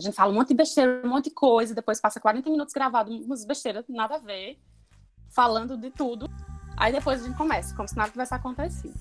[0.00, 2.72] A gente fala um monte de besteira, um monte de coisa, depois passa 40 minutos
[2.72, 4.56] gravado, umas besteiras, nada a ver,
[5.28, 6.30] falando de tudo.
[6.76, 8.94] Aí depois a gente começa, como se nada tivesse acontecido.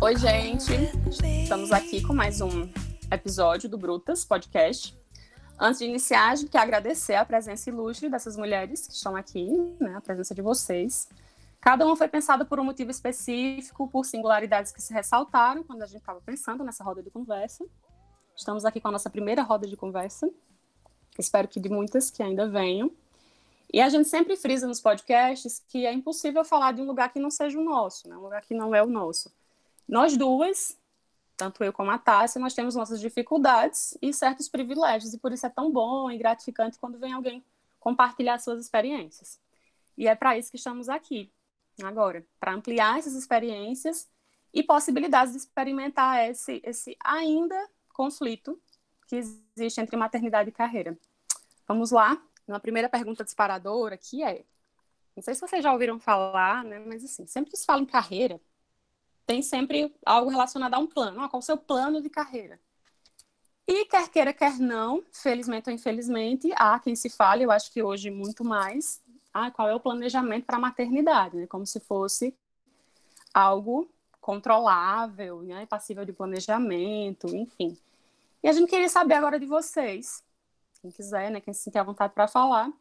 [0.00, 0.72] Oi, gente.
[1.44, 2.68] Estamos aqui com mais um
[3.08, 4.98] episódio do Brutas Podcast.
[5.60, 9.46] Antes de iniciar, a gente quer agradecer a presença ilustre dessas mulheres que estão aqui,
[9.78, 11.08] né, a presença de vocês.
[11.62, 15.86] Cada uma foi pensada por um motivo específico, por singularidades que se ressaltaram quando a
[15.86, 17.64] gente estava pensando nessa roda de conversa.
[18.36, 20.28] Estamos aqui com a nossa primeira roda de conversa.
[21.16, 22.90] Espero que de muitas que ainda venham.
[23.72, 27.20] E a gente sempre frisa nos podcasts que é impossível falar de um lugar que
[27.20, 28.16] não seja o nosso, né?
[28.16, 29.32] um lugar que não é o nosso.
[29.88, 30.76] Nós duas,
[31.36, 35.46] tanto eu como a Tássia, nós temos nossas dificuldades e certos privilégios, e por isso
[35.46, 37.44] é tão bom e gratificante quando vem alguém
[37.78, 39.38] compartilhar suas experiências.
[39.96, 41.30] E é para isso que estamos aqui,
[41.82, 44.08] agora, para ampliar essas experiências
[44.52, 48.60] e possibilidades de experimentar esse, esse ainda conflito
[49.06, 50.98] que existe entre maternidade e carreira.
[51.66, 54.44] Vamos lá, uma primeira pergunta disparadora que é,
[55.16, 57.86] não sei se vocês já ouviram falar, né, mas assim, sempre que se fala em
[57.86, 58.40] carreira,
[59.26, 62.60] tem sempre algo relacionado a um plano, ah, qual o seu plano de carreira?
[63.66, 67.82] E quer queira, quer não, felizmente ou infelizmente, há quem se fale, eu acho que
[67.82, 69.00] hoje muito mais,
[69.32, 71.46] ah, qual é o planejamento para a maternidade, né?
[71.46, 72.34] Como se fosse
[73.32, 73.88] algo
[74.20, 75.66] controlável, né?
[75.66, 77.76] passível de planejamento, enfim.
[78.42, 80.22] E a gente queria saber agora de vocês,
[80.80, 82.72] quem quiser, né, quem se sentir à vontade para falar,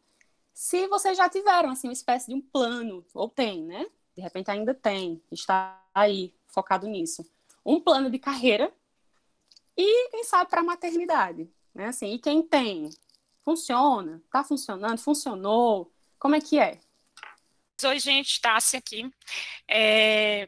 [0.54, 3.86] se vocês já tiveram assim uma espécie de um plano, ou tem, né?
[4.16, 7.26] De repente ainda tem, está aí focado nisso.
[7.66, 8.74] Um plano de carreira
[9.78, 11.88] e quem sabe para a maternidade, né?
[11.88, 12.90] Assim, e quem tem,
[13.44, 15.92] funciona, está funcionando, funcionou,
[16.22, 16.80] como é que é?
[17.84, 19.12] Oi, gente, Tássia aqui.
[19.68, 20.48] É,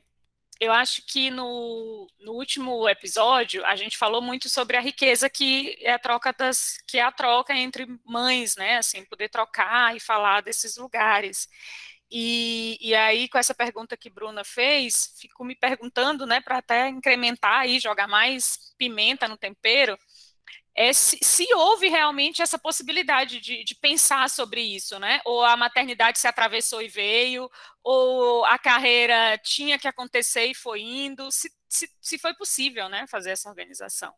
[0.59, 5.75] eu acho que no, no, último episódio a gente falou muito sobre a riqueza que
[5.81, 8.77] é a troca das que é a troca entre mães, né?
[8.77, 11.49] Assim, poder trocar e falar desses lugares.
[12.11, 16.87] E, e aí, com essa pergunta que Bruna fez, fico me perguntando, né, para até
[16.87, 19.98] incrementar e jogar mais pimenta no tempero,
[20.76, 25.22] é se, se, houve realmente essa possibilidade de, de, pensar sobre isso, né?
[25.23, 27.50] Ou a maternidade se atravessou e veio,
[27.84, 33.06] ou a carreira tinha que acontecer e foi indo, se, se, se foi possível, né,
[33.08, 34.14] fazer essa organização.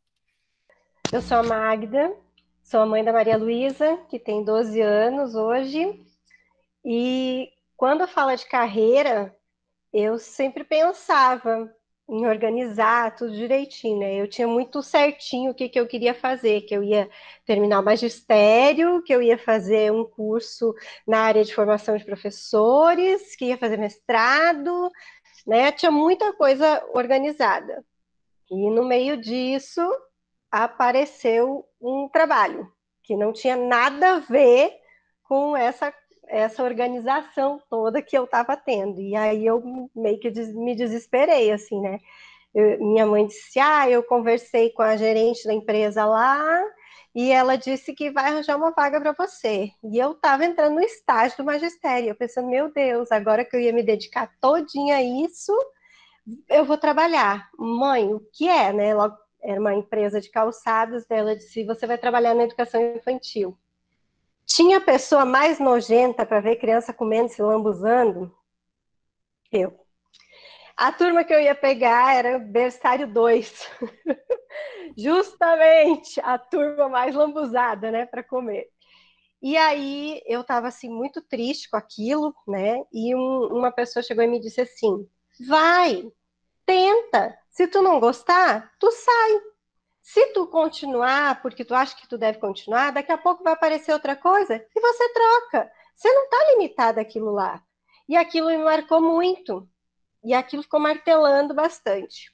[1.12, 2.16] Eu sou a Magda,
[2.64, 6.06] sou a mãe da Maria Luísa, que tem 12 anos hoje,
[6.84, 9.36] e quando fala de carreira,
[9.92, 11.70] eu sempre pensava
[12.08, 14.22] em organizar tudo direitinho, né?
[14.22, 17.10] Eu tinha muito certinho o que, que eu queria fazer, que eu ia
[17.46, 20.74] terminar o magistério, que eu ia fazer um curso
[21.08, 24.92] na área de formação de professores, que ia fazer mestrado,
[25.48, 25.72] né?
[25.72, 27.84] Tinha muita coisa organizada.
[28.52, 29.82] E no meio disso
[30.52, 32.72] apareceu um trabalho
[33.04, 34.72] que não tinha nada a ver
[35.24, 35.92] com essa
[36.28, 39.02] essa organização toda que eu estava tendo.
[39.02, 42.00] E aí eu meio que me desesperei, assim, né?
[42.54, 46.64] Eu, minha mãe disse: Ah, eu conversei com a gerente da empresa lá
[47.14, 49.72] e ela disse que vai arranjar uma vaga para você.
[49.84, 53.60] E eu estava entrando no estágio do magistério, eu pensando: Meu Deus, agora que eu
[53.60, 55.54] ia me dedicar todinha a isso,
[56.50, 57.50] eu vou trabalhar.
[57.58, 58.94] Mãe, o que é, né?
[58.96, 63.58] Logo, era uma empresa de calçados, ela disse: Você vai trabalhar na educação infantil.
[64.46, 68.32] Tinha pessoa mais nojenta para ver criança comendo, se lambuzando?
[69.52, 69.86] Eu.
[70.78, 73.70] A turma que eu ia pegar era berçário 2.
[74.98, 78.70] Justamente a turma mais lambuzada, né, para comer.
[79.42, 82.84] E aí eu estava assim muito triste com aquilo, né?
[82.92, 85.08] E um, uma pessoa chegou e me disse assim:
[85.48, 86.12] "Vai,
[86.66, 87.38] tenta.
[87.52, 89.42] Se tu não gostar, tu sai.
[90.06, 93.92] Se tu continuar, porque tu acha que tu deve continuar, daqui a pouco vai aparecer
[93.92, 95.72] outra coisa e você troca.
[95.96, 97.60] Você não está limitado àquilo lá.
[98.08, 99.68] E aquilo me marcou muito.
[100.24, 102.32] E aquilo ficou martelando bastante.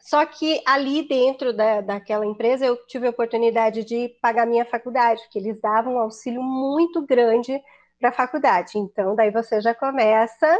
[0.00, 5.22] Só que ali dentro da, daquela empresa eu tive a oportunidade de pagar minha faculdade,
[5.22, 7.62] porque eles davam um auxílio muito grande
[8.00, 8.76] para a faculdade.
[8.76, 10.58] Então, daí você já começa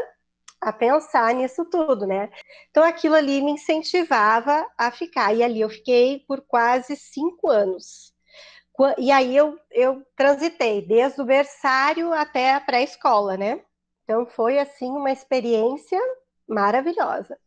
[0.61, 2.31] a pensar nisso tudo, né?
[2.71, 5.35] Então aquilo ali me incentivava a ficar.
[5.35, 8.13] E ali eu fiquei por quase cinco anos.
[8.99, 13.63] E aí eu, eu transitei desde o berçário até a pré-escola, né?
[14.05, 15.99] Então foi assim uma experiência
[16.49, 17.39] maravilhosa.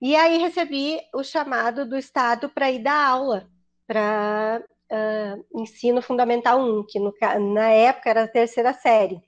[0.00, 3.48] E aí recebi o chamado do Estado para ir dar aula
[3.86, 4.62] para
[4.92, 7.12] uh, ensino fundamental 1, que no,
[7.54, 9.20] na época era a terceira série.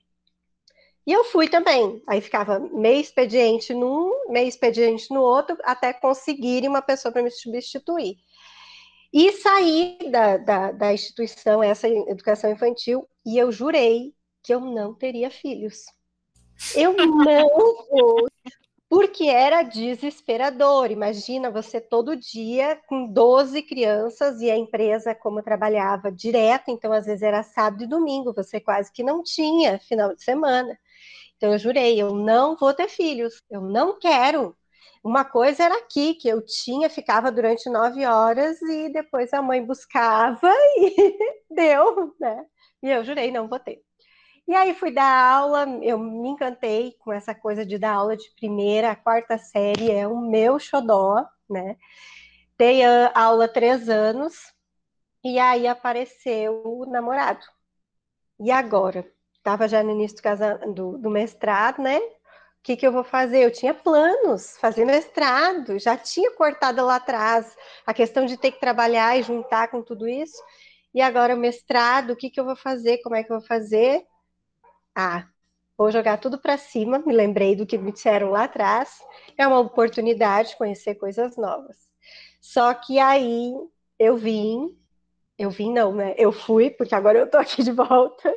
[1.06, 2.02] E eu fui também.
[2.06, 7.31] Aí ficava meio expediente num, meio expediente no outro, até conseguirem uma pessoa para me
[7.31, 8.17] substituir.
[9.12, 14.94] E saí da, da, da instituição, essa educação infantil, e eu jurei que eu não
[14.94, 15.85] teria filhos.
[16.76, 18.29] Eu não vou,
[18.88, 20.91] porque era desesperador.
[20.91, 27.06] Imagina você todo dia com 12 crianças e a empresa, como trabalhava direto, então às
[27.06, 30.79] vezes era sábado e domingo, você quase que não tinha final de semana.
[31.41, 34.55] Então eu jurei, eu não vou ter filhos, eu não quero.
[35.03, 39.65] Uma coisa era aqui, que eu tinha, ficava durante nove horas e depois a mãe
[39.65, 41.19] buscava e
[41.51, 42.45] deu, né?
[42.83, 43.83] E eu jurei, não vou ter.
[44.47, 48.31] E aí fui dar aula, eu me encantei com essa coisa de dar aula de
[48.37, 51.79] primeira a quarta série, é o meu xodó, né?
[52.59, 52.83] Dei
[53.15, 54.35] aula três anos,
[55.25, 57.47] e aí apareceu o namorado.
[58.39, 59.11] E agora?
[59.41, 61.99] Estava já no início do, do, do mestrado, né?
[61.99, 63.45] O que, que eu vou fazer?
[63.45, 67.57] Eu tinha planos, fazer mestrado, já tinha cortado lá atrás
[67.87, 70.37] a questão de ter que trabalhar e juntar com tudo isso.
[70.95, 72.99] E agora mestrado, o que, que eu vou fazer?
[73.03, 74.07] Como é que eu vou fazer?
[74.95, 75.27] ah,
[75.77, 79.01] vou jogar tudo para cima, me lembrei do que me disseram lá atrás,
[79.37, 81.77] é uma oportunidade de conhecer coisas novas.
[82.41, 83.53] Só que aí
[83.99, 84.79] eu vim,
[85.41, 86.15] eu vim não, né?
[86.19, 88.31] Eu fui, porque agora eu tô aqui de volta.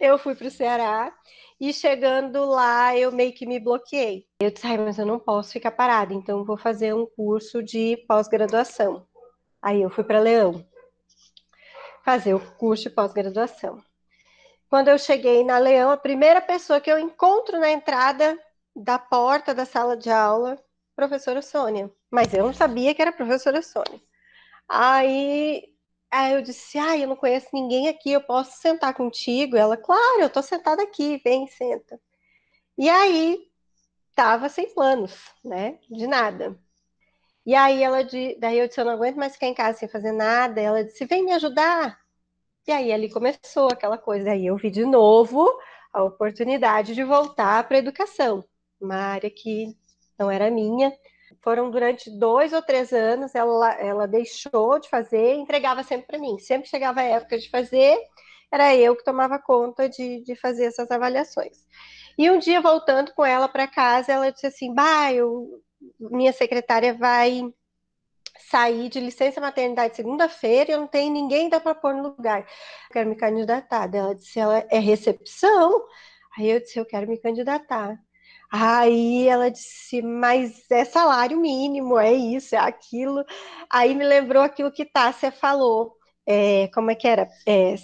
[0.00, 1.12] Eu fui para o Ceará
[1.60, 4.28] e chegando lá eu meio que me bloqueei.
[4.40, 7.96] Eu disse, ai, mas eu não posso ficar parada, então vou fazer um curso de
[8.06, 9.04] pós-graduação.
[9.60, 10.64] Aí eu fui para Leão
[12.04, 13.82] fazer o curso de pós-graduação.
[14.70, 18.38] Quando eu cheguei na Leão, a primeira pessoa que eu encontro na entrada
[18.74, 20.56] da porta da sala de aula,
[20.94, 21.90] professora Sônia.
[22.08, 24.00] Mas eu não sabia que era professora Sônia.
[24.68, 25.75] Aí,
[26.10, 29.56] aí eu disse: Ah, eu não conheço ninguém aqui, eu posso sentar contigo?
[29.56, 32.00] Ela, claro, eu tô sentada aqui, vem, senta.
[32.78, 33.38] E aí,
[34.14, 35.14] tava sem planos,
[35.44, 35.78] né?
[35.90, 36.58] De nada.
[37.46, 37.98] E aí ela,
[38.38, 40.60] daí eu disse: Eu não aguento mais ficar em casa sem fazer nada.
[40.60, 41.98] Ela disse: Vem me ajudar.
[42.66, 44.32] E aí ali começou aquela coisa.
[44.32, 45.46] Aí eu vi de novo
[45.92, 48.44] a oportunidade de voltar para a educação,
[48.80, 49.76] uma área que
[50.18, 50.92] não era minha.
[51.46, 56.40] Foram durante dois ou três anos, ela, ela deixou de fazer, entregava sempre para mim.
[56.40, 57.96] Sempre chegava a época de fazer,
[58.50, 61.64] era eu que tomava conta de, de fazer essas avaliações.
[62.18, 65.62] E um dia, voltando com ela para casa, ela disse assim: Bah, eu,
[66.00, 67.42] minha secretária vai
[68.50, 72.40] sair de licença maternidade segunda-feira e eu não tenho ninguém ainda para pôr no lugar.
[72.40, 73.88] Eu quero me candidatar.
[73.94, 75.86] Ela disse, ela é recepção?
[76.36, 77.96] Aí eu disse, eu quero me candidatar.
[78.50, 83.24] Aí ela disse, mas é salário mínimo, é isso, é aquilo.
[83.70, 85.96] Aí me lembrou aquilo que Tássia falou.
[86.26, 87.28] É, como é que era?
[87.46, 87.74] É,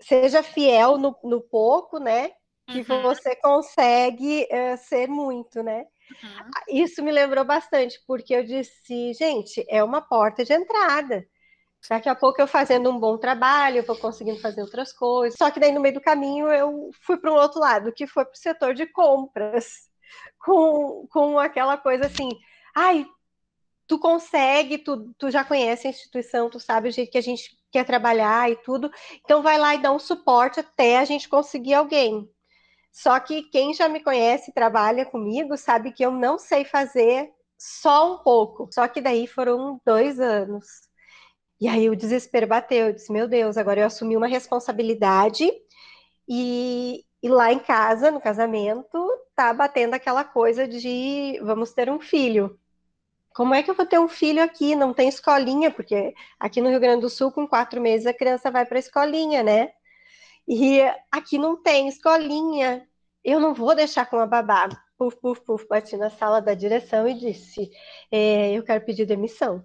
[0.00, 2.30] seja fiel no, no pouco, né?
[2.66, 3.02] Que uhum.
[3.02, 5.84] você consegue é, ser muito, né?
[6.22, 6.50] Uhum.
[6.68, 11.26] Isso me lembrou bastante, porque eu disse, gente, é uma porta de entrada.
[11.88, 15.36] Daqui a pouco eu fazendo um bom trabalho, eu vou conseguindo fazer outras coisas.
[15.38, 18.24] Só que daí no meio do caminho eu fui para um outro lado, que foi
[18.24, 19.88] para o setor de compras,
[20.38, 22.30] com, com aquela coisa assim,
[22.74, 23.06] ai,
[23.86, 27.56] tu consegue, tu, tu já conhece a instituição, tu sabe o jeito que a gente
[27.70, 28.90] quer trabalhar e tudo,
[29.24, 32.28] então vai lá e dá um suporte até a gente conseguir alguém.
[32.92, 37.28] Só que quem já me conhece e trabalha comigo sabe que eu não sei fazer
[37.58, 38.68] só um pouco.
[38.72, 40.64] Só que daí foram dois anos.
[41.60, 42.88] E aí o desespero bateu.
[42.88, 45.50] Eu disse: Meu Deus, agora eu assumi uma responsabilidade.
[46.28, 48.98] E, e lá em casa, no casamento,
[49.34, 52.58] tá batendo aquela coisa de vamos ter um filho.
[53.34, 54.76] Como é que eu vou ter um filho aqui?
[54.76, 58.50] Não tem escolinha, porque aqui no Rio Grande do Sul, com quatro meses, a criança
[58.50, 59.72] vai para a escolinha, né?
[60.48, 60.80] E
[61.10, 62.86] aqui não tem escolinha.
[63.24, 64.68] Eu não vou deixar com a babá.
[64.98, 67.70] Puf, puf, puf, bati na sala da direção e disse:
[68.10, 69.64] é, Eu quero pedir demissão.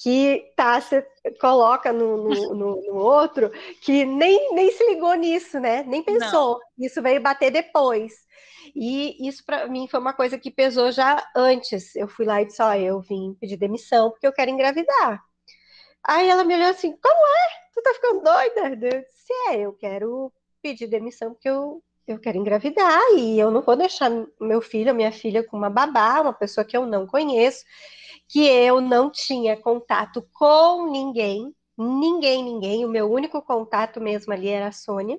[0.00, 1.04] Que tá, você
[1.40, 3.50] coloca no, no, no, no, outro
[3.82, 5.82] que nem, nem se ligou nisso, né?
[5.82, 6.60] Nem pensou.
[6.60, 6.86] Não.
[6.86, 8.12] Isso veio bater depois.
[8.74, 11.96] E isso para mim foi uma coisa que pesou já antes.
[11.96, 15.22] Eu fui lá e disse: Ó, eu vim pedir demissão porque eu quero engravidar.
[16.06, 17.48] Aí ela me olhou assim: Como é?
[17.74, 18.68] Tu tá ficando doida?
[18.68, 23.62] Eu disse: É, eu quero pedir demissão porque eu, eu quero engravidar e eu não
[23.62, 27.64] vou deixar meu filho, minha filha com uma babá, uma pessoa que eu não conheço,
[28.28, 32.84] que eu não tinha contato com ninguém, ninguém, ninguém.
[32.84, 35.18] O meu único contato mesmo ali era a Sônia.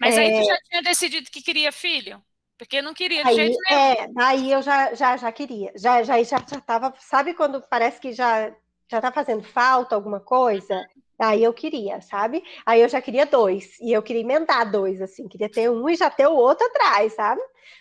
[0.00, 0.20] Mas é...
[0.20, 2.22] aí tu já tinha decidido que queria filho?
[2.58, 3.80] Porque não queria de aí, jeito nenhum.
[3.80, 5.72] É, daí eu já, já, já queria.
[5.76, 8.50] Já, já, já, já tava, sabe quando parece que já
[8.88, 10.82] já tá fazendo falta alguma coisa?
[11.18, 12.42] Aí eu queria, sabe?
[12.64, 15.96] Aí eu já queria dois, e eu queria emendar dois, assim, queria ter um e
[15.96, 17.40] já ter o outro atrás, sabe?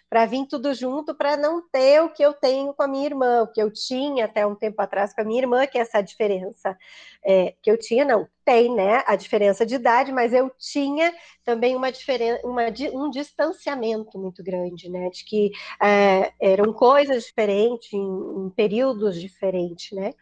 [0.10, 3.44] Para vir tudo junto, para não ter o que eu tenho com a minha irmã,
[3.44, 6.02] o que eu tinha até um tempo atrás com a minha irmã, que é essa
[6.02, 6.78] diferença
[7.24, 9.04] é, que eu tinha, não, tem, né?
[9.08, 11.12] A diferença de idade, mas eu tinha
[11.44, 12.64] também uma diferença, uma,
[12.94, 15.10] um distanciamento muito grande, né?
[15.10, 15.52] De que
[15.82, 20.14] é, eram coisas diferentes, em, em períodos diferentes, né?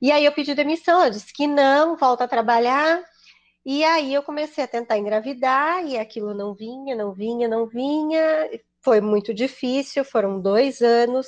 [0.00, 3.02] E aí eu pedi demissão, ela disse que não, volta a trabalhar.
[3.64, 8.20] E aí eu comecei a tentar engravidar e aquilo não vinha, não vinha, não vinha.
[8.84, 11.26] Foi muito difícil, foram dois anos.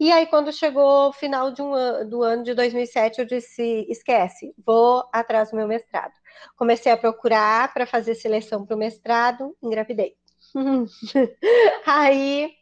[0.00, 5.06] E aí, quando chegou o final um do ano de 2007, eu disse: esquece, vou
[5.12, 6.14] atrás do meu mestrado.
[6.56, 10.16] Comecei a procurar para fazer seleção para o mestrado, engravidei.
[11.86, 12.54] aí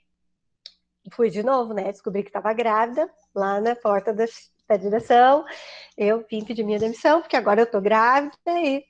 [1.12, 1.92] fui de novo, né?
[1.92, 4.24] Descobri que estava grávida lá na porta da,
[4.68, 5.44] da direção.
[5.96, 8.84] Eu vim pedir minha demissão, porque agora eu tô grávida e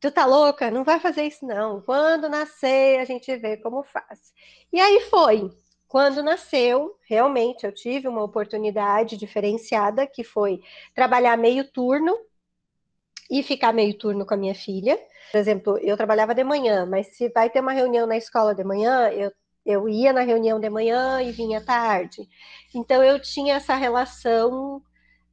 [0.00, 0.70] tu tá louca?
[0.70, 1.80] Não vai fazer isso não.
[1.82, 4.32] Quando nascer, a gente vê como faz.
[4.72, 5.50] E aí foi.
[5.88, 10.60] Quando nasceu, realmente eu tive uma oportunidade diferenciada, que foi
[10.94, 12.16] trabalhar meio turno
[13.30, 14.98] e ficar meio turno com a minha filha.
[15.32, 18.64] Por exemplo, eu trabalhava de manhã, mas se vai ter uma reunião na escola de
[18.64, 19.32] manhã, eu
[19.66, 22.28] eu ia na reunião de manhã e vinha tarde.
[22.72, 24.80] Então eu tinha essa relação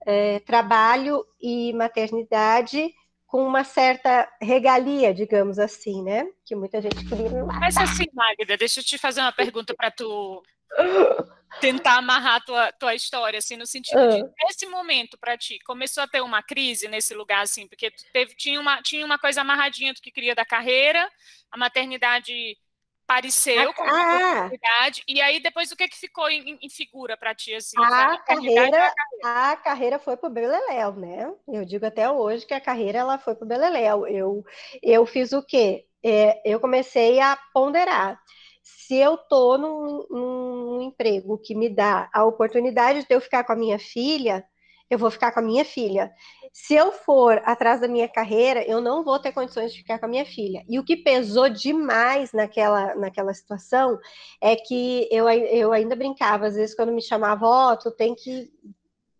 [0.05, 2.91] é, trabalho e maternidade
[3.33, 6.23] com uma certa regalia, digamos assim, né?
[6.45, 7.61] Que muita gente queria me matar.
[7.61, 10.43] Mas assim, Magda, deixa eu te fazer uma pergunta para tu
[11.59, 14.29] tentar amarrar a tua, tua história, assim, no sentido de, ah.
[14.45, 18.35] nesse momento, para ti, começou a ter uma crise nesse lugar, assim, porque tu teve,
[18.35, 21.09] tinha, uma, tinha uma coisa amarradinha, tu que queria da carreira,
[21.51, 22.55] a maternidade
[23.05, 27.15] apareceu ah, como ah, oportunidade, e aí depois o que, que ficou em, em figura
[27.17, 27.53] para ti?
[27.53, 28.93] Assim, a, carreira,
[29.23, 31.31] a, carreira, foi para o Beleléu, né?
[31.47, 34.07] Eu digo até hoje que a carreira ela foi para o Beleléu.
[34.07, 34.43] Eu,
[34.81, 35.85] eu fiz o quê?
[36.03, 38.19] É, eu comecei a ponderar.
[38.61, 43.51] Se eu estou num, num emprego que me dá a oportunidade de eu ficar com
[43.51, 44.45] a minha filha,
[44.93, 46.11] eu vou ficar com a minha filha.
[46.51, 50.05] Se eu for atrás da minha carreira, eu não vou ter condições de ficar com
[50.05, 50.63] a minha filha.
[50.69, 53.97] E o que pesou demais naquela, naquela situação
[54.39, 58.13] é que eu, eu ainda brincava, às vezes, quando me chamava, ó, oh, tu tem
[58.13, 58.51] que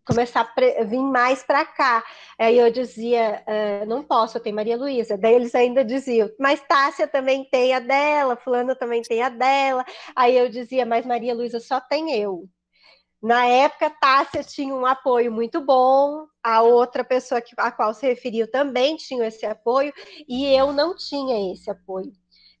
[0.06, 2.04] começar a vir mais para cá.
[2.38, 5.16] Aí eu dizia, uh, não posso, eu tenho Maria Luísa.
[5.18, 9.84] Daí eles ainda diziam, mas Tássia também tem a dela, fulano também tem a dela.
[10.14, 12.48] Aí eu dizia, mas Maria Luísa só tem eu.
[13.24, 18.06] Na época, Tássia tinha um apoio muito bom, a outra pessoa que, a qual se
[18.06, 19.94] referiu também tinha esse apoio,
[20.28, 22.12] e eu não tinha esse apoio.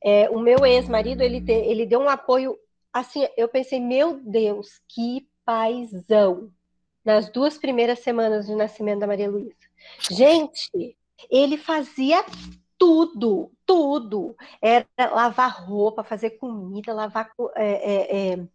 [0.02, 2.58] É, o meu ex-marido, ele, ele deu um apoio,
[2.90, 6.50] assim, eu pensei, meu Deus, que paizão,
[7.04, 9.68] nas duas primeiras semanas de nascimento da Maria Luísa.
[10.10, 10.96] Gente,
[11.30, 12.24] ele fazia
[12.78, 14.34] tudo, tudo.
[14.62, 17.30] Era lavar roupa, fazer comida, lavar...
[17.54, 18.48] É, é, é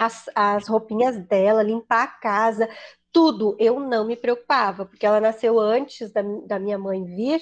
[0.00, 2.68] as, as roupinhas dela, limpar a casa,
[3.12, 3.54] tudo.
[3.58, 7.40] Eu não me preocupava, porque ela nasceu antes da, da minha mãe vir,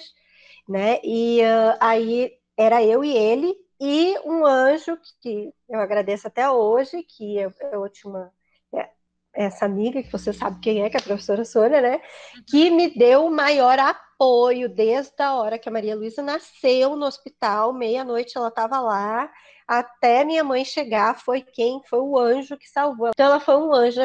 [0.69, 0.99] né?
[1.05, 7.05] E uh, aí era eu e ele, e um anjo que eu agradeço até hoje,
[7.05, 8.33] que eu, eu tinha uma,
[8.75, 8.91] é,
[9.33, 12.01] essa amiga, que você sabe quem é, que é a professora Sônia, né?
[12.49, 17.07] Que me deu o maior apoio desde a hora que a Maria Luísa nasceu no
[17.07, 19.31] hospital, meia-noite ela estava lá,
[19.69, 21.83] até minha mãe chegar, foi quem?
[21.85, 23.11] Foi o anjo que salvou.
[23.11, 24.01] Então ela foi um anjo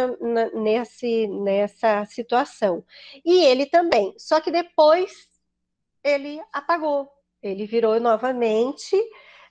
[0.54, 2.84] nesse, nessa situação.
[3.24, 4.14] E ele também.
[4.18, 5.26] Só que depois
[6.04, 7.10] ele apagou.
[7.42, 8.96] Ele virou novamente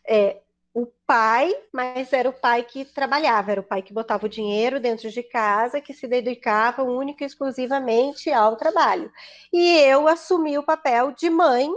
[0.06, 0.42] é,
[0.74, 4.80] o pai, mas era o pai que trabalhava, era o pai que botava o dinheiro
[4.80, 9.10] dentro de casa, que se dedicava única e exclusivamente ao trabalho.
[9.50, 11.70] E eu assumi o papel de mãe,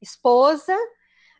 [0.00, 0.76] esposa,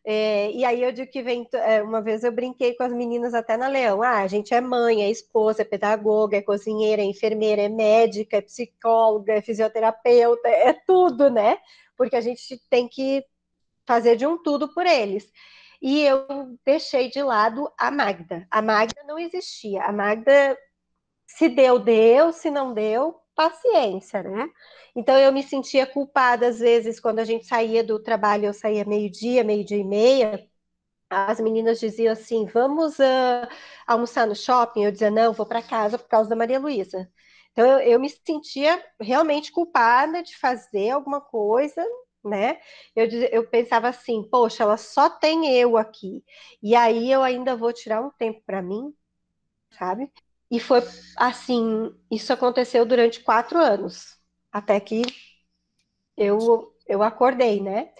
[0.04, 3.34] é, e aí eu digo que vem, é, uma vez eu brinquei com as meninas
[3.34, 7.04] até na Leão, ah, a gente é mãe, é esposa, é pedagoga, é cozinheira, é
[7.04, 11.58] enfermeira, é médica, é psicóloga, é fisioterapeuta, é tudo, né?
[11.96, 13.24] Porque a gente tem que
[13.86, 15.30] fazer de um tudo por eles.
[15.80, 16.26] E eu
[16.64, 18.46] deixei de lado a Magda.
[18.50, 19.82] A Magda não existia.
[19.84, 20.58] A Magda,
[21.26, 24.48] se deu, deu, se não deu, paciência, né?
[24.94, 28.84] Então eu me sentia culpada às vezes quando a gente saía do trabalho, eu saía
[28.84, 30.48] meio-dia, meio-dia e meia.
[31.10, 33.48] As meninas diziam assim: vamos uh,
[33.86, 34.84] almoçar no shopping.
[34.84, 37.10] Eu dizia: não, vou para casa por causa da Maria Luísa.
[37.52, 41.84] Então eu, eu, me sentia realmente culpada de fazer alguma coisa,
[42.24, 42.60] né?
[42.96, 46.24] Eu, eu pensava assim: poxa, ela só tem eu aqui,
[46.62, 48.94] e aí eu ainda vou tirar um tempo para mim,
[49.72, 50.10] sabe?
[50.52, 50.80] E foi
[51.18, 54.18] assim, isso aconteceu durante quatro anos,
[54.52, 55.02] até que
[56.16, 57.90] eu, eu acordei, né?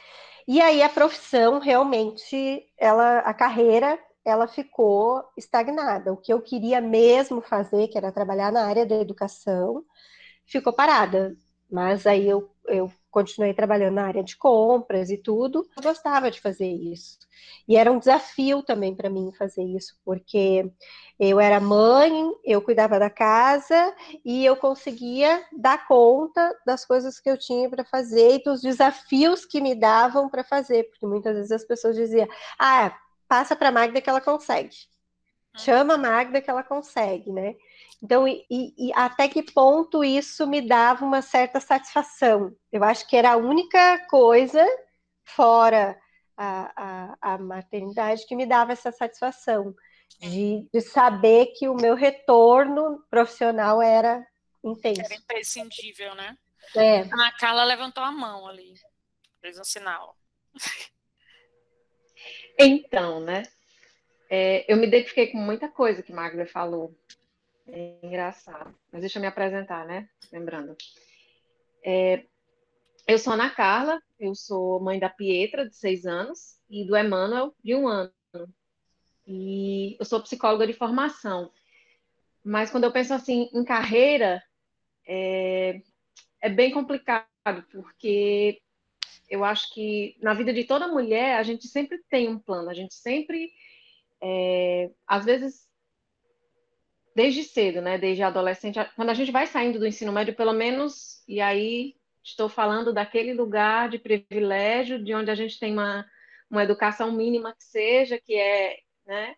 [0.49, 6.13] E aí a profissão realmente, ela, a carreira, ela ficou estagnada.
[6.13, 9.85] O que eu queria mesmo fazer, que era trabalhar na área da educação,
[10.47, 11.37] ficou parada.
[11.71, 15.69] Mas aí eu, eu continuei trabalhando na área de compras e tudo.
[15.77, 17.19] Eu gostava de fazer isso.
[17.69, 20.69] E era um desafio também para mim fazer isso, porque
[21.21, 27.31] eu era mãe, eu cuidava da casa e eu conseguia dar conta das coisas que
[27.31, 31.53] eu tinha para fazer e dos desafios que me davam para fazer, porque muitas vezes
[31.53, 32.27] as pessoas diziam:
[32.59, 32.97] "Ah,
[33.29, 34.75] passa para a Magda que ela consegue".
[35.57, 37.55] Chama a Magda que ela consegue, né?
[38.03, 42.53] Então, e, e, até que ponto isso me dava uma certa satisfação?
[42.73, 44.67] Eu acho que era a única coisa,
[45.25, 45.97] fora
[46.37, 49.73] a, a, a maternidade, que me dava essa satisfação
[50.21, 54.27] de, de, saber que o meu retorno profissional era
[54.65, 55.01] intenso.
[55.01, 56.37] Era imprescindível, né?
[56.75, 57.01] É.
[57.03, 58.75] A Carla levantou a mão ali,
[59.41, 60.17] fez um sinal.
[62.59, 63.43] Então, né?
[64.31, 66.97] É, eu me identifiquei com muita coisa que Magda falou.
[67.75, 68.75] É engraçado.
[68.93, 70.07] Mas deixa eu me apresentar, né?
[70.31, 70.77] Lembrando.
[71.83, 72.23] É,
[73.09, 77.55] eu sou Ana Carla, eu sou mãe da Pietra, de seis anos, e do Emanuel,
[77.65, 78.13] de um ano.
[79.27, 81.51] E eu sou psicóloga de formação.
[82.45, 84.43] Mas quando eu penso assim em carreira,
[85.07, 85.81] é,
[86.43, 87.27] é bem complicado,
[87.71, 88.61] porque
[89.31, 92.75] eu acho que na vida de toda mulher a gente sempre tem um plano, a
[92.75, 93.51] gente sempre,
[94.21, 95.72] é, às vezes
[97.15, 97.99] desde cedo, né?
[97.99, 102.49] Desde adolescente, quando a gente vai saindo do ensino médio, pelo menos, e aí estou
[102.49, 106.07] falando daquele lugar de privilégio, de onde a gente tem uma,
[106.51, 109.35] uma educação mínima que seja, que é, né?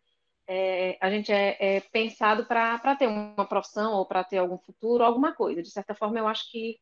[0.46, 5.02] É, a gente é, é pensado para ter uma profissão ou para ter algum futuro,
[5.02, 5.62] alguma coisa.
[5.62, 6.78] De certa forma, eu acho que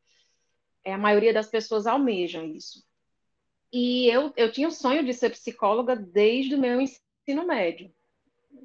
[0.84, 2.84] é, a maioria das pessoas almejam isso.
[3.72, 7.92] E eu, eu tinha o sonho de ser psicóloga desde o meu ensino médio.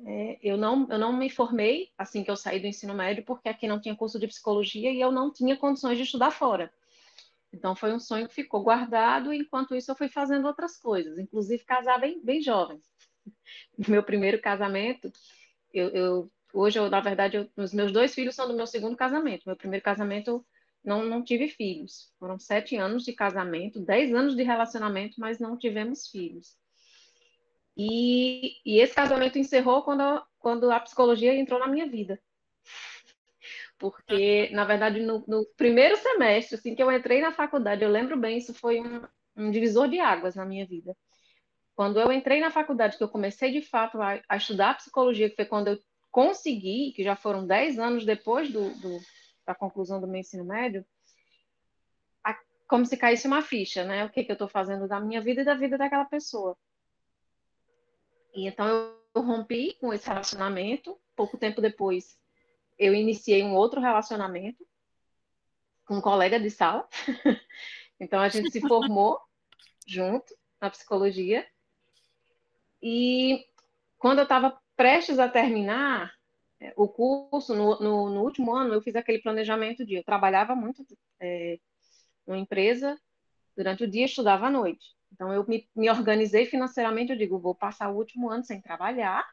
[0.05, 3.49] É, eu, não, eu não me formei assim que eu saí do ensino médio, porque
[3.49, 6.71] aqui não tinha curso de psicologia e eu não tinha condições de estudar fora.
[7.53, 11.63] Então, foi um sonho que ficou guardado, enquanto isso eu fui fazendo outras coisas, inclusive
[11.63, 12.79] casar bem, bem jovem.
[13.87, 15.11] Meu primeiro casamento,
[15.73, 18.95] eu, eu hoje, eu, na verdade, eu, os meus dois filhos são do meu segundo
[18.95, 19.43] casamento.
[19.45, 20.45] Meu primeiro casamento,
[20.83, 22.11] não, não tive filhos.
[22.19, 26.57] Foram sete anos de casamento, dez anos de relacionamento, mas não tivemos filhos.
[27.77, 32.19] E, e esse casamento encerrou quando, quando a psicologia entrou na minha vida.
[33.77, 38.17] Porque, na verdade, no, no, primeiro semestre, assim que eu entrei na faculdade, eu lembro
[38.17, 39.03] bem, isso foi um,
[39.35, 40.97] um divisor de águas na minha vida.
[41.75, 45.35] Quando eu entrei na faculdade, que eu comecei de fato a, a estudar psicologia, que
[45.35, 48.99] foi quando eu consegui, que já foram 10 anos depois do, do,
[49.45, 50.83] da conclusão do meu ensino médio,
[52.23, 52.35] a,
[52.67, 54.03] como se caísse uma ficha, né?
[54.05, 56.57] O que, que eu estou fazendo da minha vida e da vida daquela pessoa.
[58.37, 60.95] E então eu rompi com esse relacionamento.
[61.15, 62.19] Pouco tempo depois,
[62.77, 64.63] eu iniciei um outro relacionamento
[65.83, 66.87] com um colega de sala.
[67.99, 69.19] então a gente se formou
[69.87, 71.47] junto na psicologia.
[72.79, 73.43] E
[73.97, 76.13] quando eu estava prestes a terminar
[76.59, 79.95] é, o curso, no, no, no, último ano, eu fiz aquele planejamento de.
[79.95, 80.85] Eu trabalhava muito
[81.19, 81.59] é,
[82.27, 83.01] numa empresa
[83.55, 84.95] durante o dia, estudava à noite.
[85.17, 89.27] Então, eu me, me organizei financeiramente, eu digo, vou passar o último ano sem trabalhar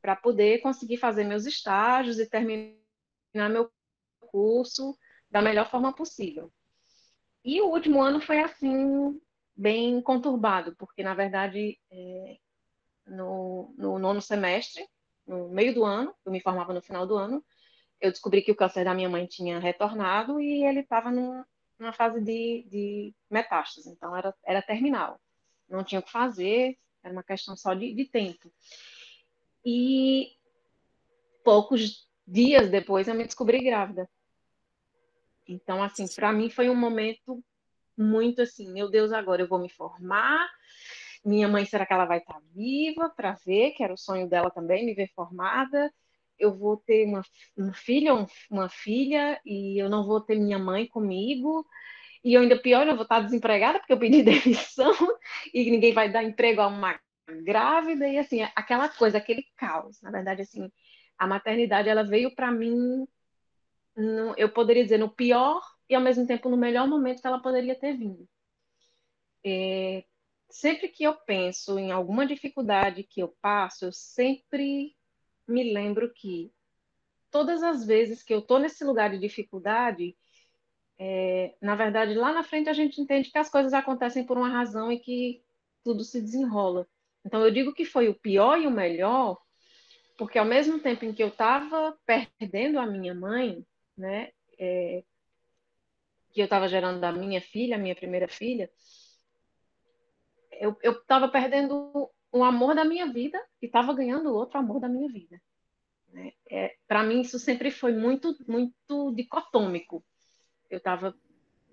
[0.00, 2.76] para poder conseguir fazer meus estágios e terminar
[3.50, 3.68] meu
[4.20, 4.96] curso
[5.28, 6.52] da melhor forma possível.
[7.44, 9.20] E o último ano foi assim,
[9.56, 12.36] bem conturbado, porque, na verdade, é,
[13.04, 14.86] no, no nono semestre,
[15.26, 17.44] no meio do ano, eu me formava no final do ano,
[18.00, 21.42] eu descobri que o câncer da minha mãe tinha retornado e ele estava num,
[21.78, 25.20] numa fase de, de metástase, então era, era terminal.
[25.68, 28.52] Não tinha o que fazer, era uma questão só de, de tempo.
[29.64, 30.32] E
[31.42, 34.08] poucos dias depois eu me descobri grávida.
[35.46, 37.42] Então, assim, para mim foi um momento
[37.96, 40.48] muito assim, meu Deus, agora eu vou me formar.
[41.24, 43.72] Minha mãe, será que ela vai estar viva para ver?
[43.72, 45.92] Que era o sonho dela também, me ver formada
[46.38, 47.22] eu vou ter uma,
[47.56, 51.66] um filho, uma filha, e eu não vou ter minha mãe comigo,
[52.22, 54.94] e eu ainda pior, eu vou estar desempregada porque eu pedi demissão,
[55.52, 56.98] e ninguém vai dar emprego a uma
[57.44, 60.00] grávida, e assim, aquela coisa, aquele caos.
[60.02, 60.70] Na verdade, assim,
[61.18, 63.06] a maternidade, ela veio para mim,
[63.96, 67.40] no, eu poderia dizer, no pior e ao mesmo tempo no melhor momento que ela
[67.40, 68.28] poderia ter vindo.
[69.44, 70.04] É,
[70.50, 74.96] sempre que eu penso em alguma dificuldade que eu passo, eu sempre
[75.46, 76.52] me lembro que
[77.30, 80.16] todas as vezes que eu estou nesse lugar de dificuldade,
[80.98, 84.48] é, na verdade, lá na frente a gente entende que as coisas acontecem por uma
[84.48, 85.42] razão e que
[85.82, 86.86] tudo se desenrola.
[87.24, 89.40] Então, eu digo que foi o pior e o melhor,
[90.16, 95.02] porque ao mesmo tempo em que eu estava perdendo a minha mãe, né, é,
[96.32, 98.70] que eu estava gerando a minha filha, a minha primeira filha,
[100.60, 105.08] eu estava perdendo o amor da minha vida e estava ganhando outro amor da minha
[105.08, 105.40] vida.
[106.12, 106.32] Né?
[106.50, 110.04] É, Para mim, isso sempre foi muito, muito dicotômico.
[110.68, 111.14] Eu estava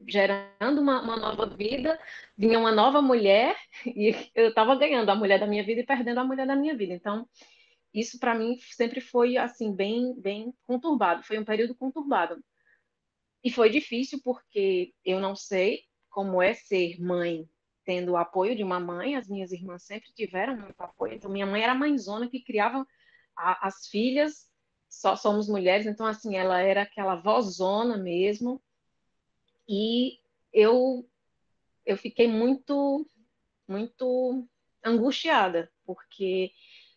[0.07, 1.99] gerando uma, uma, nova vida,
[2.37, 6.19] vinha uma nova mulher e eu estava ganhando a mulher da minha vida e perdendo
[6.19, 6.93] a mulher da minha vida.
[6.93, 7.27] Então,
[7.91, 11.23] isso para mim sempre foi assim bem, bem conturbado.
[11.23, 12.39] Foi um período conturbado
[13.43, 17.49] e foi difícil porque eu não sei como é ser mãe
[17.83, 19.15] tendo o apoio de uma mãe.
[19.15, 21.13] As minhas irmãs sempre tiveram muito apoio.
[21.13, 22.85] Então, minha mãe era mãezona que criava
[23.35, 24.49] a, as filhas.
[24.89, 28.61] Só somos mulheres, então assim ela era aquela vozona mesmo
[29.67, 30.19] e
[30.51, 31.07] eu
[31.85, 33.07] eu fiquei muito
[33.65, 34.45] muito
[34.83, 36.51] angustiada porque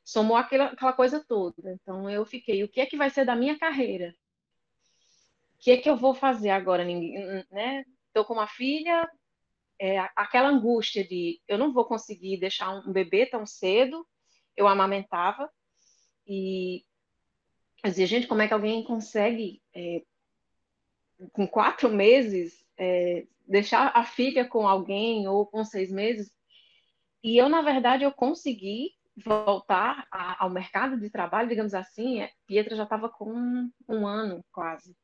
[0.04, 1.72] somou aquela, aquela coisa toda.
[1.72, 4.14] Então eu fiquei, o que é que vai ser da minha carreira?
[5.54, 6.84] O que é que eu vou fazer agora?
[6.84, 7.84] Ninguém, né?
[8.08, 9.08] Estou com uma filha,
[9.80, 14.06] é, aquela angústia de eu não vou conseguir deixar um bebê tão cedo.
[14.56, 15.50] Eu amamentava
[16.26, 16.84] e
[17.84, 20.02] dizia, gente, como é que alguém consegue é,
[21.32, 26.32] com quatro meses é, deixar a filha com alguém ou com seis meses.
[27.22, 28.90] E eu, na verdade, eu consegui
[29.24, 32.20] voltar a, ao mercado de trabalho, digamos assim.
[32.20, 34.96] É, Pietra já estava com um, um, ano quase.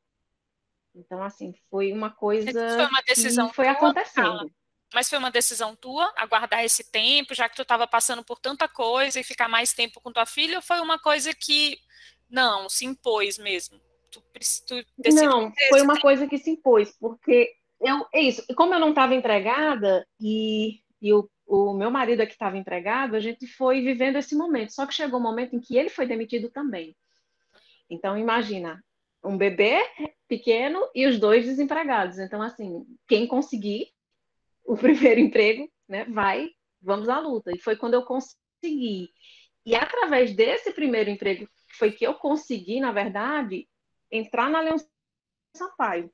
[0.93, 4.51] Então, assim, foi uma coisa foi uma decisão que foi acontecendo.
[4.93, 8.67] Mas foi uma decisão tua aguardar esse tempo, já que tu estava passando por tanta
[8.67, 11.79] coisa e ficar mais tempo com tua filha, ou foi uma coisa que
[12.29, 13.79] não se impôs mesmo?
[14.09, 14.21] Tu,
[14.67, 16.01] tu não, foi uma tempo?
[16.01, 18.43] coisa que se impôs, porque eu, é isso.
[18.49, 22.57] E como eu não estava empregada e, e o, o meu marido é que estava
[22.57, 24.73] empregado, a gente foi vivendo esse momento.
[24.73, 26.95] Só que chegou um momento em que ele foi demitido também.
[27.89, 28.83] Então, imagina,
[29.23, 29.81] um bebê
[30.27, 32.19] pequeno e os dois desempregados.
[32.19, 33.87] Então, assim, quem conseguir
[34.65, 36.49] o primeiro emprego, né, vai,
[36.81, 37.51] vamos à luta.
[37.55, 39.09] E foi quando eu consegui.
[39.65, 41.47] E através desse primeiro emprego,
[41.77, 43.67] foi que eu consegui, na verdade,
[44.11, 44.75] entrar na Leão
[45.55, 46.11] Sampaio.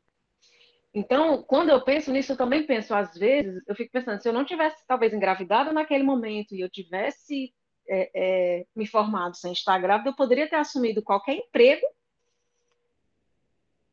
[0.93, 4.33] Então, quando eu penso nisso, eu também penso, às vezes, eu fico pensando, se eu
[4.33, 7.53] não tivesse talvez engravidado naquele momento e eu tivesse
[7.87, 11.85] é, é, me formado sem estar grávida, eu poderia ter assumido qualquer emprego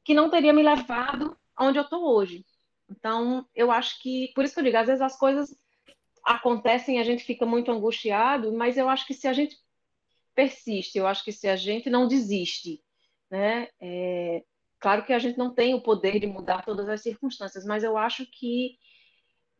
[0.03, 2.45] que não teria me levado aonde eu estou hoje.
[2.91, 5.57] Então, eu acho que, por isso que eu digo, às vezes as coisas
[6.25, 9.59] acontecem a gente fica muito angustiado, mas eu acho que se a gente
[10.35, 12.83] persiste, eu acho que se a gente não desiste,
[13.31, 14.43] né, é,
[14.85, 17.97] Claro que a gente não tem o poder de mudar todas as circunstâncias, mas eu
[17.97, 18.77] acho que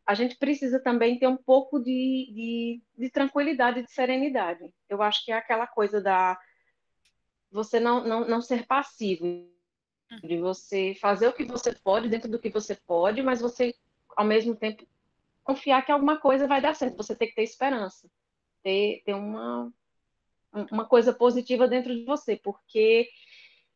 [0.05, 4.71] a gente precisa também ter um pouco de, de, de tranquilidade, de serenidade.
[4.87, 6.39] Eu acho que é aquela coisa da
[7.51, 9.49] você não, não, não ser passivo,
[10.21, 13.75] de você fazer o que você pode dentro do que você pode, mas você,
[14.15, 14.85] ao mesmo tempo,
[15.43, 16.97] confiar que alguma coisa vai dar certo.
[16.97, 18.09] Você tem que ter esperança,
[18.63, 19.71] ter, ter uma,
[20.71, 23.09] uma coisa positiva dentro de você, porque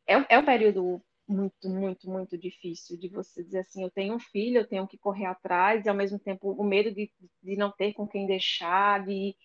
[0.08, 4.20] é, é um período muito, muito, muito difícil de você dizer assim, eu tenho um
[4.20, 7.12] filho, eu tenho que correr atrás, e ao mesmo tempo o medo de,
[7.44, 9.36] de não ter com quem deixar, de...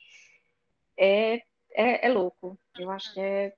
[0.96, 1.42] É,
[1.74, 2.58] é, é louco.
[2.78, 3.54] Eu acho que é,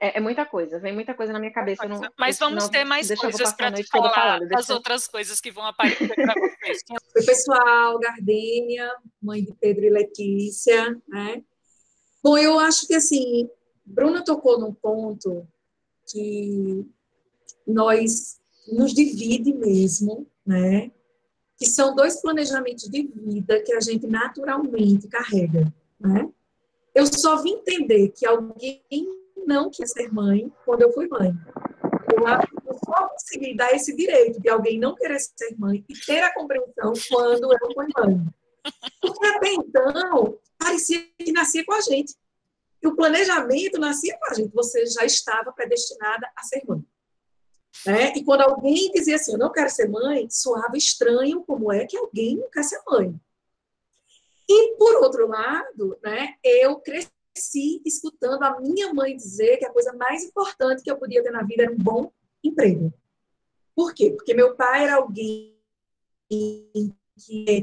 [0.00, 1.86] é, é, muita coisa, vem muita coisa na minha cabeça.
[1.86, 5.66] Não, Mas vamos ter mais coisas para te falar, falando, as outras coisas que vão
[5.66, 6.82] aparecer para vocês.
[7.16, 8.90] Oi, pessoal, Gardênia,
[9.22, 11.44] mãe de Pedro e Letícia, né?
[12.22, 13.50] Bom, eu acho que, assim,
[13.84, 15.46] Bruna tocou num ponto
[16.10, 16.86] que
[17.66, 18.40] nós
[18.72, 20.90] nos divide mesmo, né?
[21.58, 26.26] Que são dois planejamentos de vida que a gente naturalmente carrega, né?
[26.94, 29.19] Eu só vim entender que alguém
[29.50, 31.34] não quer ser mãe quando eu fui mãe.
[32.16, 35.84] Eu acho que eu só consegui dar esse direito de alguém não querer ser mãe
[35.88, 38.26] e ter a compreensão quando eu fui mãe.
[39.00, 42.14] Porque até então, parecia que nascia com a gente.
[42.80, 44.54] E o planejamento nascia com a gente.
[44.54, 46.84] Você já estava predestinada a ser mãe.
[47.86, 48.12] Né?
[48.16, 51.96] E quando alguém dizia assim, eu não quero ser mãe, soava estranho como é que
[51.96, 53.14] alguém não quer ser mãe.
[54.48, 57.10] E, por outro lado, né, eu cresci
[57.84, 61.42] escutando a minha mãe dizer que a coisa mais importante que eu podia ter na
[61.42, 62.12] vida era um bom
[62.42, 62.92] emprego.
[63.74, 64.10] Por quê?
[64.10, 65.56] Porque meu pai era alguém
[66.28, 66.92] que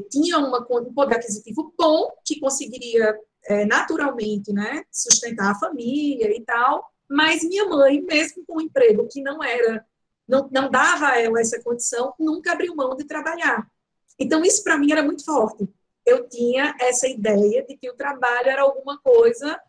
[0.10, 6.44] tinha uma, um poder aquisitivo bom, que conseguiria é, naturalmente né, sustentar a família e
[6.44, 9.86] tal, mas minha mãe, mesmo com um emprego que não era
[10.28, 13.66] não, não dava a ela essa condição, nunca abriu mão de trabalhar.
[14.20, 15.68] Então, isso para mim era muito forte.
[16.08, 19.60] Eu tinha essa ideia de que o trabalho era alguma coisa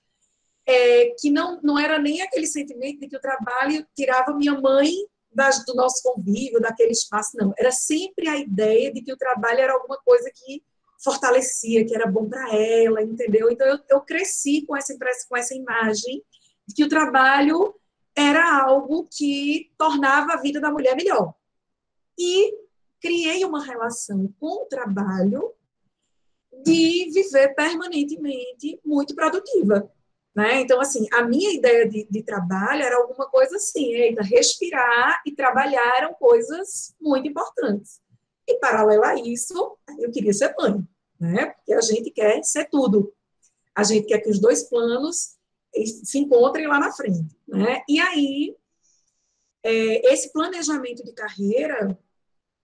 [0.64, 4.92] é, que não, não era nem aquele sentimento de que o trabalho tirava minha mãe
[5.34, 7.52] das, do nosso convívio, daquele espaço, não.
[7.58, 10.62] Era sempre a ideia de que o trabalho era alguma coisa que
[11.02, 13.50] fortalecia, que era bom para ela, entendeu?
[13.50, 14.96] Então, eu, eu cresci com essa,
[15.28, 16.22] com essa imagem
[16.66, 17.74] de que o trabalho
[18.14, 21.34] era algo que tornava a vida da mulher melhor.
[22.16, 22.52] E
[23.00, 25.54] criei uma relação com o trabalho
[26.64, 29.90] de viver permanentemente muito produtiva.
[30.34, 30.60] Né?
[30.60, 35.32] Então, assim, a minha ideia de, de, trabalho era alguma coisa assim, eita, respirar e
[35.32, 38.00] trabalhar eram coisas muito importantes.
[38.46, 40.80] E, paralelo a isso, eu queria ser mãe,
[41.18, 41.46] né?
[41.46, 43.12] Porque a gente quer ser tudo.
[43.74, 45.36] A gente quer que os dois planos
[46.04, 47.82] se encontrem lá na frente, né?
[47.88, 48.56] E aí,
[49.62, 51.98] é, esse planejamento de carreira,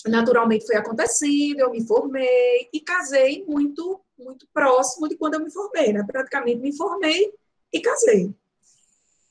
[0.07, 5.51] naturalmente foi acontecendo, eu me formei e casei muito, muito próximo de quando eu me
[5.51, 6.05] formei, né?
[6.07, 7.33] Praticamente me formei
[7.73, 8.35] e casei.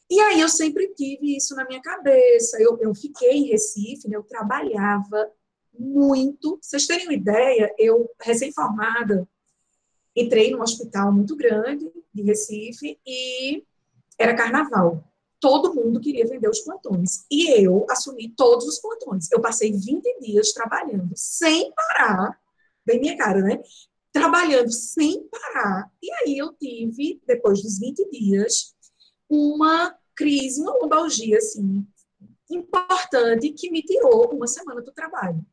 [0.09, 2.62] E aí eu sempre tive isso na minha cabeça.
[2.62, 4.17] Eu, eu fiquei em Recife, né?
[4.17, 5.31] eu trabalhava
[5.77, 6.59] muito.
[6.62, 9.27] Vocês terem uma ideia, eu, recém-formada,
[10.15, 13.63] entrei num hospital muito grande de Recife e
[14.17, 15.03] era carnaval.
[15.43, 17.25] Todo mundo queria vender os plantões.
[17.29, 19.29] E eu assumi todos os plantões.
[19.29, 22.39] Eu passei 20 dias trabalhando sem parar,
[22.86, 23.62] bem minha cara, né?
[24.13, 25.91] Trabalhando sem parar.
[26.01, 28.73] E aí eu tive, depois dos 20 dias,
[29.29, 31.86] uma crise, uma lombalgia, assim,
[32.49, 35.45] importante, que me tirou uma semana do trabalho.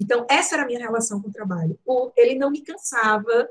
[0.00, 1.78] Então, essa era a minha relação com o trabalho.
[2.16, 3.46] Ele não me cansava,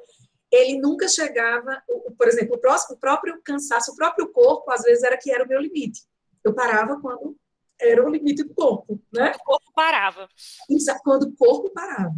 [0.53, 1.81] ele nunca chegava,
[2.17, 5.43] por exemplo, o, próximo, o próprio cansaço, o próprio corpo, às vezes era que era
[5.43, 6.01] o meu limite.
[6.43, 7.35] Eu parava quando
[7.79, 9.33] era o limite do corpo, né?
[9.35, 10.27] O corpo parava.
[10.69, 12.15] Isso, quando o corpo parava.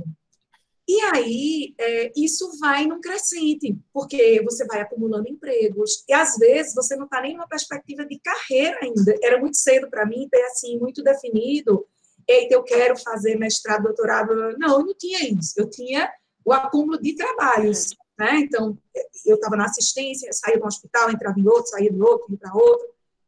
[0.87, 6.75] E aí, é, isso vai num crescente, porque você vai acumulando empregos, e às vezes
[6.75, 9.15] você não está nem numa perspectiva de carreira ainda.
[9.23, 11.87] Era muito cedo para mim ter, assim, muito definido
[12.27, 14.57] eita, eu quero fazer mestrado, doutorado.
[14.57, 15.53] Não, eu não tinha isso.
[15.57, 16.11] Eu tinha
[16.43, 17.89] o acúmulo de trabalhos.
[18.17, 18.39] Né?
[18.39, 18.78] Então,
[19.25, 22.54] eu estava na assistência, saía do hospital, entrava em outro, saía do outro, ia para
[22.54, 22.88] outro.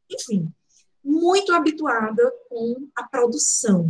[0.10, 0.52] Enfim,
[1.04, 3.88] muito habituada com a produção,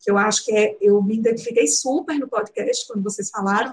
[0.00, 3.70] que eu acho que é, eu me identifiquei super no podcast quando vocês falaram,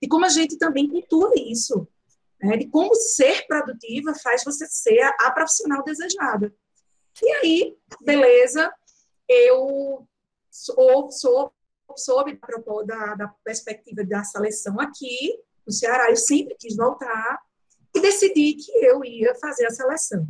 [0.00, 1.86] e como a gente também cultua isso,
[2.40, 2.56] né?
[2.56, 6.54] de como ser produtiva faz você ser a, a profissional desejada.
[7.20, 8.72] E aí, beleza,
[9.28, 10.06] eu
[10.50, 11.52] sou, sou,
[11.96, 12.38] soube
[12.86, 17.40] da, da perspectiva da seleção aqui no Ceará, eu sempre quis voltar
[17.94, 20.26] e decidi que eu ia fazer a seleção.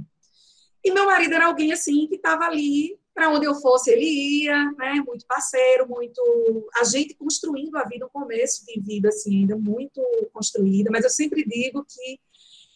[0.85, 4.73] E meu marido era alguém assim que estava ali para onde eu fosse ele ia,
[4.73, 5.03] né?
[5.05, 10.01] Muito parceiro, muito a gente construindo a vida, um começo de vida assim ainda muito
[10.33, 12.21] construída, mas eu sempre digo que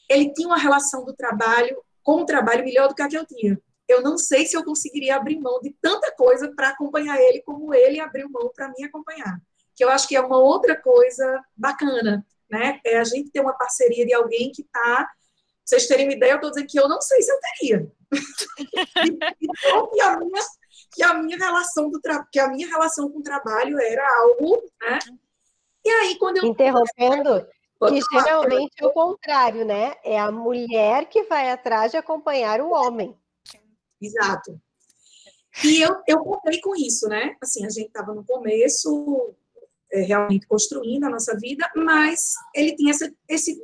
[0.09, 3.25] ele tinha uma relação do trabalho com o trabalho melhor do que a que eu
[3.25, 3.61] tinha
[3.93, 7.75] eu não sei se eu conseguiria abrir mão de tanta coisa para acompanhar ele como
[7.75, 9.41] ele abriu mão para me acompanhar.
[9.75, 12.81] Que eu acho que é uma outra coisa bacana, né?
[12.85, 15.09] É a gente ter uma parceria de alguém que está.
[15.65, 17.93] Vocês terem uma ideia, eu estou dizendo que eu não sei se eu teria.
[19.41, 20.43] então, que a minha,
[20.93, 22.27] que a minha relação do tra...
[22.31, 24.99] que a minha relação com o trabalho era algo, né?
[25.85, 27.47] E aí quando eu interrompendo,
[27.89, 29.95] que geralmente é o contrário, né?
[30.05, 33.17] É a mulher que vai atrás de acompanhar o homem.
[34.03, 34.61] Exato.
[35.65, 37.37] E eu, eu contei com isso, né?
[37.41, 39.35] Assim, a gente estava no começo,
[39.93, 43.63] é, realmente construindo a nossa vida, mas ele tinha essa, esse,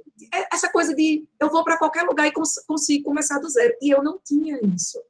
[0.53, 3.75] essa coisa de eu vou para qualquer lugar e cons consigo começar do zero.
[3.81, 5.03] E eu não tinha isso.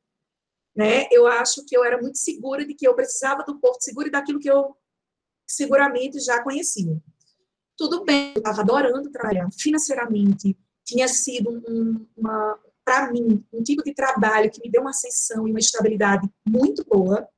[0.74, 1.08] Né?
[1.10, 4.12] Eu acho que eu era muito segura de que eu precisava do porto seguro e
[4.12, 4.76] daquilo que eu
[5.44, 6.96] seguramente já conhecia.
[7.76, 13.84] Tudo bem, eu estava adorando trabalhar financeiramente, tinha sido um, uma, para mim, um tipo
[13.84, 17.28] de trabalho que me deu uma ascensão e uma estabilidade muito boa.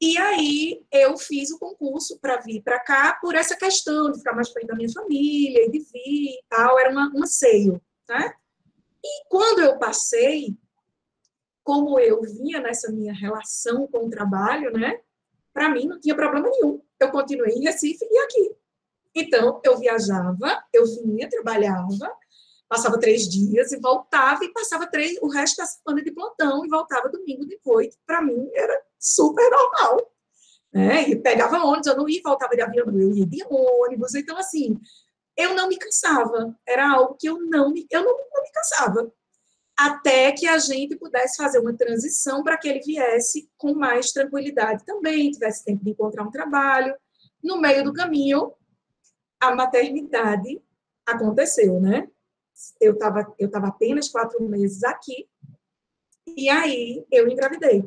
[0.00, 4.34] E aí eu fiz o concurso para vir para cá por essa questão de ficar
[4.34, 8.32] mais perto da minha família e de vir e tal, era uma, um anseio, né?
[9.04, 10.56] E quando eu passei,
[11.64, 15.00] como eu vinha nessa minha relação com o trabalho, né?
[15.52, 16.80] Para mim não tinha problema nenhum.
[17.00, 18.54] Eu continuei em Recife e aqui.
[19.12, 22.16] Então, eu viajava, eu vinha, trabalhava,
[22.68, 26.68] passava três dias e voltava e passava três, o resto da semana de plantão e
[26.68, 27.96] voltava domingo depois.
[28.06, 30.12] Para mim era super normal.
[30.72, 31.08] Né?
[31.08, 34.14] E pegava ônibus, eu não ia voltava de avião, eu ia de ônibus.
[34.14, 34.78] Então, assim,
[35.36, 36.54] eu não me cansava.
[36.66, 39.12] Era algo que eu não me, eu não, não me cansava.
[39.78, 44.84] até que a gente pudesse fazer uma transição para que ele viesse com mais tranquilidade
[44.84, 46.94] também, tivesse tempo de encontrar um trabalho.
[47.42, 48.52] No meio do caminho,
[49.40, 50.60] a maternidade
[51.06, 52.08] aconteceu, né?
[52.80, 55.28] Eu estava eu tava apenas quatro meses aqui,
[56.26, 57.84] e aí eu engravidei.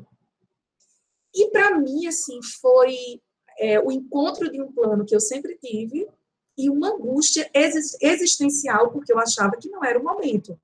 [1.34, 3.21] E para mim, assim, foi
[3.57, 6.07] é, o encontro de um plano que eu sempre tive
[6.57, 7.49] e uma angústia
[8.01, 10.60] existencial, porque eu achava que não era o momento.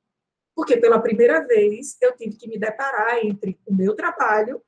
[0.55, 4.61] Porque pela primeira vez eu tive que me deparar entre o meu trabalho,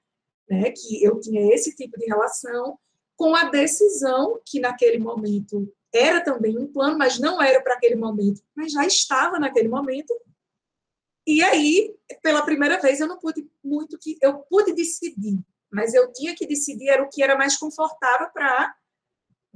[0.49, 2.78] né, que eu tinha esse tipo de relação,
[3.15, 7.95] com a decisão que naquele momento era também um plano, mas não era para aquele
[7.95, 10.13] momento, mas já estava naquele momento.
[11.25, 15.39] E aí, pela primeira vez, eu não pude muito que eu pude decidir,
[15.71, 18.75] mas eu tinha que decidir era o que era mais confortável para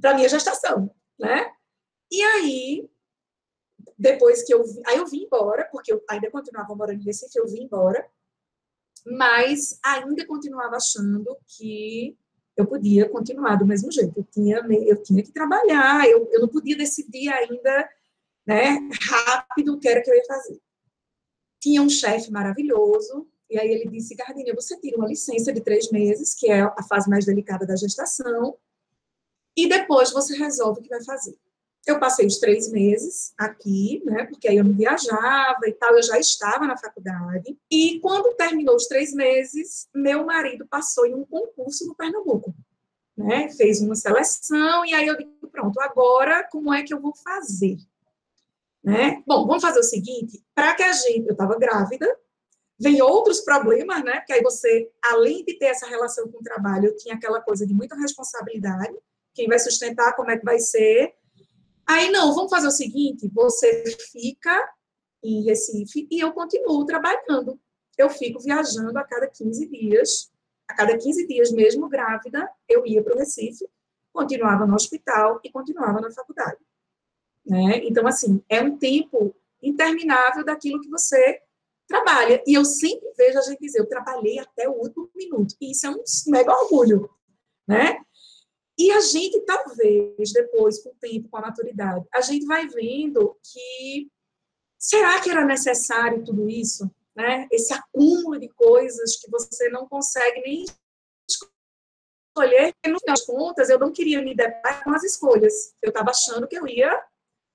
[0.03, 1.51] a minha gestação, né?
[2.11, 2.89] E aí,
[3.97, 7.47] depois que eu aí eu vim embora, porque eu ainda continuava morando em Recife, eu
[7.47, 8.07] vim embora,
[9.05, 12.17] mas ainda continuava achando que
[12.55, 14.13] eu podia continuar do mesmo jeito.
[14.17, 17.89] Eu tinha, eu tinha que trabalhar, eu, eu não podia decidir ainda
[18.45, 20.61] né, rápido o que era que eu ia fazer.
[21.59, 25.89] Tinha um chefe maravilhoso, e aí ele disse, Gardinha, você tira uma licença de três
[25.91, 28.57] meses, que é a fase mais delicada da gestação,
[29.55, 31.37] e depois você resolve o que vai fazer.
[31.85, 36.03] Eu passei os três meses aqui, né, porque aí eu não viajava e tal, eu
[36.03, 37.57] já estava na faculdade.
[37.69, 42.55] E quando terminou os três meses, meu marido passou em um concurso no Pernambuco,
[43.17, 47.13] né, fez uma seleção e aí eu digo, pronto, agora como é que eu vou
[47.15, 47.77] fazer?
[48.81, 49.21] Né?
[49.27, 52.07] Bom, vamos fazer o seguinte, para que a gente, eu estava grávida,
[52.79, 56.87] vem outros problemas, né, porque aí você, além de ter essa relação com o trabalho,
[56.87, 58.95] eu tinha aquela coisa de muita responsabilidade,
[59.33, 61.13] quem vai sustentar, como é que vai ser,
[61.85, 64.73] Aí, não, vamos fazer o seguinte: você fica
[65.23, 67.59] em Recife e eu continuo trabalhando.
[67.97, 70.31] Eu fico viajando a cada 15 dias.
[70.67, 73.67] A cada 15 dias, mesmo grávida, eu ia para o Recife,
[74.13, 76.57] continuava no hospital e continuava na faculdade.
[77.45, 77.81] Né?
[77.83, 81.41] Então, assim, é um tempo interminável daquilo que você
[81.87, 82.41] trabalha.
[82.47, 85.55] E eu sempre vejo a gente dizer, eu trabalhei até o último minuto.
[85.59, 87.09] E isso é um mega orgulho,
[87.67, 88.01] né?
[88.77, 93.38] E a gente, talvez, depois, com o tempo, com a maturidade, a gente vai vendo
[93.43, 94.09] que
[94.79, 96.89] será que era necessário tudo isso?
[97.15, 97.47] Né?
[97.51, 100.65] Esse acúmulo de coisas que você não consegue nem
[102.33, 102.73] escolher.
[102.88, 105.75] No final das contas, eu não queria me deparar com as escolhas.
[105.81, 106.91] Eu estava achando que eu ia,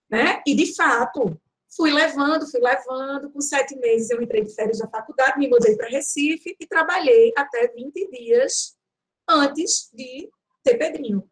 [0.09, 0.41] né?
[0.47, 1.37] E, de fato,
[1.77, 3.31] fui levando, fui levando.
[3.31, 7.33] Com sete meses, eu entrei de férias da faculdade, me mudei para Recife e trabalhei
[7.37, 8.77] até 20 dias
[9.29, 10.31] antes de
[10.69, 11.29] ter Pedrinho.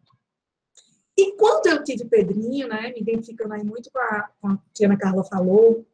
[1.16, 4.84] E quando eu tive Pedrinho, né, me identificando aí muito com a, com a que
[4.84, 5.86] a Ana Carla falou,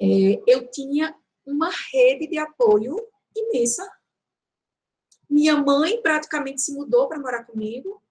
[0.00, 2.96] é, eu tinha uma rede de apoio
[3.36, 3.88] imensa.
[5.28, 8.02] Minha mãe praticamente se mudou para morar comigo.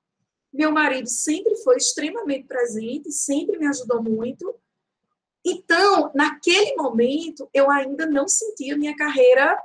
[0.53, 4.55] Meu marido sempre foi extremamente presente, sempre me ajudou muito.
[5.43, 9.59] Então, naquele momento, eu ainda não sentia minha carreira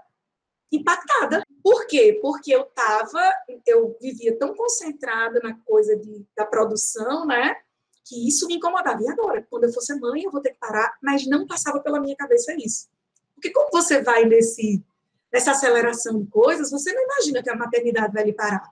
[0.70, 1.41] impactada.
[1.62, 2.18] Por quê?
[2.20, 3.20] Porque eu estava,
[3.66, 7.56] eu vivia tão concentrada na coisa de, da produção, né?
[8.04, 9.00] Que isso me incomodava.
[9.02, 9.46] E agora?
[9.48, 12.52] Quando eu fosse mãe, eu vou ter que parar, mas não passava pela minha cabeça
[12.54, 12.88] isso.
[13.34, 14.84] Porque como você vai nesse,
[15.32, 18.68] nessa aceleração de coisas, você não imagina que a maternidade vai lhe parar.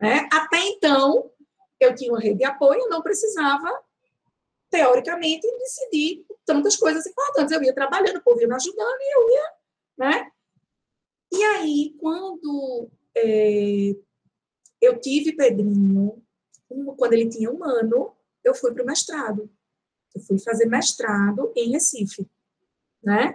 [0.00, 0.28] Né?
[0.30, 1.30] Até então,
[1.80, 3.82] eu tinha uma rede de apoio, eu não precisava,
[4.70, 7.52] teoricamente, decidir tantas coisas importantes.
[7.52, 9.52] Eu ia trabalhando, o povo ia me ajudando e eu ia,
[9.96, 10.32] né?
[11.32, 13.94] E aí, quando é,
[14.80, 16.22] eu tive Pedrinho,
[16.96, 18.14] quando ele tinha um ano,
[18.44, 19.50] eu fui para o mestrado.
[20.14, 22.26] Eu fui fazer mestrado em Recife,
[23.02, 23.34] né?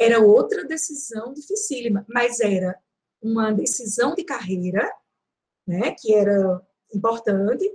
[0.00, 2.78] Era outra decisão dificílima, mas era
[3.20, 4.90] uma decisão de carreira,
[5.66, 5.94] né?
[5.98, 6.60] Que era
[6.92, 7.72] importante.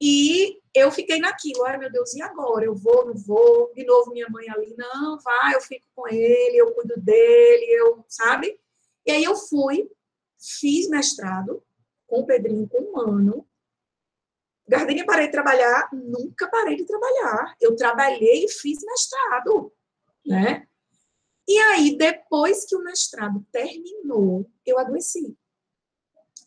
[0.00, 2.64] E eu fiquei naquilo, ai meu Deus, e agora?
[2.64, 3.72] Eu vou, não vou?
[3.74, 8.04] De novo, minha mãe ali, não, vai, eu fico com ele, eu cuido dele, eu,
[8.08, 8.58] sabe?
[9.04, 9.90] E aí eu fui,
[10.38, 11.62] fiz mestrado
[12.06, 13.46] com o Pedrinho com um ano.
[14.68, 17.56] Gardenia parei de trabalhar, nunca parei de trabalhar.
[17.60, 19.72] Eu trabalhei e fiz mestrado,
[20.24, 20.68] né?
[21.48, 25.36] E aí, depois que o mestrado terminou, eu adoeci.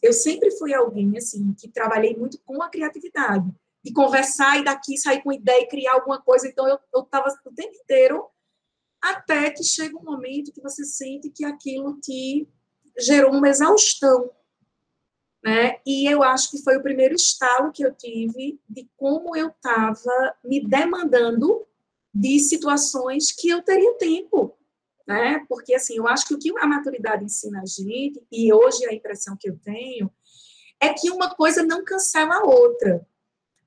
[0.02, 3.54] Eu sempre fui alguém, assim, que trabalhei muito com a criatividade
[3.84, 6.48] de conversar e daqui sair com ideia e criar alguma coisa.
[6.48, 8.26] Então, eu estava o tempo inteiro,
[9.02, 12.48] até que chega um momento que você sente que aquilo te
[12.98, 14.32] gerou uma exaustão.
[15.44, 15.82] Né?
[15.86, 20.38] E eu acho que foi o primeiro estalo que eu tive de como eu estava
[20.42, 21.68] me demandando
[22.14, 24.58] de situações que eu teria tempo.
[25.06, 25.46] né?
[25.50, 28.94] Porque assim, eu acho que o que a maturidade ensina a gente, e hoje a
[28.94, 30.10] impressão que eu tenho,
[30.80, 33.06] é que uma coisa não cancela a outra.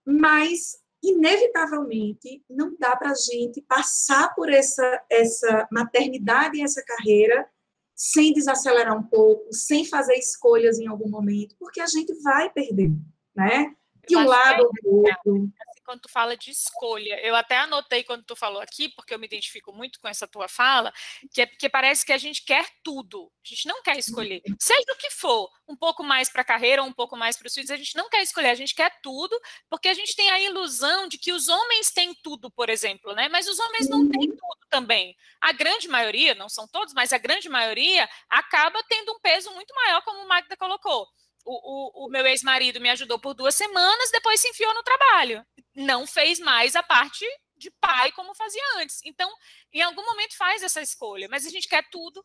[0.07, 7.49] Mas inevitavelmente não dá para a gente passar por essa essa maternidade e essa carreira
[7.95, 12.91] sem desacelerar um pouco, sem fazer escolhas em algum momento, porque a gente vai perder,
[13.35, 13.75] né?
[14.07, 15.51] De um lado ou do outro
[15.87, 17.19] quando tu fala de escolha.
[17.23, 20.49] Eu até anotei quando tu falou aqui, porque eu me identifico muito com essa tua
[20.49, 20.93] fala,
[21.33, 23.33] que é porque parece que a gente quer tudo.
[23.45, 24.43] A gente não quer escolher.
[24.61, 27.55] Seja o que for, um pouco mais para a carreira, um pouco mais para os
[27.55, 30.41] filhos, a gente não quer escolher, a gente quer tudo, porque a gente tem a
[30.41, 33.29] ilusão de que os homens têm tudo, por exemplo, né?
[33.29, 35.17] Mas os homens não têm tudo também.
[35.41, 39.73] A grande maioria, não são todos, mas a grande maioria acaba tendo um peso muito
[39.75, 41.07] maior, como o Magda colocou
[41.47, 45.47] o, o, o meu ex-marido me ajudou por duas semanas, depois se enfiou no trabalho.
[45.75, 47.25] Não fez mais a parte
[47.57, 49.01] de pai como fazia antes.
[49.05, 49.31] Então,
[49.73, 52.25] em algum momento faz essa escolha, mas a gente quer tudo.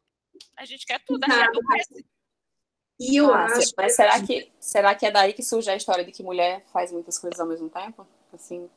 [0.57, 1.25] A gente quer tudo.
[1.25, 2.05] Gente
[2.99, 3.71] e eu ah, acho.
[3.75, 6.91] Mas será que, será que é daí que surge a história de que mulher faz
[6.91, 8.07] muitas coisas ao mesmo tempo?
[8.31, 8.69] Assim,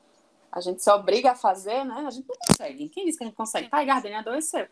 [0.51, 2.05] a gente se obriga a fazer, né?
[2.07, 2.88] A gente não consegue.
[2.88, 3.68] Quem disse que a gente consegue?
[3.68, 4.66] Pai, Gardenia adoeceu.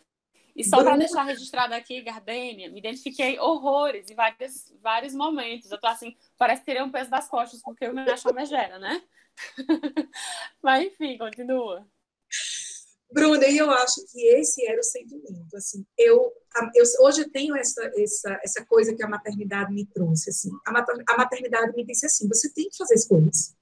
[0.54, 5.70] E só para deixar registrado aqui, Gardênia, me identifiquei horrores em vários, vários momentos.
[5.70, 8.78] Eu tô assim, parece que teria um peso das costas, porque eu me acho megera,
[8.78, 9.02] né?
[10.62, 11.86] Mas enfim, continua.
[13.10, 16.32] Bruna, e eu acho que esse era o sentimento, assim, eu,
[16.74, 21.16] eu hoje eu tenho essa, essa, essa coisa que a maternidade me trouxe, assim, a
[21.18, 23.54] maternidade me disse assim, você tem que fazer escolhas,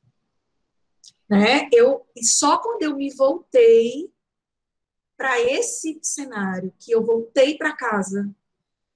[1.29, 4.09] né, eu, e só quando eu me voltei
[5.21, 8.35] para esse cenário, que eu voltei para casa,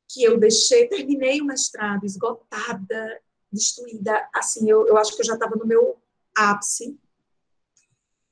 [0.08, 3.20] que eu deixei, terminei o mestrado esgotada,
[3.52, 5.98] destruída, assim, eu, eu acho que eu já estava no meu
[6.34, 6.98] ápice.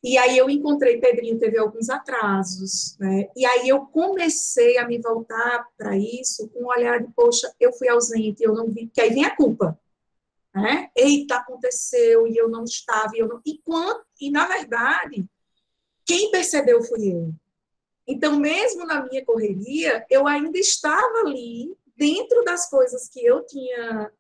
[0.03, 3.29] E aí eu encontrei Pedrinho, teve alguns atrasos, né?
[3.37, 7.75] E aí eu comecei a me voltar para isso com um olhar de, poxa, eu
[7.75, 9.79] fui ausente, eu não vi, que aí vem a culpa,
[10.55, 10.91] né?
[10.97, 13.43] Eita, aconteceu e eu não estava, e eu não...
[13.45, 15.27] E, quando, e na verdade,
[16.07, 17.35] quem percebeu fui eu.
[18.07, 24.11] Então, mesmo na minha correria, eu ainda estava ali, dentro das coisas que eu tinha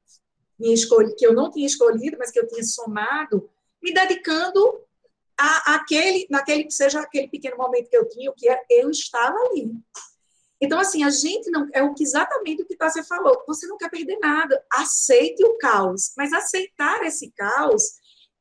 [1.18, 3.51] que eu não tinha escolhido, mas que eu tinha somado,
[3.83, 4.80] me dedicando
[5.37, 8.89] a, aquele, naquele que seja aquele pequeno momento que eu tinha, o que é, eu
[8.89, 9.72] estava ali.
[10.61, 11.68] Então, assim, a gente não.
[11.72, 13.43] É o que exatamente o que você falou.
[13.49, 14.64] Você não quer perder nada.
[14.72, 16.12] Aceite o caos.
[16.16, 17.83] Mas aceitar esse caus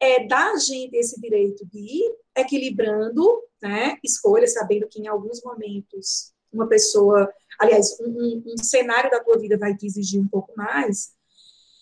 [0.02, 5.42] é dar a gente esse direito de ir equilibrando né, escolhas, sabendo que em alguns
[5.44, 10.52] momentos uma pessoa, aliás, um, um, cenário da tua vida vai te exigir um pouco
[10.58, 11.14] mais,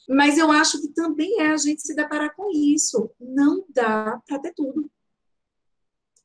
[0.08, 3.10] mas eu acho que também é a gente se deparar com isso.
[3.20, 4.90] Não dá para ter tudo.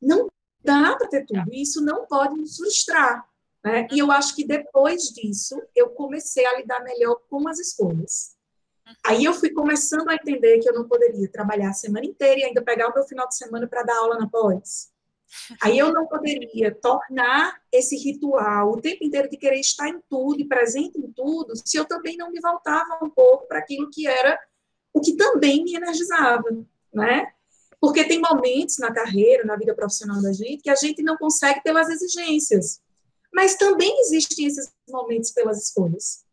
[0.01, 0.27] Não
[0.63, 1.53] dá para ter tudo.
[1.53, 3.27] Isso não pode nos frustrar.
[3.63, 3.87] Né?
[3.91, 8.34] E eu acho que depois disso, eu comecei a lidar melhor com as escolhas.
[9.05, 12.43] Aí eu fui começando a entender que eu não poderia trabalhar a semana inteira e
[12.43, 14.93] ainda pegar o meu final de semana para dar aula na pós.
[15.61, 20.39] Aí eu não poderia tornar esse ritual o tempo inteiro de querer estar em tudo
[20.39, 24.07] e presente em tudo, se eu também não me voltava um pouco para aquilo que
[24.07, 24.39] era
[24.93, 26.43] o que também me energizava,
[26.93, 27.31] né?
[27.81, 31.61] Porque tem momentos na carreira, na vida profissional da gente, que a gente não consegue
[31.61, 32.81] pelas exigências.
[33.33, 36.24] Mas também existem esses momentos pelas escolhas.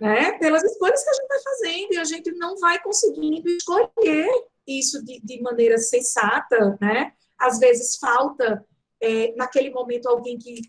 [0.00, 0.38] Né?
[0.38, 4.28] Pelas escolhas que a gente vai fazendo e a gente não vai conseguindo escolher
[4.66, 7.12] isso de, de maneira sensata, né?
[7.38, 8.64] às vezes falta
[9.00, 10.62] é, naquele momento alguém que,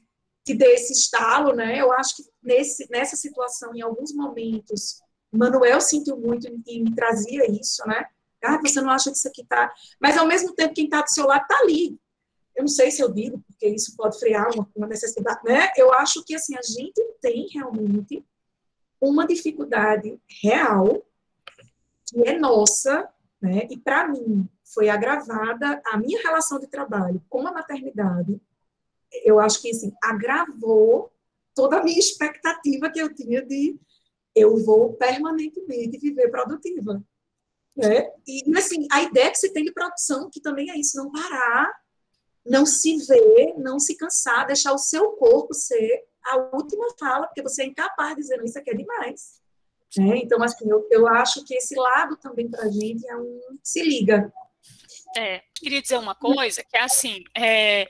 [0.46, 1.80] que dê esse estalo, né?
[1.80, 5.02] Eu acho que nesse, nessa situação, em alguns momentos,
[5.32, 8.06] Manuel sentiu muito e me trazia isso, né?
[8.44, 9.74] Ah, você não acha que isso aqui tá.
[10.00, 11.98] Mas ao mesmo tempo, quem está do seu lado está ali.
[12.56, 15.72] Eu não sei se eu digo, porque isso pode frear uma, uma necessidade, né?
[15.76, 18.24] Eu acho que assim, a gente tem realmente
[19.08, 21.06] uma dificuldade real
[22.06, 23.10] que é nossa,
[23.42, 23.68] né?
[23.70, 28.40] E para mim, foi agravada a minha relação de trabalho com a maternidade.
[29.24, 31.12] Eu acho que assim, agravou
[31.54, 33.80] toda a minha expectativa que eu tinha de
[34.36, 37.02] eu vou permanentemente viver produtiva.
[37.76, 38.12] Né?
[38.28, 41.72] E assim, a ideia que se tem de produção, que também é isso, não parar,
[42.46, 47.42] não se ver, não se cansar, deixar o seu corpo ser a última fala, porque
[47.42, 49.42] você é incapaz de dizer, não, isso aqui é demais.
[49.98, 50.18] Né?
[50.18, 53.82] Então, assim, eu, eu acho que esse lado também para a gente é um se
[53.82, 54.32] liga.
[55.18, 57.88] É, queria dizer uma coisa, que é assim, é,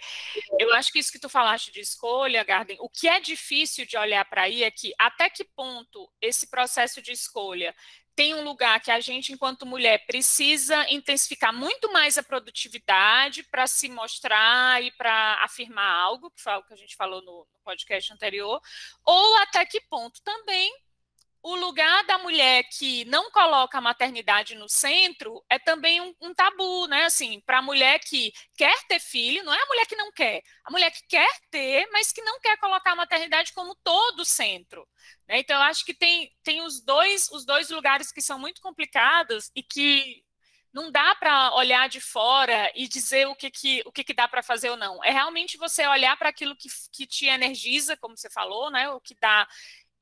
[0.59, 3.97] eu acho que isso que tu falaste de escolha, Garden, o que é difícil de
[3.97, 7.73] olhar para aí é que até que ponto esse processo de escolha
[8.15, 13.67] tem um lugar que a gente, enquanto mulher, precisa intensificar muito mais a produtividade para
[13.67, 18.13] se mostrar e para afirmar algo, que foi algo que a gente falou no, podcast
[18.13, 18.61] anterior,
[19.03, 20.71] ou até que ponto também
[21.45, 26.33] o lugar da mulher que não coloca a maternidade no centro é também um, um
[26.33, 27.05] tabu, né?
[27.05, 30.41] Assim, para a mulher que quer ter filho, não é a mulher que não quer,
[30.63, 34.87] a mulher que quer ter, mas que não quer colocar a maternidade como todo centro.
[35.27, 35.37] Né?
[35.37, 39.51] Então, eu acho que tem, tem os, dois, os dois lugares que são muito complicados
[39.55, 40.25] e que
[40.73, 44.27] não dá para olhar de fora e dizer o que, que, o que, que dá
[44.27, 45.01] para fazer ou não.
[45.03, 48.89] É realmente você olhar para aquilo que, que te energiza, como você falou, né?
[48.89, 49.47] O que dá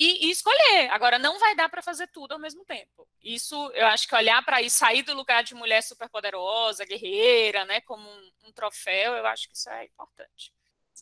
[0.03, 0.89] e, e escolher.
[0.91, 3.07] Agora, não vai dar para fazer tudo ao mesmo tempo.
[3.23, 7.79] Isso, eu acho que olhar para isso, sair do lugar de mulher superpoderosa, guerreira, né,
[7.81, 10.53] como um, um troféu, eu acho que isso é importante.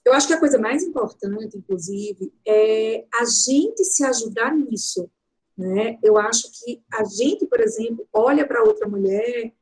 [0.05, 5.09] Eu acho que a coisa mais importante, inclusive, é a gente se ajudar nisso.
[5.57, 5.99] Né?
[6.03, 9.53] Eu acho que a gente, por exemplo, olha para outra mulher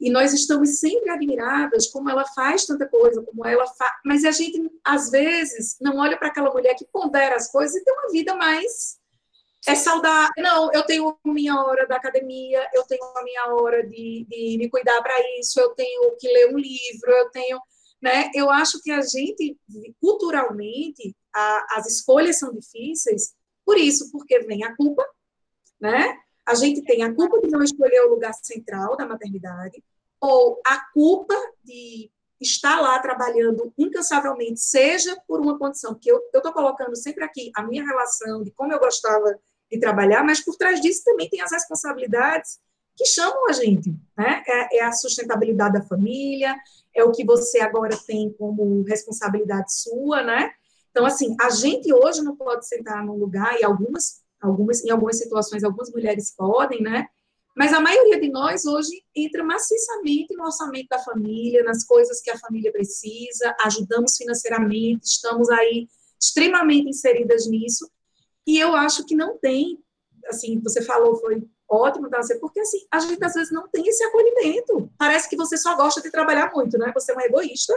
[0.00, 4.30] e nós estamos sempre admiradas como ela faz tanta coisa, como ela faz, mas a
[4.30, 8.10] gente às vezes não olha para aquela mulher que pondera as coisas e tem uma
[8.10, 8.98] vida mais
[9.66, 10.30] é saudável.
[10.38, 14.56] Não, eu tenho a minha hora da academia, eu tenho a minha hora de, de
[14.56, 17.60] me cuidar para isso, eu tenho que ler um livro, eu tenho,
[18.00, 18.30] né?
[18.34, 19.58] Eu acho que a gente
[20.00, 23.34] culturalmente a, as escolhas são difíceis
[23.64, 25.04] por isso, porque vem a culpa,
[25.80, 26.16] né?
[26.48, 29.84] A gente tem a culpa de não escolher o lugar central da maternidade,
[30.18, 36.50] ou a culpa de estar lá trabalhando incansavelmente, seja por uma condição, que eu estou
[36.50, 39.38] colocando sempre aqui a minha relação de como eu gostava
[39.70, 42.58] de trabalhar, mas por trás disso também tem as responsabilidades
[42.96, 44.42] que chamam a gente, né?
[44.48, 46.56] É, é, a sustentabilidade da família,
[46.96, 50.50] é o que você agora tem como responsabilidade sua, né?
[50.90, 55.18] Então, assim, a gente hoje não pode sentar num lugar, e algumas Algumas, em algumas
[55.18, 57.06] situações, algumas mulheres podem, né?
[57.56, 62.30] Mas a maioria de nós hoje entra maciçamente no orçamento da família, nas coisas que
[62.30, 65.88] a família precisa, ajudamos financeiramente, estamos aí
[66.20, 67.90] extremamente inseridas nisso.
[68.46, 69.82] E eu acho que não tem,
[70.28, 72.20] assim, você falou, foi ótimo, tá?
[72.40, 74.90] porque assim, a gente às vezes não tem esse acolhimento.
[74.96, 76.92] Parece que você só gosta de trabalhar muito, né?
[76.94, 77.74] Você é um egoísta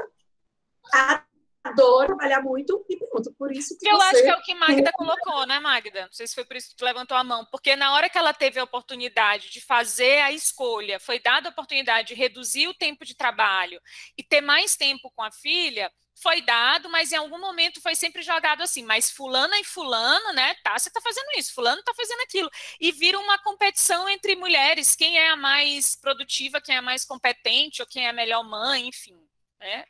[1.71, 4.05] adoro trabalhar muito e pronto, por isso que Eu você...
[4.05, 6.03] acho que é o que Magda colocou, né, Magda?
[6.03, 8.17] Não sei se foi por isso que tu levantou a mão, porque na hora que
[8.17, 12.73] ela teve a oportunidade de fazer a escolha, foi dada a oportunidade de reduzir o
[12.73, 13.81] tempo de trabalho
[14.17, 15.91] e ter mais tempo com a filha,
[16.21, 20.53] foi dado, mas em algum momento foi sempre jogado assim, mas fulana e fulano, né,
[20.63, 22.49] tá, você tá fazendo isso, fulano tá fazendo aquilo,
[22.79, 27.03] e vira uma competição entre mulheres, quem é a mais produtiva, quem é a mais
[27.05, 29.17] competente, ou quem é a melhor mãe, enfim,
[29.59, 29.85] né,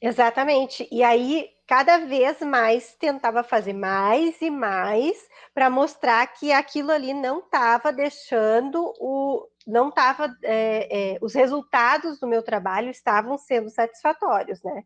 [0.00, 0.86] Exatamente.
[0.92, 5.16] E aí, cada vez mais tentava fazer mais e mais
[5.54, 9.48] para mostrar que aquilo ali não estava deixando o.
[9.66, 10.34] não estava.
[10.42, 14.84] É, é, os resultados do meu trabalho estavam sendo satisfatórios, né?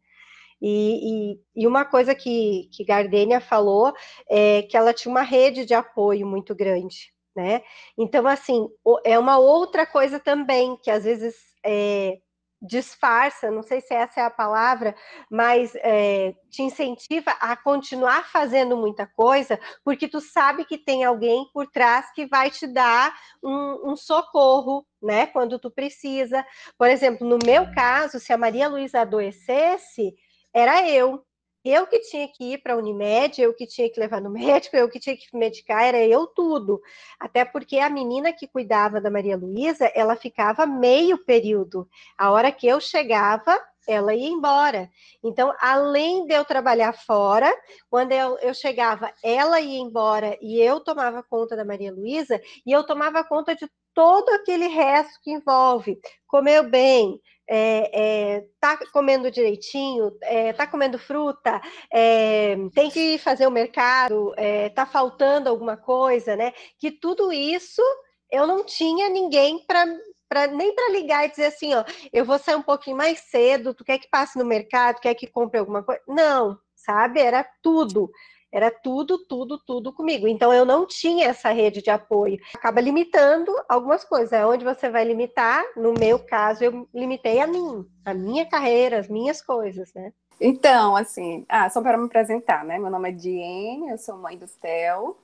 [0.62, 3.94] E, e, e, uma coisa que, que Gardênia falou
[4.28, 7.62] é que ela tinha uma rede de apoio muito grande, né?
[7.98, 8.68] Então, assim,
[9.04, 11.34] é uma outra coisa também que às vezes
[11.64, 12.18] é,
[12.61, 14.94] disfarça, não sei se essa é a palavra,
[15.30, 21.46] mas é, te incentiva a continuar fazendo muita coisa, porque tu sabe que tem alguém
[21.52, 26.44] por trás que vai te dar um, um socorro, né, quando tu precisa.
[26.76, 30.14] Por exemplo, no meu caso, se a Maria Luísa adoecesse,
[30.52, 31.24] era eu,
[31.64, 34.76] eu que tinha que ir para a Unimed, eu que tinha que levar no médico,
[34.76, 36.80] eu que tinha que medicar, era eu tudo.
[37.18, 41.88] Até porque a menina que cuidava da Maria Luísa, ela ficava meio período.
[42.16, 44.88] A hora que eu chegava, ela ia embora.
[45.22, 47.52] Então, além de eu trabalhar fora,
[47.88, 52.72] quando eu, eu chegava, ela ia embora e eu tomava conta da Maria Luísa, e
[52.72, 55.98] eu tomava conta de todo aquele resto que envolve.
[56.26, 57.20] Comeu bem,
[57.53, 61.61] é, é, tá comendo direitinho, é, tá comendo fruta,
[61.92, 66.53] é, tem que fazer o mercado, é, tá faltando alguma coisa, né?
[66.78, 67.82] Que tudo isso
[68.30, 69.84] eu não tinha ninguém para
[70.32, 71.82] Pra, nem para ligar e dizer assim, ó,
[72.12, 75.26] eu vou sair um pouquinho mais cedo, tu quer que passe no mercado, quer que
[75.26, 76.01] compre alguma coisa?
[76.07, 77.18] Não, sabe?
[77.18, 78.09] Era tudo.
[78.53, 80.26] Era tudo, tudo, tudo comigo.
[80.26, 82.38] Então eu não tinha essa rede de apoio.
[82.55, 84.32] Acaba limitando algumas coisas.
[84.32, 88.98] É onde você vai limitar, no meu caso, eu limitei a mim, a minha carreira,
[88.98, 90.12] as minhas coisas, né?
[90.40, 92.78] Então, assim, ah, só para me apresentar, né?
[92.78, 95.16] Meu nome é Diene, eu sou mãe do Theo.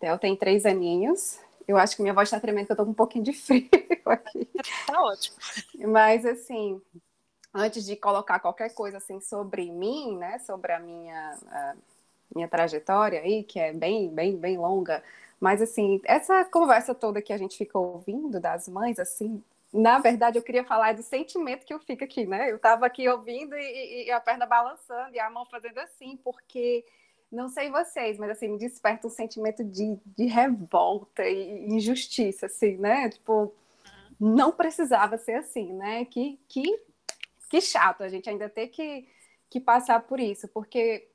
[0.00, 1.38] Theo tem três aninhos.
[1.68, 3.68] Eu acho que minha voz está tremendo, porque eu tô com um pouquinho de frio
[4.06, 4.48] aqui.
[4.86, 5.36] Tá ótimo.
[5.88, 6.80] Mas, assim,
[7.52, 11.74] antes de colocar qualquer coisa assim sobre mim, né, sobre a minha, a
[12.34, 15.02] minha trajetória aí, que é bem, bem, bem longa,
[15.40, 20.38] mas, assim, essa conversa toda que a gente fica ouvindo das mães, assim, na verdade,
[20.38, 22.50] eu queria falar do sentimento que eu fico aqui, né?
[22.50, 26.84] Eu estava aqui ouvindo e, e, a perna balançando e a mão fazendo assim, porque
[27.30, 32.76] não sei vocês, mas assim, me desperta um sentimento de, de revolta e injustiça, assim,
[32.78, 33.10] né?
[33.10, 33.54] Tipo,
[34.18, 36.04] não precisava ser assim, né?
[36.06, 36.64] Que, que,
[37.50, 39.06] que chato a gente ainda ter que,
[39.50, 41.08] que passar por isso, porque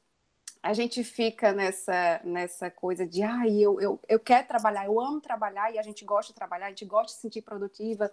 [0.63, 4.99] a gente fica nessa, nessa coisa de, ai, ah, eu, eu, eu quero trabalhar, eu
[4.99, 8.11] amo trabalhar e a gente gosta de trabalhar, a gente gosta de se sentir produtiva,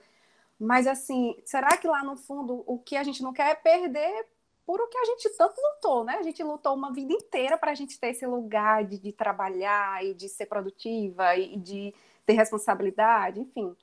[0.59, 4.27] mas assim, será que lá no fundo o que a gente não quer é perder
[4.67, 6.17] por o que a gente tanto lutou, né?
[6.19, 10.05] A gente lutou uma vida inteira para a gente ter esse lugar de, de trabalhar
[10.05, 11.95] e de ser produtiva e de
[12.27, 13.75] ter responsabilidade, enfim.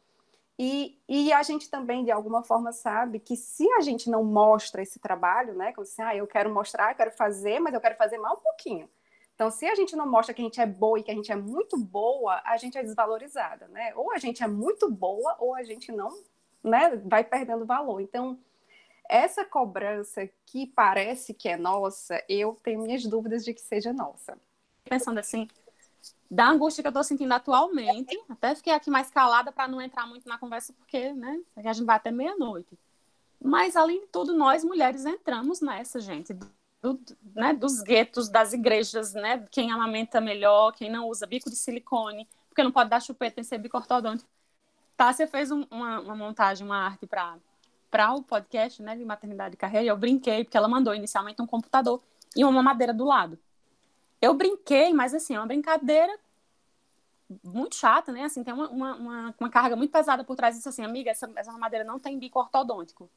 [0.58, 4.82] E, e a gente também, de alguma forma, sabe que se a gente não mostra
[4.82, 5.74] esse trabalho, né?
[5.74, 8.42] Como assim, ah, eu quero mostrar, eu quero fazer, mas eu quero fazer mais um
[8.42, 8.90] pouquinho.
[9.36, 11.30] Então, se a gente não mostra que a gente é boa e que a gente
[11.30, 13.94] é muito boa, a gente é desvalorizada, né?
[13.96, 16.18] Ou a gente é muito boa, ou a gente não,
[16.64, 16.96] né?
[17.04, 18.00] Vai perdendo valor.
[18.00, 18.40] Então,
[19.10, 24.38] essa cobrança que parece que é nossa, eu tenho minhas dúvidas de que seja nossa.
[24.86, 25.50] Pensando assim,
[26.30, 28.18] da angústia que eu estou sentindo atualmente.
[28.30, 31.86] Até fiquei aqui mais calada para não entrar muito na conversa, porque, né, a gente
[31.86, 32.78] vai até meia-noite.
[33.42, 36.34] Mas, além de tudo, nós mulheres entramos nessa, gente,
[36.82, 37.00] do,
[37.34, 42.28] né, dos guetos, das igrejas, né, quem amamenta melhor, quem não usa bico de silicone,
[42.50, 44.30] porque não pode dar chupeta em ser bico ortodôntico.
[44.98, 49.58] Tássia fez um, uma, uma montagem, uma arte para o podcast, né, de maternidade e
[49.58, 52.02] carreira, e eu brinquei, porque ela mandou inicialmente um computador
[52.36, 53.38] e uma madeira do lado.
[54.22, 56.18] Eu brinquei, mas assim, é uma brincadeira
[57.44, 58.24] muito chata, né?
[58.24, 61.52] Assim, tem uma, uma, uma, carga muito pesada por trás disso, assim, amiga, essa, essa
[61.86, 63.10] não tem bico ortodôntico.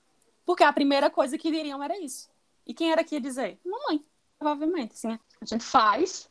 [0.45, 2.31] Porque a primeira coisa que diriam era isso.
[2.67, 3.59] E quem era que ia dizer?
[3.65, 4.05] Mamãe,
[4.39, 6.31] provavelmente, assim, a gente faz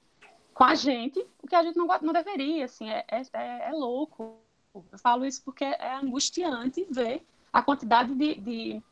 [0.54, 3.72] com a gente o que a gente não, não deveria, assim, é, é, é, é
[3.72, 4.40] louco.
[4.74, 8.84] Eu falo isso porque é angustiante ver a quantidade de, de,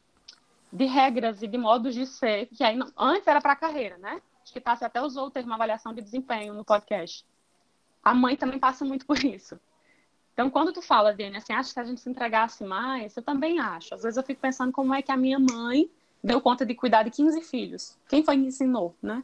[0.72, 4.22] de regras e de modos de ser que aí, antes era para a carreira, né?
[4.46, 7.26] Acho que Tassi até usou o termo avaliação de desempenho no podcast.
[8.04, 9.60] A mãe também passa muito por isso.
[10.34, 13.24] Então, quando tu fala, Dani, assim, acho que se a gente se entregasse mais, eu
[13.24, 13.96] também acho.
[13.96, 15.90] Às vezes eu fico pensando como é que a minha mãe
[16.24, 17.98] deu conta de cuidar de 15 filhos.
[18.08, 19.24] Quem foi que me ensinou, né?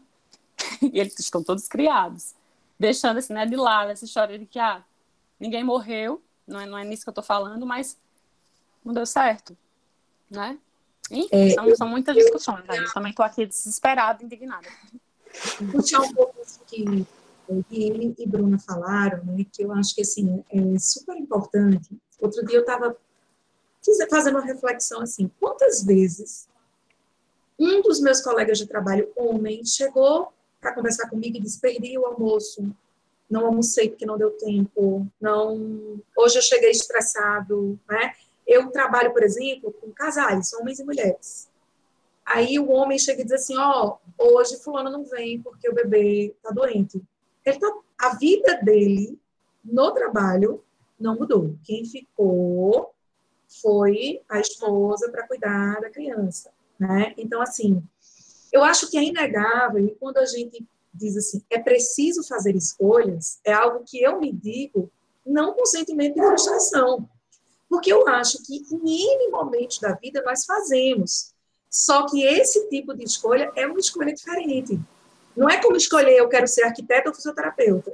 [0.82, 2.34] e eles estão todos criados.
[2.80, 4.84] Deixando assim, né, de lado essa história de que, ah,
[5.40, 7.96] ninguém morreu, não é, não é nisso que eu tô falando, mas
[8.84, 9.56] não deu certo,
[10.32, 10.58] né?
[11.12, 12.64] Enfim, é, são, são muitas discussões.
[12.68, 14.68] Eu, eu também estou aqui desesperada, indignada
[15.72, 17.06] puxar um pouco isso que,
[17.72, 21.90] ele e Bruna falaram, né, que eu acho que assim, é super importante.
[22.20, 22.96] Outro dia eu estava
[24.10, 26.48] fazendo uma reflexão assim, quantas vezes
[27.60, 32.06] um dos meus colegas de trabalho, homem, chegou para conversar comigo e disse, perdi o
[32.06, 32.64] almoço,
[33.30, 38.14] não almocei porque não deu tempo, não, hoje eu cheguei estressado, né?
[38.48, 41.51] Eu trabalho, por exemplo, com casais, homens e mulheres.
[42.34, 45.76] Aí o homem chega e diz assim, ó, oh, hoje fulano não vem porque o
[45.76, 47.02] bebê está doente.
[47.46, 49.20] Ele tá, a vida dele
[49.64, 50.64] no trabalho
[50.98, 51.56] não mudou.
[51.64, 52.94] Quem ficou
[53.62, 57.14] foi a esposa para cuidar da criança, né?
[57.18, 57.84] Então assim,
[58.52, 63.40] eu acho que é inegável e quando a gente diz assim, é preciso fazer escolhas,
[63.44, 64.90] é algo que eu me digo
[65.26, 67.10] não com sentimento de frustração,
[67.70, 71.31] porque eu acho que em N momentos da vida nós fazemos.
[71.72, 74.78] Só que esse tipo de escolha é uma escolha diferente.
[75.36, 77.94] Não é como escolher eu quero ser arquiteto ou fisioterapeuta.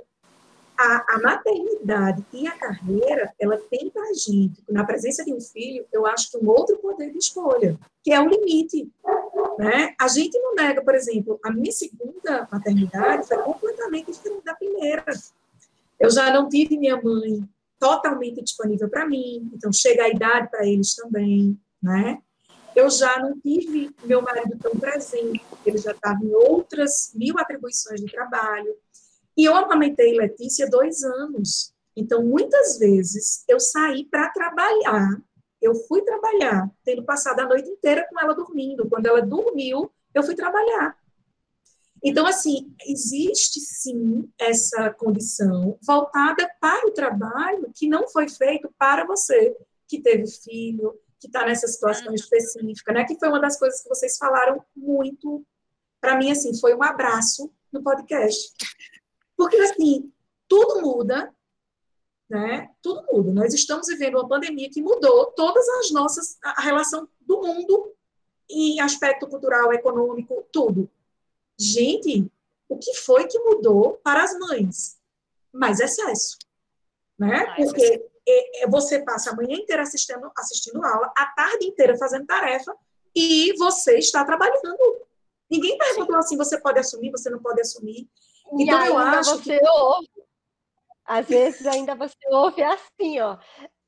[0.75, 5.39] A, a maternidade e a carreira, ela tem para a gente, na presença de um
[5.39, 8.91] filho, eu acho que um outro poder de escolha, que é o limite.
[9.59, 9.93] Né?
[9.99, 15.05] A gente não nega, por exemplo, a minha segunda maternidade foi completamente diferente da primeira.
[15.99, 17.47] Eu já não tive minha mãe
[17.79, 22.21] totalmente disponível para mim, então chega a idade para eles também, né?
[22.77, 27.99] Eu já não tive meu marido tão presente, ele já estava em outras mil atribuições
[27.99, 28.77] de trabalho.
[29.35, 31.73] E eu amamentei Letícia dois anos.
[31.95, 35.19] Então, muitas vezes, eu saí para trabalhar.
[35.59, 38.87] Eu fui trabalhar, tendo passado a noite inteira com ela dormindo.
[38.87, 40.95] Quando ela dormiu, eu fui trabalhar.
[42.03, 49.03] Então, assim, existe sim essa condição voltada para o trabalho que não foi feito para
[49.03, 49.57] você
[49.87, 52.13] que teve filho, que está nessa situação uhum.
[52.13, 53.05] específica, né?
[53.05, 55.45] Que foi uma das coisas que vocês falaram muito
[55.99, 58.53] para mim assim, foi um abraço no podcast.
[59.35, 60.11] Porque assim,
[60.47, 61.33] tudo muda,
[62.29, 63.31] né, tudo muda.
[63.31, 67.93] Nós estamos vivendo uma pandemia que mudou todas as nossas, a relação do mundo
[68.49, 70.89] em aspecto cultural, econômico, tudo.
[71.59, 72.31] Gente,
[72.69, 74.97] o que foi que mudou para as mães?
[75.51, 76.37] Mais excesso,
[77.17, 77.53] né?
[77.55, 78.05] Porque
[78.69, 82.75] você passa a manhã inteira assistindo, assistindo aula, a tarde inteira fazendo tarefa
[83.15, 85.07] e você está trabalhando.
[85.49, 88.07] Ninguém perguntou assim, você pode assumir, você não pode assumir.
[88.53, 89.69] E então eu acho você que...
[89.69, 90.09] ouve,
[91.05, 93.37] às vezes ainda você ouve assim, ó,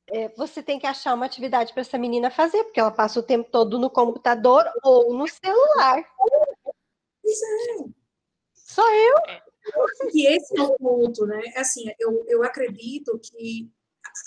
[0.08, 3.22] é, você tem que achar uma atividade para essa menina fazer, porque ela passa o
[3.22, 6.02] tempo todo no computador ou no celular.
[7.22, 7.84] Pois é.
[8.54, 9.14] Só eu.
[10.12, 11.40] E esse é o ponto, né?
[11.54, 13.70] É assim, eu, eu acredito que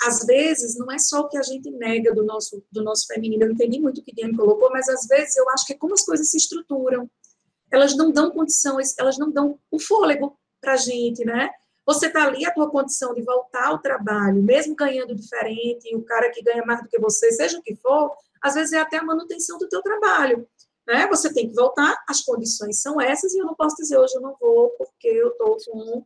[0.03, 3.43] às vezes não é só o que a gente nega do nosso do nosso feminino.
[3.43, 5.93] Eu entendi muito o que Diane colocou, mas às vezes eu acho que é como
[5.93, 7.09] as coisas se estruturam.
[7.71, 11.49] Elas não dão condições, elas não dão o fôlego para a gente, né?
[11.85, 16.29] Você está ali, a tua condição de voltar ao trabalho, mesmo ganhando diferente, o cara
[16.29, 19.03] que ganha mais do que você, seja o que for, às vezes é até a
[19.03, 20.47] manutenção do teu trabalho.
[20.87, 21.07] Né?
[21.07, 24.21] Você tem que voltar, as condições são essas, e eu não posso dizer hoje eu
[24.21, 26.05] não vou, porque eu estou com.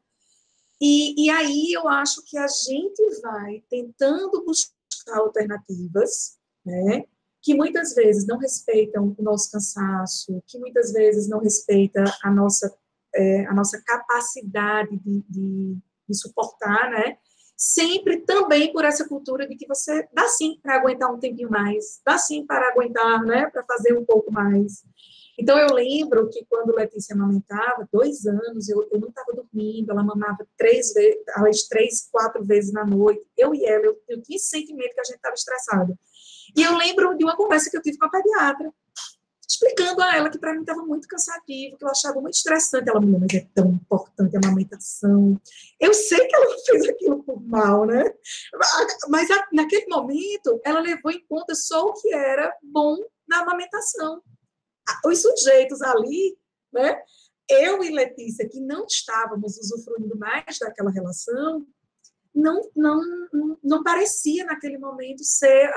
[0.80, 7.06] E, e aí eu acho que a gente vai tentando buscar alternativas, né?
[7.48, 12.76] que muitas vezes não respeitam o nosso cansaço, que muitas vezes não respeita a nossa
[13.16, 17.18] é, a nossa capacidade de, de, de, suportar, né?
[17.56, 22.02] Sempre também por essa cultura de que você dá sim para aguentar um tempinho mais,
[22.06, 23.50] dá sim para aguentar, né?
[23.50, 24.84] Para fazer um pouco mais.
[25.38, 30.04] Então, eu lembro que quando Letícia amamentava, dois anos, eu, eu não estava dormindo, ela
[30.04, 34.94] mamava três vezes, três, quatro vezes na noite, eu e ela, eu, eu tinha sentimento
[34.94, 35.98] que a gente estava estressada.
[36.56, 38.74] E eu lembro de uma conversa que eu tive com a pediatra,
[39.48, 42.90] explicando a ela que para mim estava muito cansativo, que eu achava muito estressante.
[42.90, 45.40] Ela, mas é tão importante a amamentação.
[45.80, 48.04] Eu sei que ela fez aquilo por mal, né?
[49.08, 54.22] Mas naquele momento, ela levou em conta só o que era bom na amamentação.
[55.06, 56.38] Os sujeitos ali,
[56.74, 57.02] né?
[57.50, 61.66] Eu e Letícia, que não estávamos usufruindo mais daquela relação,
[62.36, 63.02] não, não,
[63.64, 65.72] não parecia naquele momento ser,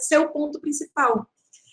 [0.00, 1.26] ser o ponto principal.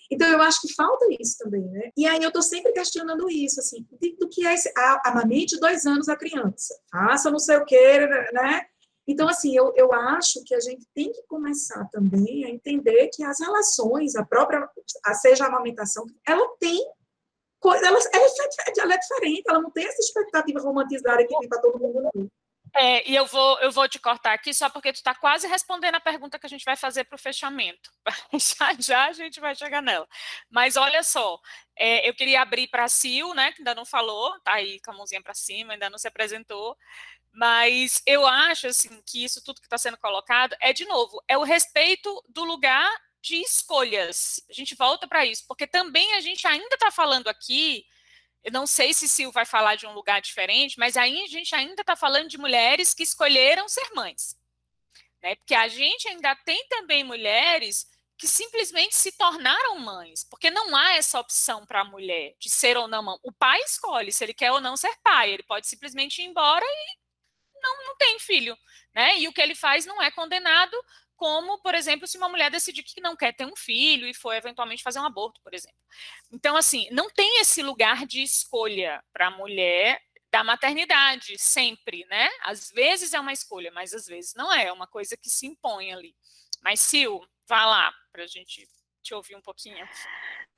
[0.09, 1.91] Então, eu acho que falta isso também, né?
[1.97, 3.85] E aí eu estou sempre questionando isso, assim,
[4.19, 7.99] do que é esse, a, amamente dois anos a criança, faça não sei o que,
[8.31, 8.67] né?
[9.07, 13.23] Então, assim, eu, eu acho que a gente tem que começar também a entender que
[13.23, 14.67] as relações, a própria,
[15.13, 16.79] seja a amamentação, ela tem
[17.65, 21.61] ela, ela, é, ela é diferente, ela não tem essa expectativa romantizada que tem para
[21.61, 22.29] todo mundo, não.
[22.75, 25.93] É, e eu vou, eu vou te cortar aqui só porque tu está quase respondendo
[25.93, 27.91] a pergunta que a gente vai fazer para o fechamento.
[28.33, 30.07] já, já a gente vai chegar nela.
[30.49, 31.39] Mas olha só,
[31.77, 34.89] é, eu queria abrir para a Sil, né, que ainda não falou, tá aí com
[34.89, 36.75] a mãozinha para cima, ainda não se apresentou.
[37.33, 41.37] Mas eu acho assim que isso tudo que está sendo colocado é, de novo, é
[41.37, 42.89] o respeito do lugar
[43.21, 44.39] de escolhas.
[44.49, 47.85] A gente volta para isso, porque também a gente ainda está falando aqui
[48.43, 51.55] eu não sei se Sil vai falar de um lugar diferente, mas aí a gente
[51.55, 54.37] ainda está falando de mulheres que escolheram ser mães.
[55.21, 55.35] Né?
[55.35, 60.95] Porque a gente ainda tem também mulheres que simplesmente se tornaram mães, porque não há
[60.95, 63.17] essa opção para a mulher de ser ou não mãe.
[63.23, 66.65] O pai escolhe se ele quer ou não ser pai, ele pode simplesmente ir embora
[66.65, 67.02] e
[67.63, 68.57] não, não tem filho.
[68.93, 69.19] Né?
[69.19, 70.75] E o que ele faz não é condenado,
[71.15, 74.33] como, por exemplo, se uma mulher decidir que não quer ter um filho e for
[74.33, 75.77] eventualmente fazer um aborto, por exemplo.
[76.31, 80.01] Então, assim, não tem esse lugar de escolha para a mulher
[80.31, 82.29] da maternidade, sempre, né?
[82.41, 85.45] Às vezes é uma escolha, mas às vezes não é, é uma coisa que se
[85.45, 86.15] impõe ali.
[86.61, 88.67] Mas, Sil, vá lá para a gente
[89.01, 89.87] te ouvir um pouquinho.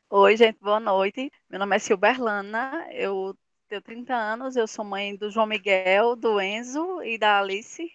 [0.09, 1.31] Oi, gente, boa noite.
[1.49, 3.37] Meu nome é Silberlana, eu
[3.81, 7.91] tenho 30 anos, eu sou mãe do João Miguel, do Enzo e da Alice.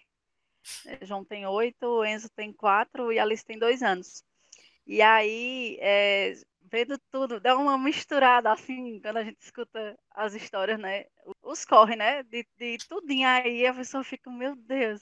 [1.01, 4.23] João tem oito, Enzo tem quatro e Alice tem dois anos.
[4.85, 6.33] E aí, é,
[6.71, 11.05] vendo tudo, dá uma misturada assim, quando a gente escuta as histórias, né?
[11.41, 12.23] Os corre, né?
[12.23, 15.01] De, de tudinho aí, a pessoa fica, meu Deus.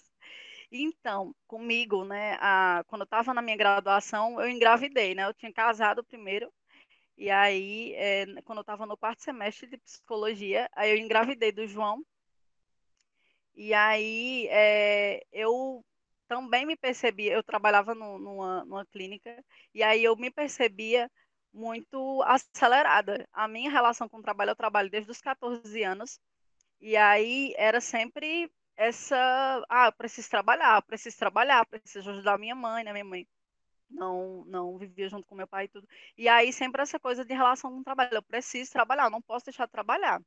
[0.72, 5.26] Então, comigo, né, a, quando eu estava na minha graduação, eu engravidei, né?
[5.26, 6.52] Eu tinha casado primeiro,
[7.20, 11.68] e aí, é, quando eu estava no quarto semestre de psicologia, aí eu engravidei do
[11.68, 12.02] João,
[13.54, 15.84] e aí é, eu
[16.30, 19.44] também me percebia, eu trabalhava no, numa, numa clínica,
[19.74, 21.12] e aí eu me percebia
[21.54, 23.28] muito acelerada.
[23.34, 26.22] A minha relação com o trabalho, eu trabalho desde os 14 anos,
[26.80, 32.94] e aí era sempre essa, ah, preciso trabalhar, preciso trabalhar, preciso ajudar minha mãe, né,
[32.94, 33.28] minha mãe
[33.90, 35.88] não não vivia junto com meu pai e tudo.
[36.18, 39.46] E aí sempre essa coisa de relação com o trabalho, eu preciso trabalhar, não posso
[39.46, 40.22] deixar de trabalhar.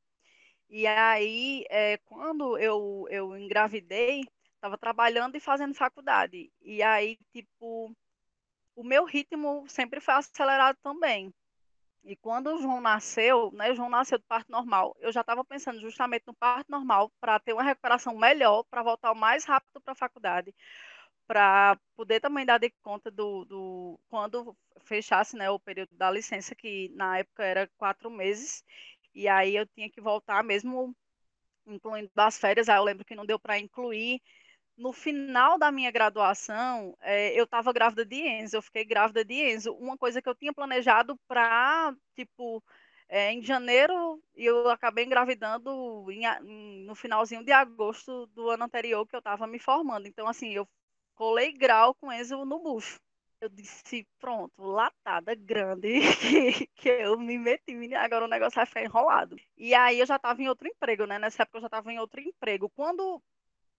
[0.69, 4.23] E aí, é, quando eu, eu engravidei,
[4.55, 6.51] estava trabalhando e fazendo faculdade.
[6.61, 7.95] E aí, tipo,
[8.75, 11.33] o meu ritmo sempre foi acelerado também.
[12.03, 15.43] E quando o João nasceu, né, o João nasceu de parto normal, eu já estava
[15.45, 19.79] pensando justamente no parto normal para ter uma recuperação melhor, para voltar o mais rápido
[19.81, 20.53] para a faculdade,
[21.33, 26.53] para poder também dar de conta do, do quando fechasse né, o período da licença,
[26.53, 28.63] que na época era quatro meses,
[29.15, 30.95] e aí eu tinha que voltar mesmo
[31.65, 34.21] incluindo as férias, aí eu lembro que não deu para incluir.
[34.77, 39.33] No final da minha graduação, é, eu estava grávida de Enzo, eu fiquei grávida de
[39.33, 39.73] Enzo.
[39.73, 42.63] Uma coisa que eu tinha planejado para, tipo,
[43.09, 49.15] é, em janeiro, eu acabei engravidando em, no finalzinho de agosto do ano anterior que
[49.15, 50.07] eu estava me formando.
[50.07, 50.67] Então, assim, eu
[51.15, 52.99] colei grau com Enzo no bucho
[53.43, 58.83] eu disse, pronto, latada grande, que, que eu me meti, agora o negócio vai ficar
[58.83, 59.35] enrolado.
[59.57, 61.19] E aí eu já estava em outro emprego, né?
[61.19, 62.69] Nessa época eu já estava em outro emprego.
[62.69, 63.21] Quando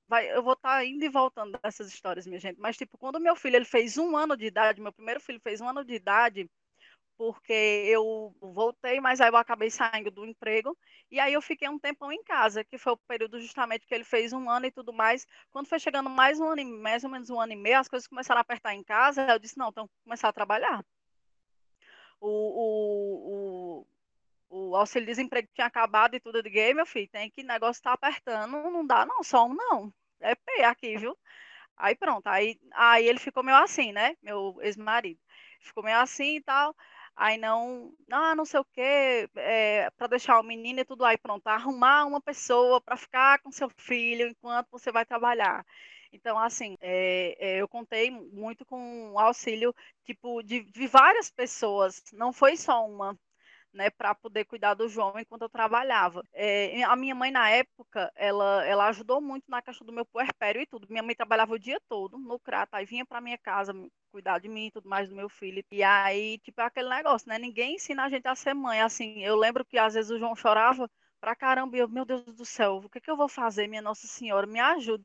[0.07, 3.18] vai, eu vou estar tá indo e voltando dessas histórias, minha gente, mas tipo, quando
[3.18, 5.95] meu filho ele fez um ano de idade, meu primeiro filho fez um ano de
[5.95, 6.51] idade,
[7.16, 10.76] porque eu voltei, mas aí eu acabei saindo do emprego,
[11.10, 14.04] e aí eu fiquei um tempão em casa, que foi o período justamente que ele
[14.04, 15.26] fez um ano e tudo mais.
[15.50, 18.08] Quando foi chegando mais um ano, mais ou menos um ano e meio, as coisas
[18.08, 20.84] começaram a apertar em casa, eu disse, não, então começar a trabalhar.
[22.20, 23.86] O, o,
[24.50, 27.92] o, o auxílio-desemprego tinha acabado e tudo, de game, meu filho, tem que negócio tá
[27.92, 29.92] apertando, não dá não, só um não.
[30.20, 31.16] É P aqui, viu?
[31.76, 35.20] Aí pronto, aí, aí ele ficou meio assim, né, meu ex-marido.
[35.60, 36.74] Ficou meio assim e tal
[37.16, 41.16] aí não, ah, não sei o quê, é, para deixar o menino e tudo aí
[41.18, 45.64] pronto, arrumar uma pessoa para ficar com seu filho enquanto você vai trabalhar.
[46.12, 52.02] Então, assim, é, é, eu contei muito com o auxílio, tipo, de, de várias pessoas,
[52.12, 53.18] não foi só uma
[53.74, 56.24] né, para poder cuidar do João enquanto eu trabalhava.
[56.32, 60.62] É, a minha mãe, na época, ela, ela ajudou muito na questão do meu puerpério
[60.62, 60.86] e tudo.
[60.88, 63.74] Minha mãe trabalhava o dia todo no Crato, aí vinha para minha casa
[64.10, 65.64] cuidar de mim e tudo mais do meu filho.
[65.72, 67.38] E aí, tipo, é aquele negócio, né?
[67.38, 68.80] Ninguém ensina a gente a ser mãe.
[68.80, 70.88] Assim, eu lembro que às vezes o João chorava
[71.20, 73.80] pra caramba, e eu, meu Deus do céu, o que, que eu vou fazer, minha
[73.80, 75.04] Nossa Senhora, me ajude.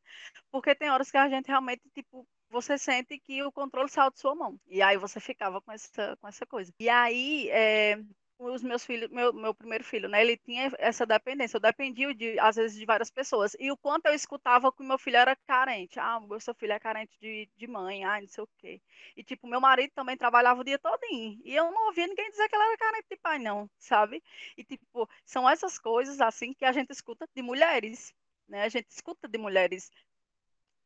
[0.51, 4.19] Porque tem horas que a gente realmente, tipo, você sente que o controle saiu de
[4.19, 4.59] sua mão.
[4.67, 6.73] E aí você ficava com essa, com essa coisa.
[6.79, 7.97] E aí, é,
[8.39, 10.21] os meus filhos, meu, meu primeiro filho, né?
[10.21, 11.57] Ele tinha essa dependência.
[11.57, 13.55] Eu dependia de, às vezes, de várias pessoas.
[13.59, 15.99] E o quanto eu escutava que meu filho era carente.
[15.99, 18.81] Ah, meu seu filho é carente de, de mãe, ah, não sei o quê.
[19.15, 21.39] E, tipo, meu marido também trabalhava o dia todinho.
[21.43, 24.23] E eu não ouvia ninguém dizer que ele era carente de pai, não, sabe?
[24.57, 28.13] E, tipo, são essas coisas, assim, que a gente escuta de mulheres,
[28.47, 28.63] né?
[28.63, 29.91] A gente escuta de mulheres.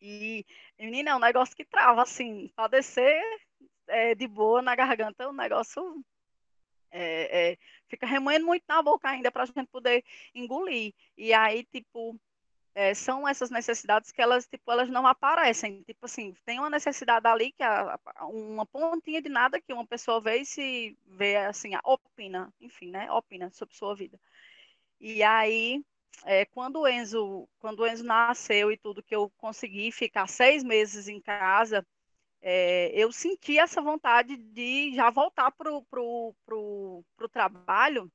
[0.01, 0.45] E,
[0.79, 3.21] menina, é um negócio que trava, assim, padecer
[3.87, 6.03] é, de boa na garganta, é um negócio
[6.93, 10.93] é, é, fica remoendo muito na boca ainda para a gente poder engolir.
[11.17, 12.17] E aí, tipo,
[12.75, 15.81] é, são essas necessidades que elas, tipo, elas não aparecem.
[15.83, 17.63] Tipo assim, tem uma necessidade ali que
[18.21, 23.11] uma pontinha de nada que uma pessoa vê e se vê assim, opina, enfim, né?
[23.11, 24.19] Opina sobre sua vida.
[24.99, 25.83] E aí,
[26.25, 30.63] é, quando o Enzo, quando o Enzo nasceu e tudo, que eu consegui ficar seis
[30.63, 31.85] meses em casa,
[32.43, 36.35] é, eu senti essa vontade de já voltar para o
[37.31, 38.11] trabalho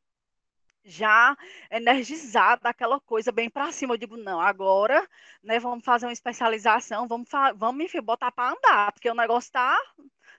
[0.85, 1.37] já
[1.71, 3.95] energizada, aquela coisa bem para cima.
[3.95, 5.07] Eu digo, não, agora
[5.43, 9.77] né, vamos fazer uma especialização, vamos, vamos enfim, botar para andar, porque o negócio tá.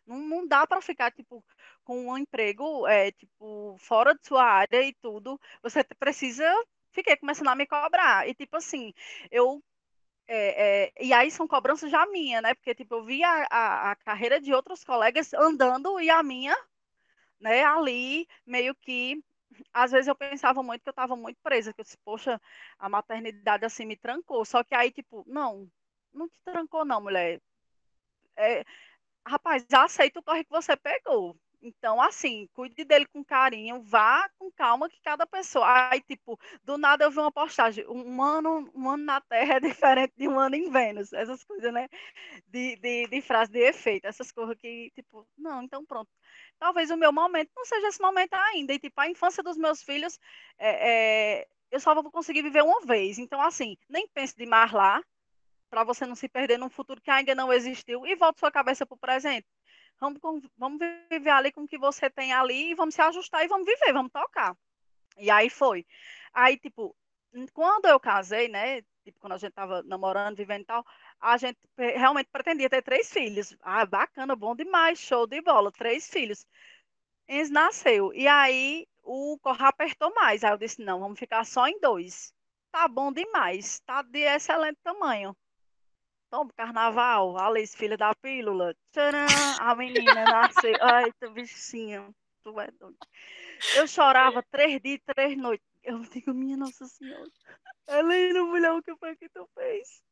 [0.05, 1.43] Não, não dá para ficar, tipo,
[1.83, 5.39] com um emprego, é, tipo, fora de sua área e tudo.
[5.63, 6.45] Você precisa.
[6.91, 8.27] Fiquei começando a me cobrar.
[8.27, 8.93] E, tipo assim,
[9.31, 9.63] eu
[10.31, 12.53] é, é, e aí são cobranças já minha, né?
[12.53, 16.55] Porque, tipo, eu vi a, a, a, carreira de outros colegas andando e a minha,
[17.39, 19.23] né, ali, meio que.
[19.73, 22.39] Às vezes eu pensava muito que eu estava muito presa, que eu disse, poxa,
[22.77, 24.45] a maternidade assim me trancou.
[24.45, 25.67] Só que aí, tipo, não,
[26.13, 27.41] não te trancou, não, mulher.
[28.37, 28.63] É,
[29.25, 31.35] rapaz, aceita o corre que você pegou.
[31.61, 35.89] Então, assim, cuide dele com carinho, vá com calma que cada pessoa.
[35.91, 39.59] Aí, tipo, do nada eu vi uma postagem, um ano, um ano na Terra é
[39.59, 41.11] diferente de um ano em Vênus.
[41.13, 41.89] Essas coisas, né?
[42.47, 46.09] De, de, de frase de efeito, essas coisas que, tipo, não, então pronto.
[46.57, 48.73] Talvez o meu momento não seja esse momento ainda.
[48.73, 50.19] E, tipo, a infância dos meus filhos,
[50.57, 53.19] é, é, eu só vou conseguir viver uma vez.
[53.19, 55.01] Então, assim, nem pense demais lá,
[55.69, 58.85] para você não se perder num futuro que ainda não existiu, e volte sua cabeça
[58.85, 59.45] para o presente
[59.99, 60.19] Vamos,
[60.57, 60.79] vamos
[61.09, 63.93] viver ali com o que você tem ali e vamos se ajustar e vamos viver,
[63.93, 64.55] vamos tocar.
[65.17, 65.85] E aí foi.
[66.33, 66.95] Aí, tipo,
[67.53, 68.81] quando eu casei, né?
[69.03, 70.85] Tipo, quando a gente tava namorando, vivendo e tal,
[71.19, 73.55] a gente realmente pretendia ter três filhos.
[73.61, 76.45] Ah, bacana, bom demais, show de bola, três filhos.
[77.27, 78.13] Eles nasceu.
[78.13, 80.43] E aí o corra apertou mais.
[80.43, 82.33] Aí eu disse, não, vamos ficar só em dois.
[82.71, 85.35] Tá bom demais, tá de excelente tamanho.
[86.29, 88.75] Toma, carnaval, Alice, filha da pílula.
[88.91, 89.25] Tcharam,
[89.59, 90.75] a menina nasceu.
[90.81, 92.07] Ai, tu bichinha,
[92.43, 92.97] tu é doido.
[93.75, 95.65] Eu chorava três dias, três noites.
[95.83, 97.31] Eu digo, minha Nossa Senhora,
[97.87, 100.03] Helena, mulher, o que foi que tu fez?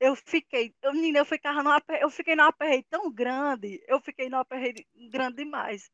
[0.00, 4.30] Eu fiquei, eu, menina, eu ficava numa, eu fiquei numa aperreio tão grande, eu fiquei
[4.30, 4.74] numa aperreio
[5.10, 5.90] grande demais.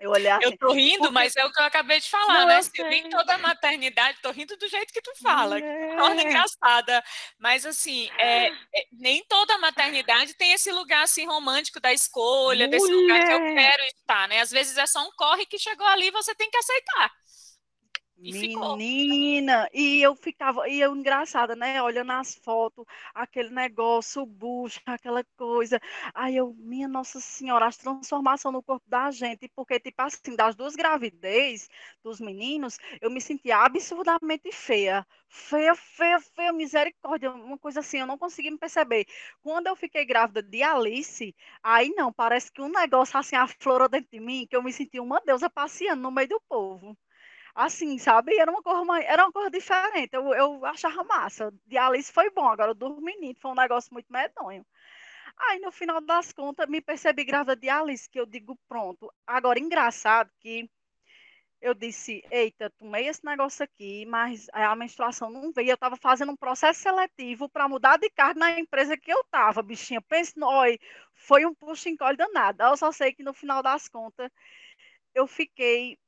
[0.00, 2.40] Eu olhei assim, Eu tô rindo, porque- mas é o que eu acabei de falar,
[2.40, 2.62] Não, né?
[2.62, 5.96] Se nem toda maternidade, tô rindo do jeito que tu fala, que É.
[5.96, 7.02] torna engraçada.
[7.38, 8.52] Mas assim, é, é,
[8.92, 13.70] nem toda maternidade tem esse lugar assim romântico da escolha, desse lugar que eu Mulher.
[13.70, 14.40] quero estar, né?
[14.40, 17.10] Às vezes é só um corre que chegou ali e você tem que aceitar.
[18.26, 18.76] E ficou.
[18.76, 21.82] Menina, e eu ficava, e eu engraçada, né?
[21.82, 25.78] Olhando as fotos, aquele negócio, o bucho, aquela coisa.
[26.14, 30.54] Aí eu, minha Nossa Senhora, as transformações no corpo da gente, porque, tipo assim, das
[30.56, 31.68] duas gravidez
[32.02, 35.06] dos meninos, eu me sentia absurdamente feia.
[35.28, 39.04] Feia, feia, feia, misericórdia, uma coisa assim, eu não conseguia me perceber.
[39.42, 44.10] Quando eu fiquei grávida de Alice, aí não, parece que um negócio assim aflorou dentro
[44.12, 46.96] de mim, que eu me senti uma deusa passeando no meio do povo
[47.54, 48.36] assim, sabe?
[48.38, 50.14] Era uma cor, era uma cor diferente.
[50.14, 51.52] Eu, eu achava massa.
[51.66, 54.66] De Alice foi bom, agora o do menino foi um negócio muito medonho.
[55.36, 59.12] Aí, no final das contas, me percebi grávida de Alice, que eu digo, pronto.
[59.26, 60.70] Agora, engraçado que
[61.60, 65.70] eu disse, eita, tomei esse negócio aqui, mas a menstruação não veio.
[65.70, 69.62] Eu estava fazendo um processo seletivo para mudar de cargo na empresa que eu estava,
[69.62, 70.00] bichinha.
[70.02, 70.78] Pense, oi,
[71.14, 72.62] foi um puxa encolhe danado.
[72.62, 74.30] Eu só sei que no final das contas,
[75.14, 75.98] eu fiquei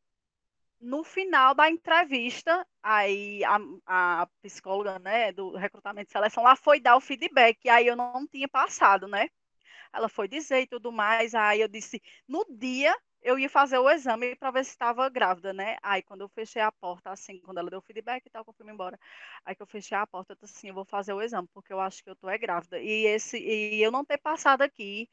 [0.87, 6.81] no final da entrevista, aí a, a psicóloga, né, do recrutamento e seleção lá foi
[6.81, 9.29] dar o feedback, e aí eu não tinha passado, né?
[9.93, 12.97] Ela foi dizer e tudo mais, aí eu disse, no dia
[13.27, 15.77] eu ia fazer o exame para ver se estava grávida, né?
[15.83, 18.51] Aí quando eu fechei a porta, assim, quando ela deu o feedback e tal, que
[18.51, 18.99] eu fui embora,
[19.45, 21.73] aí que eu fechei a porta, eu disse assim, eu vou fazer o exame, porque
[21.73, 22.79] eu acho que eu tô é grávida.
[22.81, 25.09] E esse e eu não ter passado aqui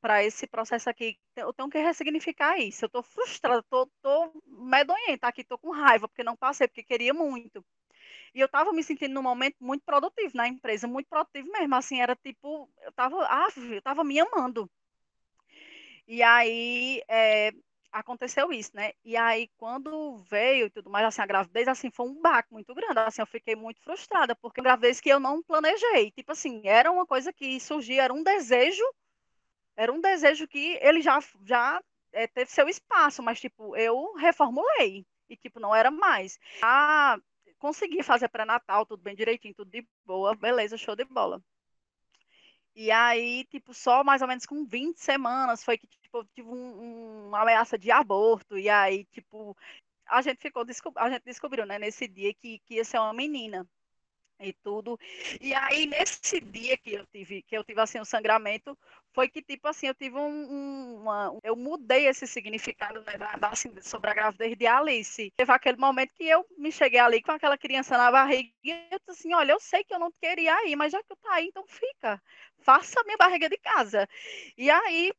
[0.00, 2.84] para esse processo aqui, eu tenho que ressignificar isso.
[2.84, 7.12] Eu tô frustrada, tô, tô medonhenta aqui, tô com raiva, porque não passei, porque queria
[7.14, 7.64] muito.
[8.34, 12.00] E eu estava me sentindo num momento muito produtivo na empresa, muito produtivo mesmo, assim,
[12.00, 14.70] era tipo, eu estava, ah, eu tava me amando.
[16.08, 17.52] E aí é,
[17.92, 18.92] aconteceu isso, né?
[19.04, 22.74] E aí quando veio e tudo mais, assim, a gravidez, assim, foi um baque muito
[22.74, 26.62] grande, assim, eu fiquei muito frustrada, porque é gravidez que eu não planejei, tipo assim,
[26.64, 28.82] era uma coisa que surgia, era um desejo,
[29.76, 31.82] era um desejo que ele já, já
[32.12, 36.38] é, teve seu espaço, mas, tipo, eu reformulei, e, tipo, não era mais.
[36.62, 37.18] Ah,
[37.58, 41.42] consegui fazer pré-natal, tudo bem direitinho, tudo de boa, beleza, show de bola.
[42.78, 46.48] E aí, tipo, só mais ou menos com 20 semanas foi que, tipo, eu tive
[46.48, 48.56] um, um- uma ameaça de aborto.
[48.58, 49.56] E aí, tipo,
[50.08, 50.64] a gente ficou,
[50.96, 53.68] a gente descobriu, né, nesse dia que, que ia ser uma menina
[54.40, 54.98] e tudo.
[55.40, 58.76] E aí, nesse dia que eu tive, que eu tive, assim, o sangramento,
[59.12, 63.32] foi que, tipo, assim, eu tive um, um- uma, eu mudei esse significado, né, da,
[63.36, 65.32] da- assim, sobre a gravidez de Alice.
[65.36, 68.98] Teve aquele momento que eu me cheguei ali com aquela criança na barriga e eu
[68.98, 71.34] disse assim, olha, eu sei que eu não queria ir, mas já que eu tá
[71.34, 72.22] aí, então fica.
[72.60, 74.08] Faça a minha barriga de casa.
[74.56, 75.12] E aí,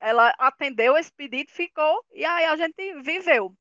[0.00, 3.54] ela atendeu esse pedido, ficou, e aí a gente viveu.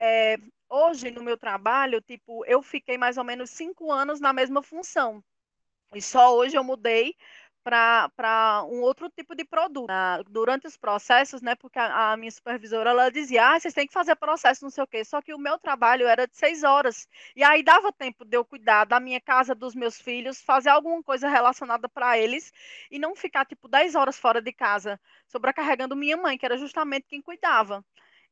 [0.00, 0.36] É,
[0.74, 5.22] hoje, no meu trabalho, tipo, eu fiquei mais ou menos cinco anos na mesma função.
[5.94, 7.14] E só hoje eu mudei
[7.64, 9.88] para um outro tipo de produto.
[9.88, 11.54] Ah, durante os processos, né?
[11.54, 14.84] Porque a, a minha supervisora ela dizia, ah, vocês têm que fazer processo, não sei
[14.84, 15.04] o quê.
[15.04, 17.08] Só que o meu trabalho era de seis horas.
[17.34, 21.02] E aí dava tempo de eu cuidar da minha casa, dos meus filhos, fazer alguma
[21.02, 22.52] coisa relacionada para eles
[22.90, 27.06] e não ficar, tipo, dez horas fora de casa, sobrecarregando minha mãe, que era justamente
[27.08, 27.82] quem cuidava.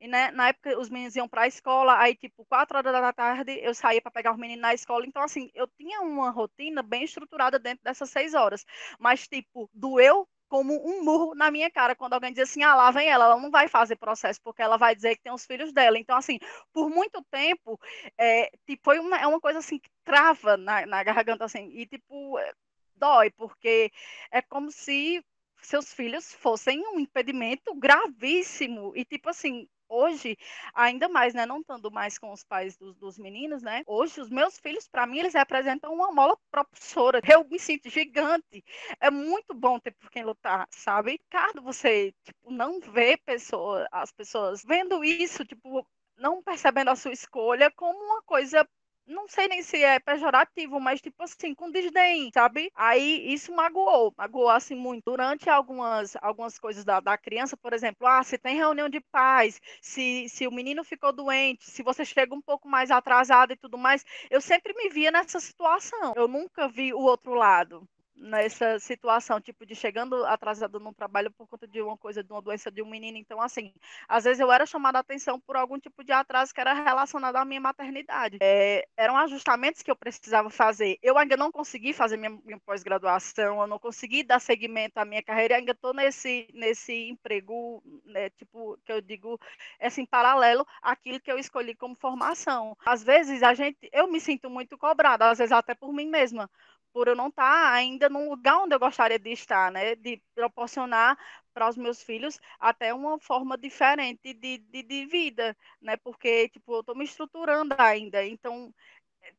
[0.02, 3.12] E né, na época os meninos iam para a escola, aí tipo, quatro horas da
[3.12, 5.06] tarde eu saía para pegar os meninos na escola.
[5.06, 8.66] Então, assim, eu tinha uma rotina bem estruturada dentro dessas seis horas.
[8.98, 12.90] Mas, tipo, doeu como um murro na minha cara quando alguém diz assim: ah, lá
[12.90, 15.72] vem ela, ela não vai fazer processo, porque ela vai dizer que tem os filhos
[15.72, 15.96] dela.
[15.96, 16.40] Então, assim,
[16.72, 17.78] por muito tempo,
[18.18, 21.86] é, tipo, foi uma, é uma coisa assim que trava na, na garganta, assim, e
[21.86, 22.52] tipo, é,
[22.96, 23.92] dói, porque
[24.32, 25.24] é como se
[25.62, 28.92] seus filhos fossem um impedimento gravíssimo.
[28.96, 30.36] E, tipo assim, hoje,
[30.74, 34.30] ainda mais, né, não estando mais com os pais dos, dos meninos, né, hoje os
[34.30, 37.20] meus filhos, para mim, eles representam uma mola propulsora.
[37.38, 38.64] Eu me sinto gigante.
[39.00, 41.12] É muito bom ter por quem lutar, sabe?
[41.12, 45.86] Ricardo, você, tipo, não vê pessoa, as pessoas vendo isso, tipo,
[46.16, 48.66] não percebendo a sua escolha como uma coisa
[49.06, 52.70] não sei nem se é pejorativo, mas tipo assim, com desdém, sabe?
[52.74, 55.02] Aí isso magoou, magoou assim muito.
[55.06, 59.60] Durante algumas, algumas coisas da, da criança, por exemplo, ah, se tem reunião de pais,
[59.80, 63.76] se, se o menino ficou doente, se você chega um pouco mais atrasado e tudo
[63.78, 66.12] mais, eu sempre me via nessa situação.
[66.16, 67.86] Eu nunca vi o outro lado.
[68.14, 72.42] Nessa situação, tipo, de chegando atrasado no trabalho por conta de uma coisa, de uma
[72.42, 73.18] doença de um menino.
[73.18, 73.72] Então, assim,
[74.08, 77.36] às vezes eu era chamada a atenção por algum tipo de atraso que era relacionado
[77.36, 78.38] à minha maternidade.
[78.40, 80.98] É, eram ajustamentos que eu precisava fazer.
[81.02, 85.22] Eu ainda não consegui fazer minha, minha pós-graduação, eu não consegui dar seguimento à minha
[85.22, 89.38] carreira, ainda estou nesse, nesse emprego, né, tipo, que eu digo,
[89.80, 92.76] assim, paralelo àquilo que eu escolhi como formação.
[92.84, 96.50] Às vezes a gente, eu me sinto muito cobrada, às vezes até por mim mesma,
[96.92, 99.94] por eu não estar ainda no lugar onde eu gostaria de estar, né?
[99.94, 101.18] De proporcionar
[101.52, 105.96] para os meus filhos até uma forma diferente de, de, de vida, né?
[105.96, 108.72] Porque, tipo, eu estou me estruturando ainda, então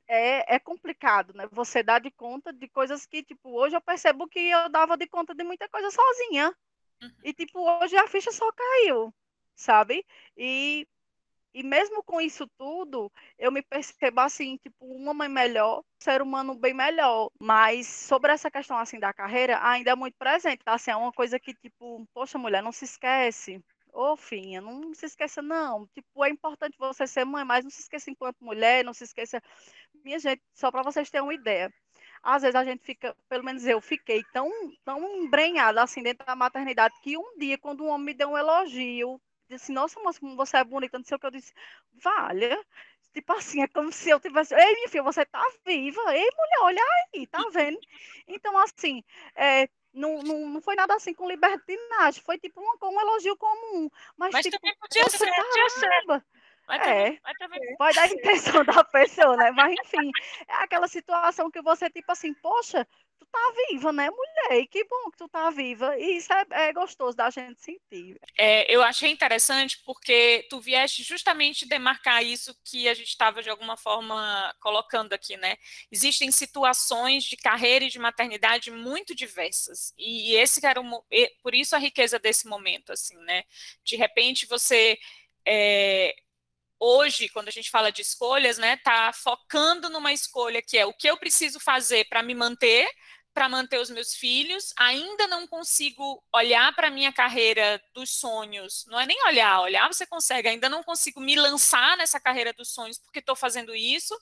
[0.08, 1.48] é, é complicado, né?
[1.52, 5.08] Você dá de conta de coisas que, tipo, hoje eu percebo que eu dava de
[5.08, 6.56] conta de muita coisa sozinha.
[7.02, 7.12] Uhum.
[7.24, 9.14] E, tipo, hoje a ficha só caiu,
[9.56, 10.06] sabe?
[10.38, 10.88] E
[11.54, 16.56] e mesmo com isso tudo, eu me percebo assim, tipo, uma mãe melhor, ser humano
[16.56, 17.30] bem melhor.
[17.40, 20.74] Mas sobre essa questão assim da carreira, ainda é muito presente, tá?
[20.74, 23.64] Assim, é uma coisa que, tipo, poxa, mulher, não se esquece.
[23.94, 25.86] Ô, Finha, não se esqueça, não.
[25.94, 29.42] Tipo, é importante você ser mãe, mas não se esqueça enquanto mulher, não se esqueça.
[30.04, 31.72] Minha gente, só para vocês terem uma ideia.
[32.24, 34.50] Às vezes a gente fica, pelo menos eu fiquei tão,
[34.84, 38.38] tão embrenhada assim dentro da maternidade que um dia, quando um homem me deu um
[38.38, 41.26] elogio, disse, nossa, moça, você é bonita, não sei o que.
[41.26, 41.54] Eu disse,
[41.94, 42.60] valha.
[43.14, 44.56] Tipo assim, é como se eu tivesse.
[44.56, 46.02] Ei, minha filha, você tá viva.
[46.16, 46.84] Ei, mulher, olha
[47.14, 47.80] aí, tá vendo?
[48.28, 49.04] Então, assim,
[49.36, 53.90] é, não, não, não foi nada assim com libertinagem, foi tipo um, um elogio comum.
[54.18, 56.24] Mas, mas tipo, também podia ser, podia ser.
[56.66, 57.76] Vai, é, vai, também.
[57.78, 59.52] vai dar a intenção da pessoa, né?
[59.52, 60.12] Mas enfim,
[60.48, 62.88] é aquela situação que você, tipo assim, poxa,
[63.20, 64.62] tu tá viva, né, mulher?
[64.62, 65.98] E que bom que tu tá viva.
[65.98, 68.18] E isso é, é gostoso da gente sentir.
[68.38, 73.50] É, eu achei interessante porque tu vieste justamente demarcar isso que a gente estava de
[73.50, 75.58] alguma forma colocando aqui, né?
[75.92, 79.94] Existem situações de carreira e de maternidade muito diversas.
[79.98, 81.02] E esse era um,
[81.42, 83.44] por isso a riqueza desse momento, assim, né?
[83.84, 84.98] De repente você
[85.46, 86.16] é,
[86.84, 90.94] hoje, quando a gente fala de escolhas, né, tá focando numa escolha que é o
[90.94, 92.88] que eu preciso fazer para me manter,
[93.34, 98.86] para manter os meus filhos, ainda não consigo olhar para a minha carreira dos sonhos.
[98.88, 102.72] Não é nem olhar, olhar você consegue, ainda não consigo me lançar nessa carreira dos
[102.72, 104.16] sonhos porque estou fazendo isso,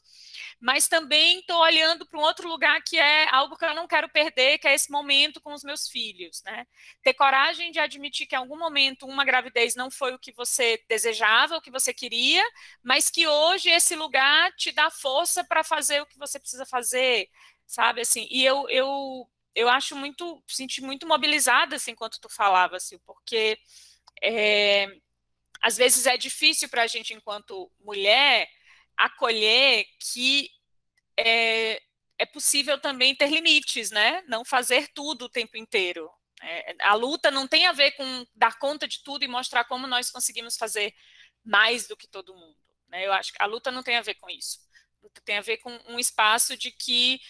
[0.60, 4.08] mas também estou olhando para um outro lugar que é algo que eu não quero
[4.10, 6.42] perder, que é esse momento com os meus filhos.
[6.46, 6.66] Né?
[7.04, 10.82] Ter coragem de admitir que em algum momento uma gravidez não foi o que você
[10.88, 12.44] desejava, o que você queria,
[12.82, 17.30] mas que hoje esse lugar te dá força para fazer o que você precisa fazer
[17.72, 22.76] sabe, assim, e eu, eu, eu acho muito, senti muito mobilizada, assim, enquanto tu falava,
[22.76, 23.58] assim, porque
[24.22, 24.88] é,
[25.62, 28.50] às vezes é difícil para a gente, enquanto mulher,
[28.98, 30.50] acolher que
[31.18, 31.82] é,
[32.20, 36.12] é possível também ter limites, né, não fazer tudo o tempo inteiro,
[36.44, 39.88] é, a luta não tem a ver com dar conta de tudo e mostrar como
[39.88, 40.94] nós conseguimos fazer
[41.42, 42.58] mais do que todo mundo.
[42.90, 43.08] Né?
[43.08, 44.60] Eu acho que a luta não tem a ver com isso.
[45.02, 47.22] A luta tem a ver com um espaço de que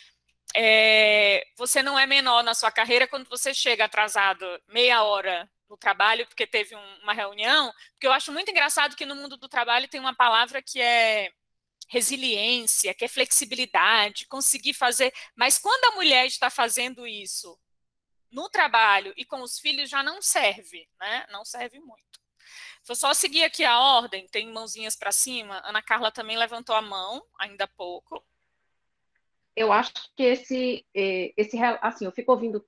[0.56, 5.78] é, você não é menor na sua carreira quando você chega atrasado meia hora no
[5.78, 9.48] trabalho porque teve um, uma reunião, porque eu acho muito engraçado que no mundo do
[9.48, 11.32] trabalho tem uma palavra que é
[11.88, 17.58] resiliência, que é flexibilidade, conseguir fazer, mas quando a mulher está fazendo isso
[18.30, 21.26] no trabalho e com os filhos já não serve, né?
[21.30, 22.22] Não serve muito.
[22.86, 25.62] Vou só seguir aqui a ordem, tem mãozinhas para cima.
[25.66, 28.26] Ana Carla também levantou a mão, ainda há pouco
[29.56, 32.66] eu acho que esse, é, esse, assim, eu fico ouvindo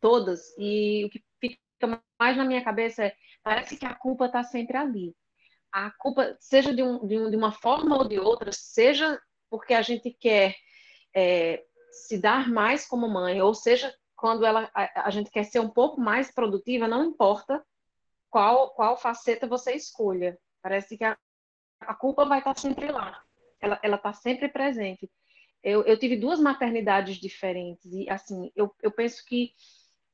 [0.00, 4.42] todas e o que fica mais na minha cabeça é, parece que a culpa está
[4.42, 5.14] sempre ali.
[5.72, 9.74] A culpa, seja de, um, de, um, de, uma forma ou de outra, seja porque
[9.74, 10.54] a gente quer
[11.14, 15.60] é, se dar mais como mãe, ou seja, quando ela, a, a, gente quer ser
[15.60, 17.64] um pouco mais produtiva, não importa
[18.30, 20.38] qual, qual faceta você escolha.
[20.62, 21.16] Parece que a,
[21.80, 23.22] a culpa vai estar sempre lá.
[23.60, 25.10] Ela está sempre presente.
[25.64, 29.52] Eu, eu tive duas maternidades diferentes e, assim, eu, eu penso que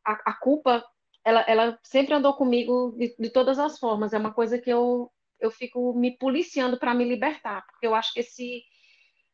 [0.05, 0.85] a, a culpa,
[1.25, 4.13] ela, ela sempre andou comigo de, de todas as formas.
[4.13, 5.11] É uma coisa que eu,
[5.41, 8.63] eu fico me policiando para me libertar, porque eu acho que esse,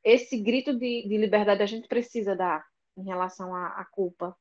[0.03, 2.65] esse grito de, de liberdade a gente precisa dar
[2.97, 4.35] em relação à, à culpa.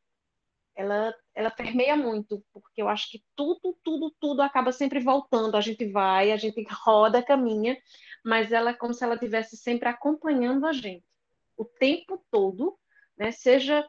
[0.77, 5.55] Ela, ela permeia muito, porque eu acho que tudo, tudo, tudo acaba sempre voltando.
[5.55, 7.77] A gente vai, a gente roda, caminha,
[8.23, 11.04] mas ela é como se ela estivesse sempre acompanhando a gente
[11.57, 12.77] o tempo todo,
[13.17, 13.31] né?
[13.31, 13.87] Seja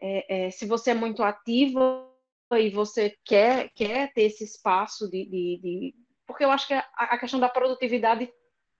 [0.00, 2.08] é, é, se você é muito ativa
[2.52, 5.94] e você quer, quer ter esse espaço de, de, de...
[6.26, 8.32] porque eu acho que a, a questão da produtividade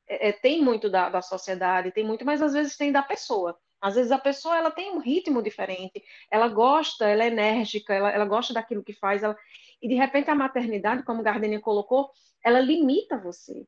[0.09, 3.56] é, é, tem muito da, da sociedade, tem muito, mas às vezes tem da pessoa.
[3.80, 8.10] Às vezes a pessoa ela tem um ritmo diferente, ela gosta, ela é enérgica, ela,
[8.10, 9.36] ela gosta daquilo que faz, ela...
[9.80, 12.10] e de repente a maternidade, como Gardenia colocou,
[12.44, 13.66] ela limita você.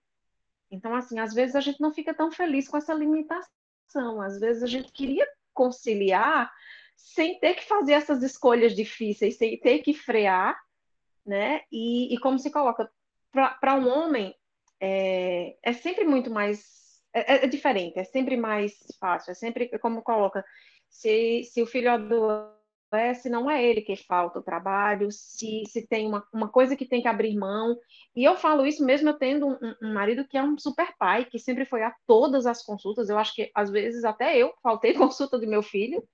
[0.71, 3.53] Então, assim, às vezes a gente não fica tão feliz com essa limitação,
[4.21, 6.51] às vezes a gente queria conciliar
[6.97, 10.59] sem ter que fazer essas escolhas difíceis, sem ter que frear,
[11.27, 11.63] né?
[11.71, 12.91] E, e como se coloca,
[13.31, 14.35] para um homem,
[14.81, 19.69] é, é sempre muito mais é, é, é, diferente, é sempre mais fácil, é sempre
[19.79, 20.45] como coloca,
[20.89, 21.91] se, se o filho
[22.93, 26.87] adoece, não é ele que falta o trabalho, se, se tem uma, uma coisa que
[26.87, 27.77] tem que abrir mão,
[28.15, 31.25] e eu falo isso mesmo eu tendo um, um marido que é um super pai,
[31.25, 34.93] que sempre foi a todas as consultas, eu acho que às vezes até eu faltei
[34.95, 36.07] consulta do meu filho,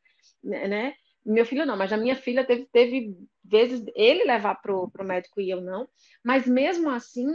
[0.43, 0.95] né, né?
[1.27, 3.15] meu filho não, mas a minha filha teve, teve
[3.45, 5.89] vezes ele levar para o médico e eu não,
[6.25, 7.27] mas mesmo assim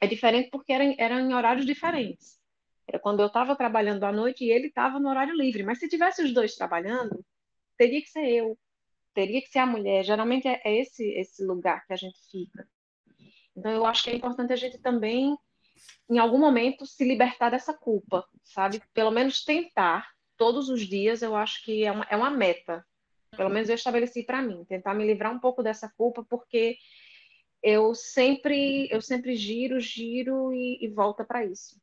[0.00, 2.36] é diferente porque eram, eram em horários diferentes.
[2.88, 5.64] Era quando eu estava trabalhando à noite e ele estava no horário livre.
[5.64, 7.24] Mas se tivesse os dois trabalhando,
[7.76, 8.58] teria que ser eu,
[9.14, 10.04] teria que ser a mulher.
[10.04, 12.68] Geralmente é, é esse esse lugar que a gente fica.
[13.56, 15.36] Então eu acho que é importante a gente também,
[16.10, 18.82] em algum momento, se libertar dessa culpa, sabe?
[18.92, 21.22] Pelo menos tentar todos os dias.
[21.22, 22.84] Eu acho que é uma, é uma meta.
[23.36, 26.76] Pelo menos eu estabeleci para mim, tentar me livrar um pouco dessa culpa, porque
[27.62, 31.80] eu sempre eu sempre giro, giro e, e volta para isso.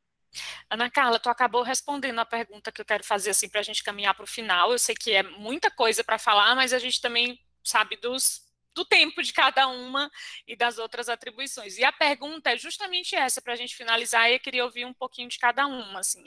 [0.70, 3.82] Ana Carla, tu acabou respondendo a pergunta que eu quero fazer assim para a gente
[3.82, 4.72] caminhar para o final.
[4.72, 8.42] Eu sei que é muita coisa para falar, mas a gente também sabe dos
[8.74, 10.10] do tempo de cada uma
[10.46, 11.78] e das outras atribuições.
[11.78, 14.28] E a pergunta é justamente essa para a gente finalizar.
[14.28, 16.24] E eu queria ouvir um pouquinho de cada uma, assim.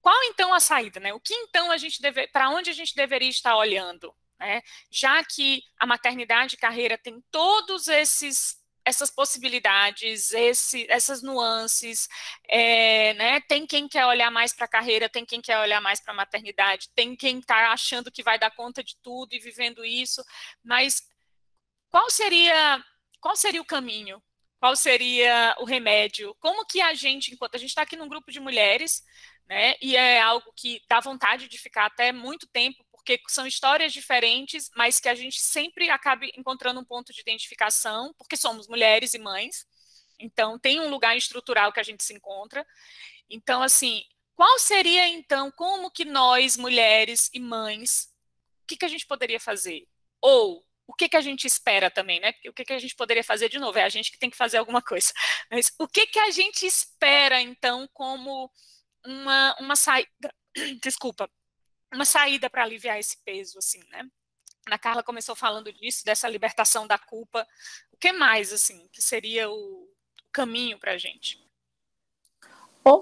[0.00, 1.12] Qual então a saída, né?
[1.12, 4.62] O que então a gente deve, para onde a gente deveria estar olhando, né?
[4.90, 12.08] Já que a maternidade e carreira tem todos esses essas possibilidades, esse, essas nuances,
[12.48, 13.40] é, né?
[13.42, 16.16] Tem quem quer olhar mais para a carreira, tem quem quer olhar mais para a
[16.16, 20.22] maternidade, tem quem está achando que vai dar conta de tudo e vivendo isso,
[20.64, 21.02] mas
[21.90, 22.84] qual seria
[23.20, 24.20] qual seria o caminho?
[24.58, 26.34] Qual seria o remédio?
[26.40, 29.02] Como que a gente, enquanto a gente está aqui num grupo de mulheres,
[29.48, 29.74] né?
[29.80, 34.70] E é algo que dá vontade de ficar até muito tempo, porque são histórias diferentes,
[34.76, 39.18] mas que a gente sempre acaba encontrando um ponto de identificação, porque somos mulheres e
[39.18, 39.66] mães.
[40.20, 42.64] Então, tem um lugar estrutural que a gente se encontra.
[43.28, 44.04] Então, assim,
[44.36, 48.08] qual seria, então, como que nós, mulheres e mães,
[48.62, 49.88] o que, que a gente poderia fazer?
[50.20, 52.32] Ou o que, que a gente espera também, né?
[52.46, 53.78] O que, que a gente poderia fazer de novo?
[53.78, 55.12] É a gente que tem que fazer alguma coisa.
[55.50, 58.48] Mas o que, que a gente espera, então, como
[59.04, 60.32] uma, uma saída.
[60.82, 61.28] Desculpa,
[61.96, 64.08] uma saída para aliviar esse peso, assim, né?
[64.66, 67.46] A Carla começou falando disso, dessa libertação da culpa.
[67.92, 69.88] O que mais, assim, que seria o
[70.32, 71.42] caminho para a gente?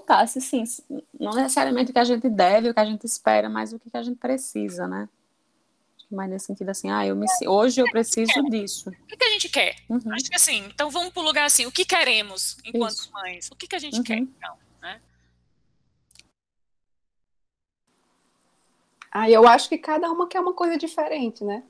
[0.05, 0.63] Tá, sim,
[1.19, 3.89] não necessariamente o que a gente deve, o que a gente espera, mas o que
[3.93, 5.09] a gente precisa, né?
[6.15, 8.89] mais nesse sentido assim, ah, eu me, hoje eu preciso disso.
[8.89, 9.75] O que, que a gente quer?
[9.89, 10.13] Uhum.
[10.13, 13.11] Acho que assim, então vamos para o lugar assim, o que queremos enquanto Isso.
[13.11, 13.49] mães?
[13.51, 14.03] O que, que a gente uhum.
[14.03, 14.57] quer, então?
[14.81, 15.01] Né?
[19.11, 21.63] Ah, eu acho que cada uma quer uma coisa diferente, né?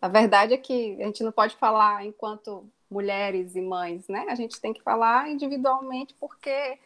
[0.00, 4.26] A verdade é que a gente não pode falar enquanto mulheres e mães, né?
[4.28, 6.78] A gente tem que falar individualmente porque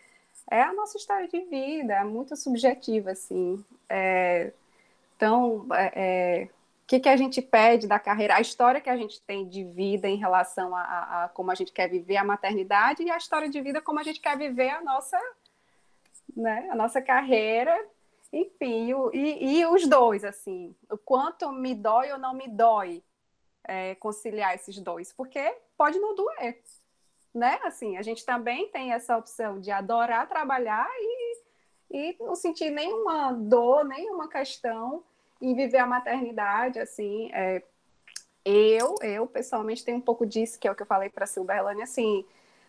[0.51, 3.65] é a nossa história de vida, é muito subjetiva, assim.
[3.89, 4.53] É,
[5.17, 8.97] então, é, é, o que, que a gente pede da carreira, a história que a
[8.97, 12.25] gente tem de vida em relação a, a, a, como a gente quer viver a
[12.25, 15.21] maternidade e a história de vida como a gente quer viver a nossa,
[16.37, 17.79] né, a nossa carreira
[18.33, 23.03] enfim, e, e, os dois, assim, o quanto me dói ou não me dói
[23.65, 26.63] é, conciliar esses dois, porque pode não doer,
[27.35, 27.59] né?
[27.65, 31.43] Assim, a gente também tem essa opção de adorar trabalhar e,
[31.91, 35.03] e não sentir nenhuma dor, nenhuma questão
[35.41, 37.63] em viver a maternidade, assim, é,
[38.45, 41.27] eu, eu pessoalmente tenho um pouco disso, que é o que eu falei para a
[41.27, 42.25] Silberlane, assim,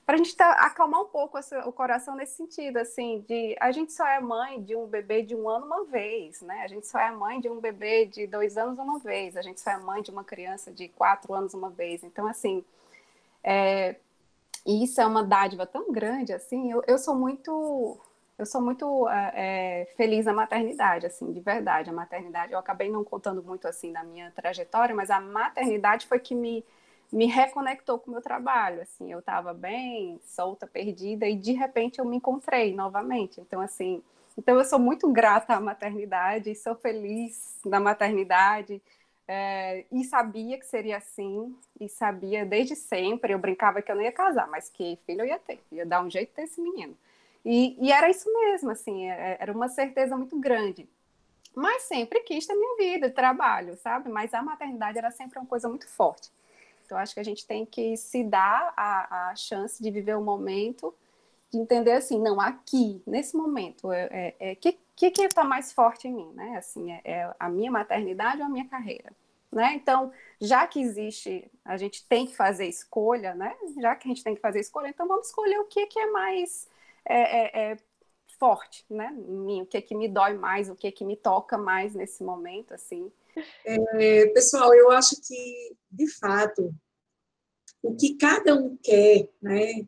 [0.06, 3.72] para a gente tá, acalmar um pouco essa, o coração nesse sentido, assim, de a
[3.72, 6.62] gente só é mãe de um bebê de um ano uma vez, né?
[6.64, 9.62] A gente só é mãe de um bebê de dois anos uma vez, a gente
[9.62, 12.04] só é mãe de uma criança de quatro anos uma vez.
[12.04, 12.64] Então, assim,
[13.44, 13.96] é,
[14.66, 18.00] isso é uma dádiva tão grande, assim, eu, eu sou muito
[18.38, 21.92] eu sou muito é, feliz na maternidade, assim, de verdade.
[21.92, 26.18] A maternidade, eu acabei não contando muito assim da minha trajetória, mas a maternidade foi
[26.20, 26.66] que me
[27.12, 32.00] me reconectou com o meu trabalho, assim, eu estava bem solta, perdida e de repente
[32.00, 33.42] eu me encontrei novamente.
[33.42, 34.02] Então assim,
[34.38, 38.82] então eu sou muito grata à maternidade, sou feliz na maternidade
[39.28, 43.34] é, e sabia que seria assim e sabia desde sempre.
[43.34, 46.04] Eu brincava que eu não ia casar, mas que filho eu ia ter, ia dar
[46.04, 46.98] um jeito de ter esse menino.
[47.44, 50.88] E, e era isso mesmo, assim, é, era uma certeza muito grande.
[51.56, 54.10] Mas sempre quis ter minha vida, trabalho, sabe?
[54.10, 56.32] Mas a maternidade era sempre uma coisa muito forte.
[56.92, 60.22] Então, acho que a gente tem que se dar a, a chance de viver o
[60.22, 60.94] momento,
[61.50, 66.10] de entender assim, não, aqui, nesse momento, é, é, é que que está mais forte
[66.10, 66.58] em mim, né?
[66.58, 69.14] Assim, é, é, a minha maternidade ou a minha carreira,
[69.50, 69.74] né?
[69.74, 70.12] Então,
[70.42, 73.56] já que existe, a gente tem que fazer escolha, né?
[73.80, 76.12] Já que a gente tem que fazer escolha, então vamos escolher o que, que é
[76.12, 76.68] mais
[77.06, 77.78] é, é, é
[78.38, 79.16] forte, né?
[79.18, 82.22] Em mim, o que que me dói mais, o que que me toca mais nesse
[82.22, 83.10] momento, assim.
[83.66, 86.74] É, pessoal, eu acho que, de fato,
[87.82, 89.88] o que cada um quer, né?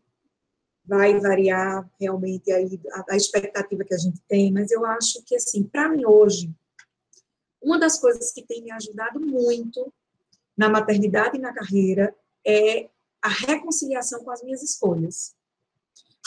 [0.86, 5.36] vai variar realmente aí a, a, expectativa que a gente tem, mas eu acho que,
[5.36, 6.53] assim, para mim hoje,
[7.61, 9.91] uma das coisas que tem me ajudado muito
[10.57, 12.14] na maternidade e na carreira
[12.45, 12.90] é
[13.22, 15.34] a reconciliação com as minhas escolhas.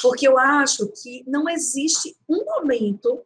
[0.01, 3.23] Porque eu acho que não existe um momento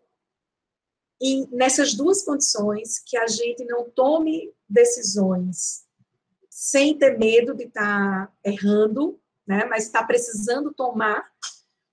[1.21, 5.85] em, nessas duas condições que a gente não tome decisões
[6.49, 9.21] sem ter medo de estar tá errando
[9.51, 9.65] né?
[9.65, 11.29] Mas está precisando tomar,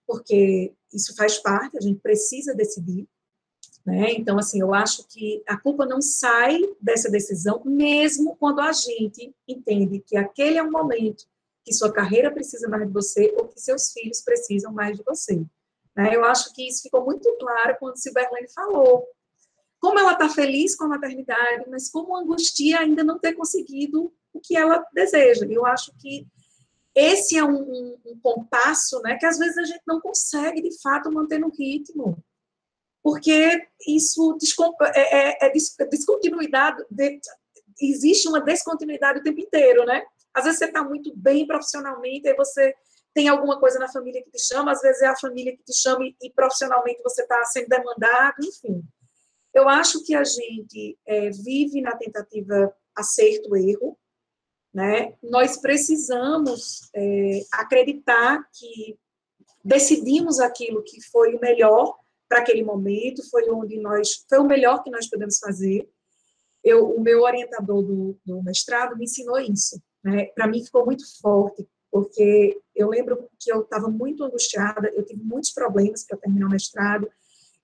[0.06, 3.08] porque isso faz parte, a gente precisa decidir.
[3.84, 4.12] Né?
[4.12, 9.34] Então, assim, eu acho que a culpa não sai dessa decisão, mesmo quando a gente
[9.48, 11.26] entende que aquele é um momento
[11.64, 15.44] que sua carreira precisa mais de você ou que seus filhos precisam mais de você.
[15.96, 16.16] Né?
[16.16, 19.04] Eu acho que isso ficou muito claro quando Silverlane falou.
[19.80, 24.40] Como ela está feliz com a maternidade, mas como angustia ainda não ter conseguido o
[24.40, 25.46] que ela deseja.
[25.50, 26.28] Eu acho que
[26.96, 30.82] esse é um, um, um, compasso né, que às vezes a gente não consegue, de
[30.82, 32.18] fato, manter no ritmo.
[33.04, 34.36] Porque isso
[34.96, 37.20] é, é, é descontinuidade, de,
[37.80, 40.04] existe uma descontinuidade o tempo inteiro, né?
[40.34, 42.74] Às vezes você está muito bem profissionalmente, aí você
[43.14, 45.74] tem alguma coisa na família que te chama, às vezes é a família que te
[45.74, 48.84] chama e, e profissionalmente você está sendo demandado, enfim.
[49.58, 53.98] Eu acho que a gente é, vive na tentativa acerto-erro,
[54.72, 55.16] né?
[55.24, 59.00] Nós precisamos é, acreditar que
[59.66, 61.98] decidimos aquilo que foi o melhor
[62.30, 65.90] para aquele momento, foi onde nós foi o melhor que nós podemos fazer.
[66.64, 69.82] Eu, o meu orientador do, do mestrado me ensinou isso.
[70.04, 70.26] Né?
[70.36, 75.24] Para mim ficou muito forte, porque eu lembro que eu estava muito angustiada, eu tive
[75.24, 77.10] muitos problemas para terminar o mestrado.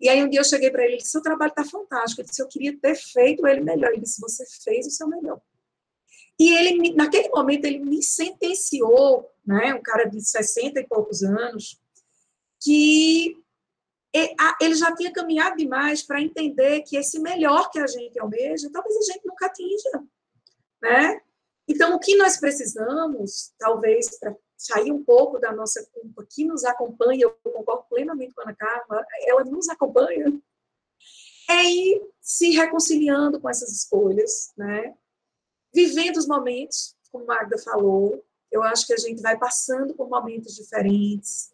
[0.03, 2.21] E aí um dia eu cheguei para ele e disse: "Seu trabalho está fantástico".
[2.21, 3.91] Eu disse: "Eu queria ter feito ele melhor".
[3.91, 5.39] Ele disse: "Você fez o seu melhor".
[6.39, 11.79] E ele, naquele momento, ele me sentenciou, né, um cara de 60 e poucos anos,
[12.61, 13.37] que
[14.61, 18.95] ele já tinha caminhado demais para entender que esse melhor que a gente almeja, talvez
[18.97, 20.03] a gente nunca atinja,
[20.81, 21.21] né?
[21.67, 24.35] Então, o que nós precisamos, talvez, para
[24.65, 28.55] sair um pouco da nossa culpa, que nos acompanha, eu concordo plenamente com a Ana
[28.55, 30.41] Carla, ela nos acompanha,
[31.49, 34.95] é ir se reconciliando com essas escolhas, né?
[35.73, 40.07] vivendo os momentos, como a Magda falou, eu acho que a gente vai passando por
[40.07, 41.51] momentos diferentes,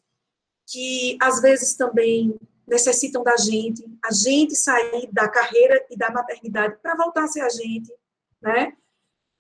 [0.68, 2.38] que às vezes também
[2.68, 7.42] necessitam da gente, a gente sair da carreira e da maternidade para voltar a ser
[7.42, 7.92] a gente,
[8.42, 8.76] né?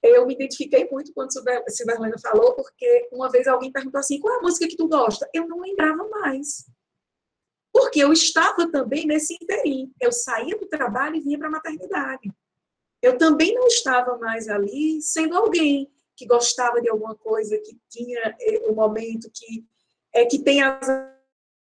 [0.01, 4.35] Eu me identifiquei muito quando a Silverlana falou, porque uma vez alguém perguntou assim, qual
[4.35, 5.29] é a música que tu gosta?
[5.33, 6.69] Eu não lembrava mais.
[7.71, 9.91] Porque eu estava também nesse interim.
[10.01, 12.33] Eu saía do trabalho e vinha para a maternidade
[13.01, 18.35] eu também não estava mais ali sendo alguém que gostava de alguma coisa, que tinha
[18.67, 19.65] o um momento que
[20.13, 20.85] é que tem as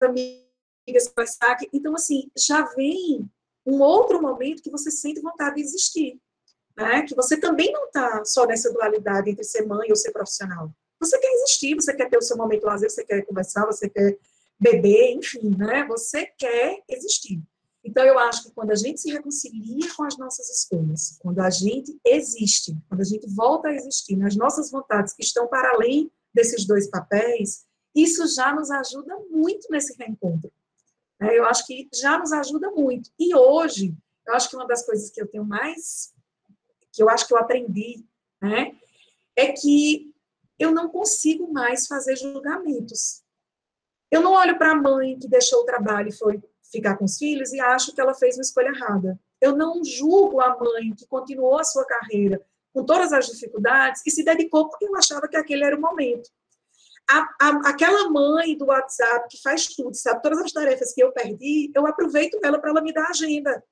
[0.02, 1.24] amigas para.
[1.72, 3.30] Então assim, já vem
[3.64, 6.20] um outro momento que você sente vontade de existir,
[6.76, 7.02] né?
[7.02, 10.70] Que você também não está só nessa dualidade entre ser mãe ou ser profissional.
[11.00, 14.18] Você quer existir, você quer ter o seu momento lazer, você quer conversar, você quer
[14.58, 15.84] beber, enfim, né?
[15.86, 17.42] Você quer existir.
[17.82, 21.48] Então, eu acho que quando a gente se reconcilia com as nossas escolhas, quando a
[21.48, 26.10] gente existe, quando a gente volta a existir nas nossas vontades que estão para além
[26.32, 27.64] desses dois papéis,
[27.94, 30.52] isso já nos ajuda muito nesse reencontro.
[31.20, 33.10] É, eu acho que já nos ajuda muito.
[33.18, 33.94] E hoje,
[34.26, 36.12] eu acho que uma das coisas que eu tenho mais,
[37.00, 38.04] que eu acho que eu aprendi,
[38.42, 38.76] né,
[39.34, 40.12] é que
[40.58, 43.22] eu não consigo mais fazer julgamentos.
[44.10, 47.16] Eu não olho para a mãe que deixou o trabalho e foi ficar com os
[47.16, 49.18] filhos e acho que ela fez uma escolha errada.
[49.40, 52.44] Eu não julgo a mãe que continuou a sua carreira
[52.74, 56.28] com todas as dificuldades e se dedicou porque eu achava que aquele era o momento.
[57.08, 61.12] A, a, aquela mãe do WhatsApp que faz tudo, sabe, todas as tarefas que eu
[61.12, 63.64] perdi, eu aproveito ela para ela me dar agenda,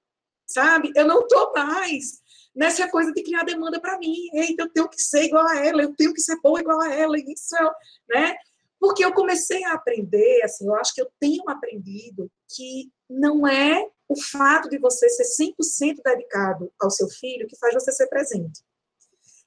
[0.46, 0.90] sabe?
[0.96, 2.22] Eu não estou mais
[2.58, 4.16] nessa coisa de criar demanda para mim.
[4.34, 6.92] Eita, eu tenho que ser igual a ela, eu tenho que ser boa igual a
[6.92, 7.70] ela, isso é,
[8.12, 8.36] né?
[8.80, 13.88] Porque eu comecei a aprender, assim, eu acho que eu tenho aprendido que não é
[14.08, 18.60] o fato de você ser 100% dedicado ao seu filho que faz você ser presente.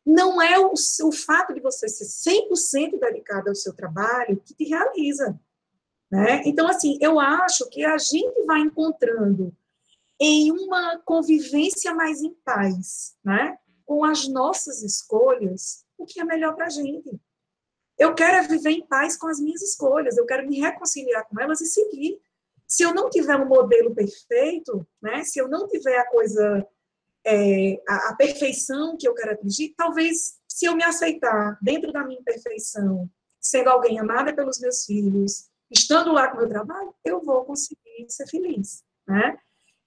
[0.06, 2.06] Não é o, o fato de você ser
[2.50, 5.40] 100% dedicado ao seu trabalho que te realiza.
[6.10, 6.44] Né?
[6.46, 9.54] Então, assim, eu acho que a gente vai encontrando
[10.24, 13.58] em uma convivência mais em paz, né?
[13.84, 17.20] com as nossas escolhas, o que é melhor para a gente.
[17.98, 21.40] Eu quero é viver em paz com as minhas escolhas, eu quero me reconciliar com
[21.42, 22.22] elas e seguir.
[22.68, 26.68] Se eu não tiver um modelo perfeito, né, se eu não tiver a coisa,
[27.26, 32.06] é, a, a perfeição que eu quero atingir, talvez se eu me aceitar dentro da
[32.06, 37.22] minha imperfeição, sendo alguém amada pelos meus filhos, estando lá com o meu trabalho, eu
[37.22, 39.38] vou conseguir ser feliz, né?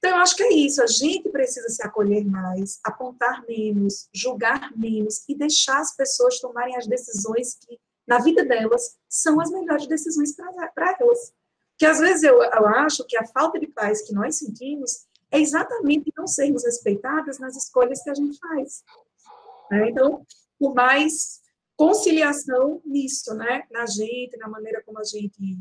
[0.04, 0.82] Então, eu acho que é isso.
[0.82, 6.76] A gente precisa se acolher mais, apontar menos, julgar menos e deixar as pessoas tomarem
[6.76, 11.32] as decisões que, na vida delas, são as melhores decisões para elas.
[11.78, 15.40] Que às vezes eu, eu acho que a falta de paz que nós sentimos é
[15.40, 18.82] exatamente não sermos respeitadas nas escolhas que a gente faz.
[19.70, 19.88] Né?
[19.88, 20.22] Então,
[20.58, 21.40] por mais
[21.78, 23.62] conciliação nisso, né?
[23.70, 25.56] na gente, na maneira como a gente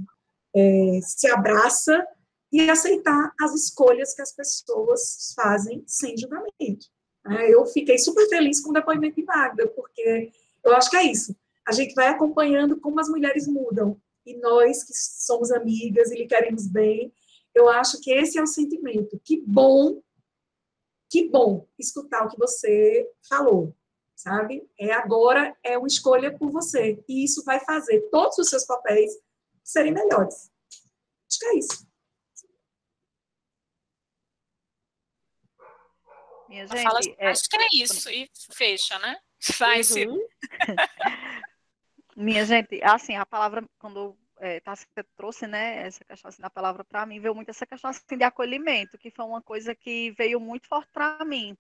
[0.54, 2.06] é, se abraça
[2.54, 6.86] e aceitar as escolhas que as pessoas fazem sem julgamento.
[7.26, 7.50] Né?
[7.50, 10.32] Eu fiquei super feliz com o depoimento de Magda, porque
[10.64, 11.36] eu acho que é isso.
[11.68, 16.28] A gente vai acompanhando como as mulheres mudam, e nós que somos amigas e lhe
[16.28, 17.12] queremos bem,
[17.56, 19.20] eu acho que esse é o sentimento.
[19.24, 20.00] Que bom,
[21.10, 23.76] que bom escutar o que você falou,
[24.16, 24.70] sabe?
[24.80, 29.12] É agora é uma escolha por você, e isso vai fazer todos os seus papéis
[29.64, 30.52] serem melhores.
[31.28, 31.93] Acho que é isso.
[36.54, 37.28] Minha gente, fala, é...
[37.30, 39.18] acho que é isso, e fecha, né?
[39.60, 40.28] Vai, uhum.
[42.16, 44.76] Minha gente, assim, a palavra, quando é, tá,
[45.18, 48.24] trouxe, né, essa questão assim, da palavra para mim, veio muito essa questão assim, de
[48.24, 51.58] acolhimento, que foi uma coisa que veio muito forte para mim.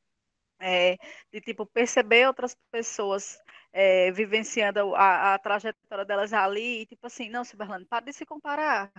[0.60, 0.96] É,
[1.32, 3.38] de tipo perceber outras pessoas
[3.74, 8.26] é, vivenciando a, a, trajetória delas ali e tipo assim, não, Silberlane, para de se
[8.26, 8.92] comparar,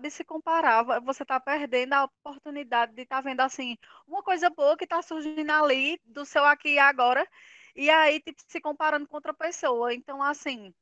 [0.00, 3.76] de se comparar, você está perdendo a oportunidade de estar tá vendo assim
[4.06, 7.26] uma coisa boa que está surgindo ali do seu aqui e agora,
[7.74, 9.92] e aí tipo, se comparando com outra pessoa.
[9.94, 10.72] Então, assim,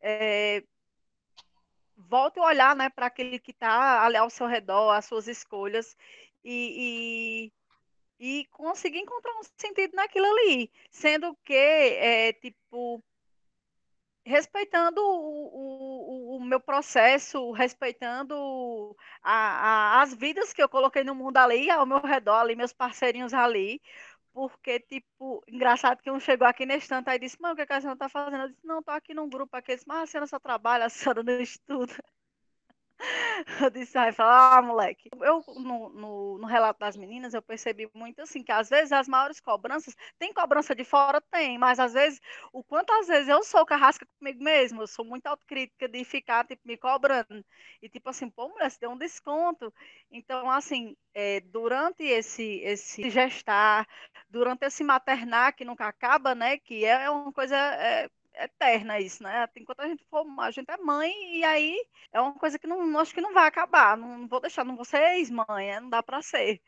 [0.00, 0.62] é,
[1.96, 5.96] volte olhar né, para aquele que está ali ao seu redor, as suas escolhas,
[6.44, 7.50] e,
[8.18, 13.02] e, e conseguir encontrar um sentido naquilo ali, sendo que, é, tipo,
[14.28, 21.14] respeitando o, o, o, meu processo, respeitando a, a, as vidas que eu coloquei no
[21.14, 23.80] mundo ali, ao meu redor, ali, meus parceirinhos ali,
[24.32, 27.66] porque, tipo, engraçado que um chegou aqui nesse instante e disse, mano, o que, é
[27.66, 28.42] que a senhora tá fazendo?
[28.42, 30.88] Eu disse, não, tô aqui num grupo aqui, disse, mas a senhora só trabalha, a
[30.90, 31.94] senhora não estuda.
[33.62, 35.08] Eu disse, ai, fala, ah, moleque.
[35.20, 39.08] Eu, no, no, no, relato das meninas, eu percebi muito assim, que às vezes as
[39.08, 41.20] maiores cobranças, tem cobrança de fora?
[41.30, 42.20] Tem, mas às vezes,
[42.52, 46.46] o quanto às vezes eu sou carrasca comigo mesmo, eu sou muito autocrítica de ficar,
[46.46, 47.44] tipo, me cobrando.
[47.82, 49.72] E tipo assim, pô, mulher, você deu um desconto.
[50.10, 53.86] Então, assim, é, durante esse, esse gestar,
[54.28, 57.56] durante esse maternar que nunca acaba, né, que é uma coisa...
[57.56, 58.08] É,
[58.38, 59.48] eterna isso, né?
[59.56, 61.76] Enquanto a gente for, a gente é mãe e aí
[62.12, 63.96] é uma coisa que não, acho que não vai acabar.
[63.96, 65.80] Não, não vou deixar, não vou ser ex-mãe, né?
[65.80, 66.60] não dá para ser.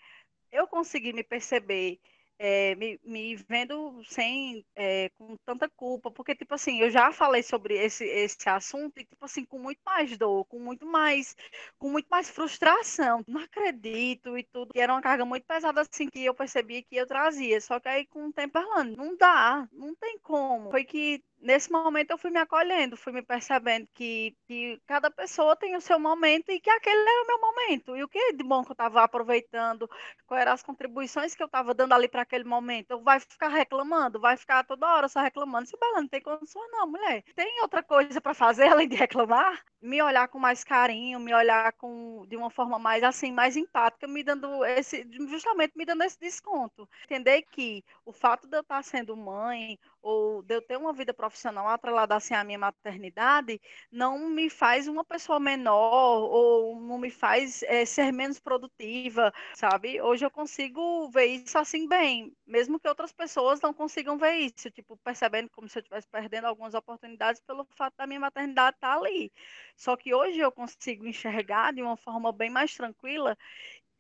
[0.52, 2.00] Eu consegui me perceber
[2.42, 7.42] é, me, me, vendo sem é, com tanta culpa, porque tipo assim, eu já falei
[7.42, 11.36] sobre esse, esse assunto e tipo assim, com muito mais dor, com muito mais
[11.78, 16.08] com muito mais frustração, não acredito e tudo, que era uma carga muito pesada assim
[16.08, 19.68] que eu percebia que eu trazia, só que aí com o tempo falando, não dá,
[19.70, 20.70] não tem como.
[20.70, 25.56] Foi que nesse momento eu fui me acolhendo, fui me percebendo que, que cada pessoa
[25.56, 27.96] tem o seu momento e que aquele era o meu momento.
[27.96, 29.88] E o que de bom que eu estava aproveitando,
[30.26, 32.90] quais eram as contribuições que eu estava dando ali para aquele momento.
[32.90, 35.68] Eu vai ficar reclamando, vai ficar toda hora só reclamando.
[35.68, 37.24] Se Bela não tem condições, não, mulher.
[37.34, 39.62] Tem outra coisa para fazer além de reclamar?
[39.80, 44.06] Me olhar com mais carinho, me olhar com de uma forma mais assim, mais empática,
[44.06, 46.88] me dando esse, justamente me dando esse desconto.
[47.04, 51.12] Entender que o fato de eu estar sendo mãe ou de eu ter uma vida
[51.12, 53.60] profissional atrelada assim à minha maternidade,
[53.90, 60.00] não me faz uma pessoa menor ou não me faz é, ser menos produtiva, sabe?
[60.00, 64.70] Hoje eu consigo ver isso assim bem, mesmo que outras pessoas não consigam ver isso,
[64.70, 68.96] tipo, percebendo como se eu estivesse perdendo algumas oportunidades pelo fato da minha maternidade estar
[68.96, 69.32] ali.
[69.76, 73.36] Só que hoje eu consigo enxergar de uma forma bem mais tranquila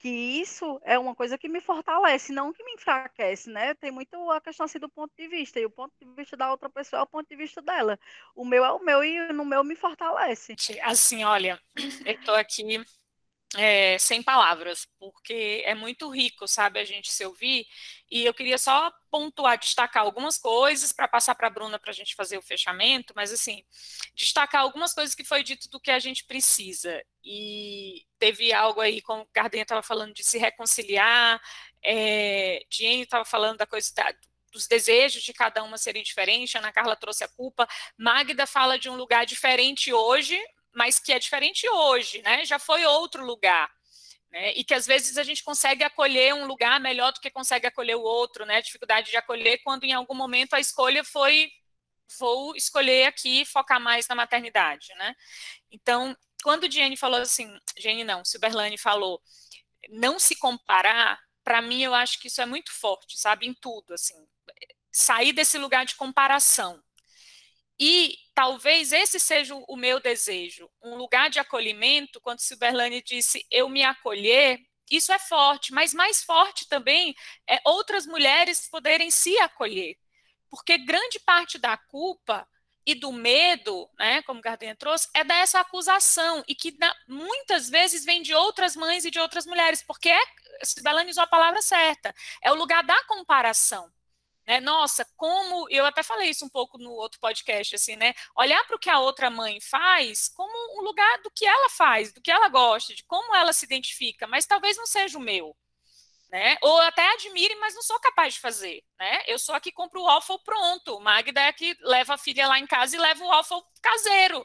[0.00, 3.74] que isso é uma coisa que me fortalece, não que me enfraquece, né?
[3.74, 6.50] Tem muito a questão assim do ponto de vista, e o ponto de vista da
[6.50, 7.98] outra pessoa é o ponto de vista dela.
[8.34, 10.54] O meu é o meu e no meu me fortalece.
[10.82, 11.60] Assim, olha,
[12.06, 12.64] eu tô aqui
[13.56, 17.66] é, sem palavras, porque é muito rico, sabe, a gente se ouvir.
[18.08, 21.94] E eu queria só pontuar, destacar algumas coisas para passar para a Bruna para a
[21.94, 23.64] gente fazer o fechamento, mas assim,
[24.14, 27.02] destacar algumas coisas que foi dito do que a gente precisa.
[27.24, 31.40] E teve algo aí, como o Gardenha estava falando, de se reconciliar,
[31.82, 34.14] é, Diane estava falando da coisa da,
[34.52, 37.66] dos desejos de cada uma serem diferentes, Ana Carla trouxe a culpa,
[37.98, 40.38] Magda fala de um lugar diferente hoje,
[40.74, 42.44] mas que é diferente hoje, né?
[42.44, 43.70] Já foi outro lugar.
[44.30, 44.52] Né?
[44.52, 47.96] E que às vezes a gente consegue acolher um lugar melhor do que consegue acolher
[47.96, 48.62] o outro, né?
[48.62, 51.50] Dificuldade de acolher quando em algum momento a escolha foi
[52.18, 55.14] vou escolher aqui focar mais na maternidade, né?
[55.70, 57.48] Então, quando Jenny falou assim,
[57.78, 59.22] Jenny não, Silberlane falou,
[59.88, 63.94] não se comparar, para mim eu acho que isso é muito forte, sabe, em tudo,
[63.94, 64.14] assim,
[64.90, 66.82] sair desse lugar de comparação,
[67.80, 73.70] e talvez esse seja o meu desejo, um lugar de acolhimento, quando Silberlane disse eu
[73.70, 77.14] me acolher, isso é forte, mas mais forte também
[77.48, 79.96] é outras mulheres poderem se acolher.
[80.50, 82.46] Porque grande parte da culpa
[82.84, 88.04] e do medo, né, como Gardner trouxe, é dessa acusação e que na, muitas vezes
[88.04, 90.20] vem de outras mães e de outras mulheres, porque é,
[90.62, 93.90] Sibelane usou a palavra certa, é o lugar da comparação.
[94.50, 94.58] Né?
[94.58, 98.12] Nossa, como eu até falei isso um pouco no outro podcast, assim, né?
[98.36, 102.12] Olhar para o que a outra mãe faz como um lugar do que ela faz,
[102.12, 105.56] do que ela gosta, de como ela se identifica, mas talvez não seja o meu.
[106.32, 106.56] Né?
[106.62, 109.20] Ou até admire, mas não sou capaz de fazer, né?
[109.26, 111.00] Eu sou a que compro o waffle pronto.
[111.00, 114.44] Magda é a que leva a filha lá em casa e leva o waffle caseiro.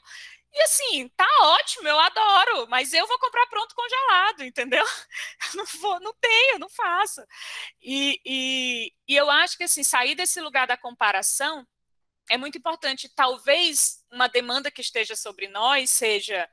[0.56, 4.84] E assim, tá ótimo, eu adoro, mas eu vou comprar pronto congelado, entendeu?
[5.56, 7.22] Não vou, não tenho, não faço.
[7.82, 11.68] E, e, e eu acho que assim, sair desse lugar da comparação
[12.30, 13.10] é muito importante.
[13.16, 16.50] Talvez uma demanda que esteja sobre nós seja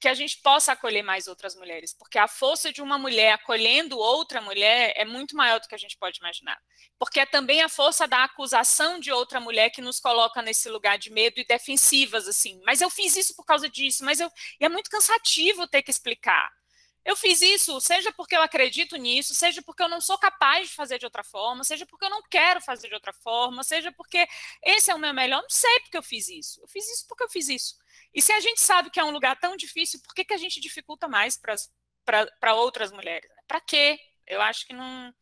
[0.00, 3.98] que a gente possa acolher mais outras mulheres, porque a força de uma mulher acolhendo
[3.98, 6.58] outra mulher é muito maior do que a gente pode imaginar.
[6.98, 10.98] Porque é também a força da acusação de outra mulher que nos coloca nesse lugar
[10.98, 12.60] de medo e defensivas, assim.
[12.64, 14.30] Mas eu fiz isso por causa disso, mas eu.
[14.58, 16.50] E é muito cansativo ter que explicar.
[17.04, 20.74] Eu fiz isso, seja porque eu acredito nisso, seja porque eu não sou capaz de
[20.74, 24.26] fazer de outra forma, seja porque eu não quero fazer de outra forma, seja porque
[24.62, 25.42] esse é o meu melhor.
[25.42, 26.60] Não sei porque eu fiz isso.
[26.62, 27.74] Eu fiz isso porque eu fiz isso.
[28.14, 30.38] E se a gente sabe que é um lugar tão difícil, por que, que a
[30.38, 33.30] gente dificulta mais para outras mulheres?
[33.46, 33.98] Para quê?
[34.26, 35.14] Eu acho que não.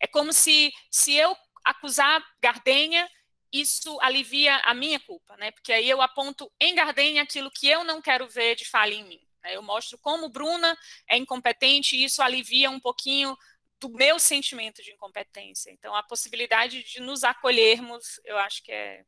[0.00, 3.08] É como se, se eu acusar Gardenha,
[3.52, 5.50] isso alivia a minha culpa, né?
[5.50, 9.04] Porque aí eu aponto em Gardenha aquilo que eu não quero ver de falha em
[9.04, 9.20] mim.
[9.42, 9.56] Né?
[9.56, 10.76] Eu mostro como Bruna
[11.08, 13.36] é incompetente e isso alivia um pouquinho
[13.78, 15.70] do meu sentimento de incompetência.
[15.70, 19.04] Então, a possibilidade de nos acolhermos, eu acho que é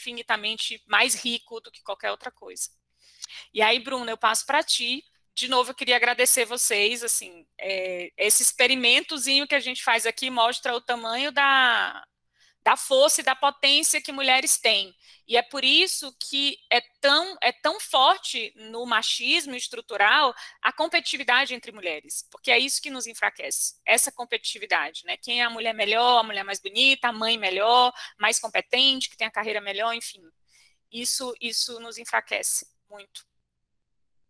[0.00, 2.70] infinitamente mais rico do que qualquer outra coisa.
[3.52, 5.04] E aí, Bruna, eu passo para ti.
[5.34, 7.04] De novo, eu queria agradecer vocês.
[7.04, 12.04] Assim, é, esse experimentozinho que a gente faz aqui mostra o tamanho da,
[12.62, 14.94] da força e da potência que mulheres têm.
[15.26, 21.54] E é por isso que é tão, é tão forte no machismo estrutural a competitividade
[21.54, 25.16] entre mulheres, porque é isso que nos enfraquece, essa competitividade, né?
[25.16, 29.16] Quem é a mulher melhor, a mulher mais bonita, a mãe melhor, mais competente, que
[29.16, 30.22] tem a carreira melhor, enfim.
[30.92, 33.24] Isso, isso nos enfraquece muito.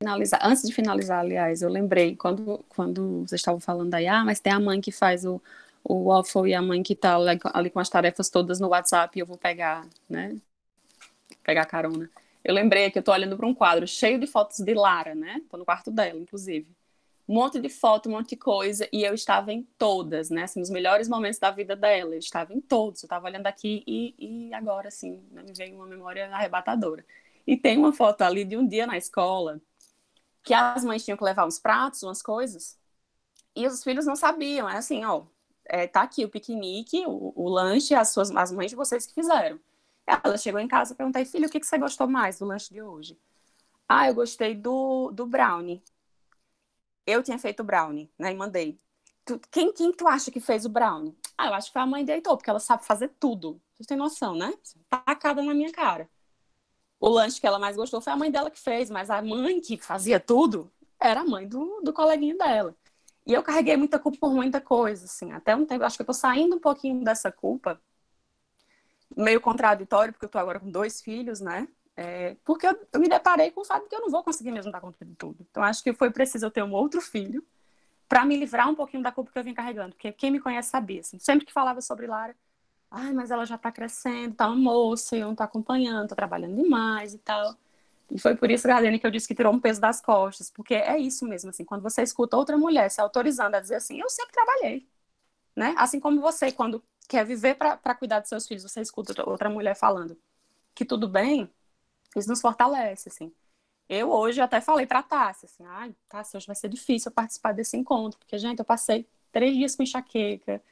[0.03, 4.41] Finalizar, antes de finalizar, aliás, eu lembrei, quando, quando vocês estavam falando aí, ah, mas
[4.41, 5.43] tem a mãe que faz o,
[5.85, 7.17] o waffle e a mãe que tá
[7.53, 10.37] ali com as tarefas todas no WhatsApp e eu vou pegar, né?
[11.43, 12.11] Pegar carona.
[12.45, 15.43] Eu lembrei que eu tô olhando para um quadro cheio de fotos de Lara, né?
[15.51, 16.67] Tô no quarto dela, inclusive.
[17.29, 20.45] Um monte de foto, um monte de coisa, e eu estava em todas, né?
[20.45, 23.03] Assim, nos melhores momentos da vida dela, eu estava em todos.
[23.03, 24.15] Eu estava olhando aqui e,
[24.49, 25.43] e agora, assim, né?
[25.43, 27.05] me veio uma memória arrebatadora.
[27.47, 29.61] E tem uma foto ali de um dia na escola
[30.43, 32.79] que as mães tinham que levar uns pratos, umas coisas,
[33.55, 34.69] e os filhos não sabiam.
[34.69, 35.25] Era assim, ó,
[35.71, 39.15] é, tá aqui o piquenique, o, o, lanche, as suas as mães de vocês que
[39.15, 39.59] fizeram.
[40.07, 42.75] Ela chegou em casa e perguntei, filho, o que, que você gostou mais do lanche
[42.75, 43.17] de hoje?
[43.89, 45.83] Ah, eu gostei do, do brownie.
[47.07, 48.33] Eu tinha feito brownie, né?
[48.33, 48.81] E mandei.
[49.25, 51.17] Tu, quem, quem tu acha que fez o brownie?
[51.39, 53.61] Ah, eu acho que foi a mãe de Heitor, porque ela sabe fazer tudo.
[53.75, 54.53] Vocês têm noção, né?
[54.89, 56.09] Tacada na minha cara.
[56.99, 59.61] O lanche que ela mais gostou foi a mãe dela que fez, mas a mãe
[59.61, 62.77] que fazia tudo era a mãe do, do coleguinha dela.
[63.31, 65.31] E eu carreguei muita culpa por muita coisa, assim.
[65.31, 67.81] Até um tempo, acho que eu tô saindo um pouquinho dessa culpa,
[69.17, 71.69] meio contraditório, porque eu tô agora com dois filhos, né?
[71.97, 74.51] É, porque eu, eu, me deparei com o fato de que eu não vou conseguir
[74.51, 75.47] mesmo dar conta de tudo.
[75.49, 77.47] Então, acho que foi preciso eu ter um outro filho
[78.09, 79.95] para me livrar um pouquinho da culpa que eu vim carregando.
[79.95, 82.35] Porque quem me conhece sabia, assim, sempre que falava sobre Lara,
[82.91, 86.61] ai, mas ela já tá crescendo, tá uma moça, eu não tô acompanhando, tô trabalhando
[86.61, 87.57] demais e tal.
[88.11, 90.75] E foi por isso, Gardene, que eu disse que tirou um peso das costas, porque
[90.75, 94.09] é isso mesmo, assim, quando você escuta outra mulher se autorizando a dizer assim, eu
[94.11, 94.89] sempre trabalhei,
[95.57, 95.75] né?
[95.79, 99.77] Assim como você, quando quer viver para cuidar dos seus filhos, você escuta outra mulher
[99.77, 100.19] falando
[100.75, 101.51] que tudo bem,
[102.17, 103.33] isso nos fortalece, assim.
[103.89, 107.53] Eu hoje até falei para Tássia, assim, ai, Tássia, hoje vai ser difícil eu participar
[107.53, 110.63] desse encontro, porque, gente, eu passei três dias com enxaqueca,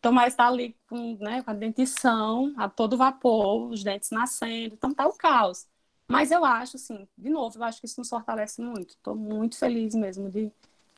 [0.00, 4.94] Tomás está ali com, né, com a dentição a todo vapor, os dentes nascendo, então
[4.94, 5.66] tá o caos.
[6.08, 8.90] Mas eu acho, assim, de novo, eu acho que isso nos fortalece muito.
[8.90, 10.52] Estou muito feliz mesmo de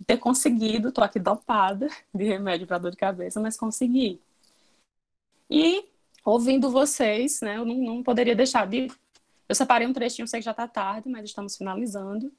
[0.06, 0.88] ter conseguido.
[0.88, 4.20] Estou aqui dopada de remédio para dor de cabeça, mas consegui.
[5.50, 5.84] E
[6.24, 8.88] ouvindo vocês, né, eu não, não poderia deixar de.
[9.48, 12.30] Eu separei um trechinho, sei que já está tarde, mas estamos finalizando.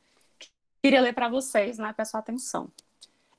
[0.81, 2.71] Queria ler para vocês, né, peço atenção.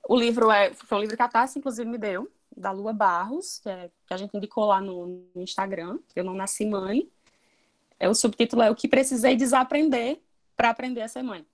[0.09, 3.61] O livro é, foi um livro que a Tassi, inclusive, me deu, da Lua Barros,
[3.61, 5.98] que, é, que a gente indicou lá no, no Instagram.
[6.16, 7.09] Eu não nasci mãe.
[8.01, 10.21] É, o subtítulo é O que precisei desaprender
[10.57, 11.47] para aprender a ser mãe.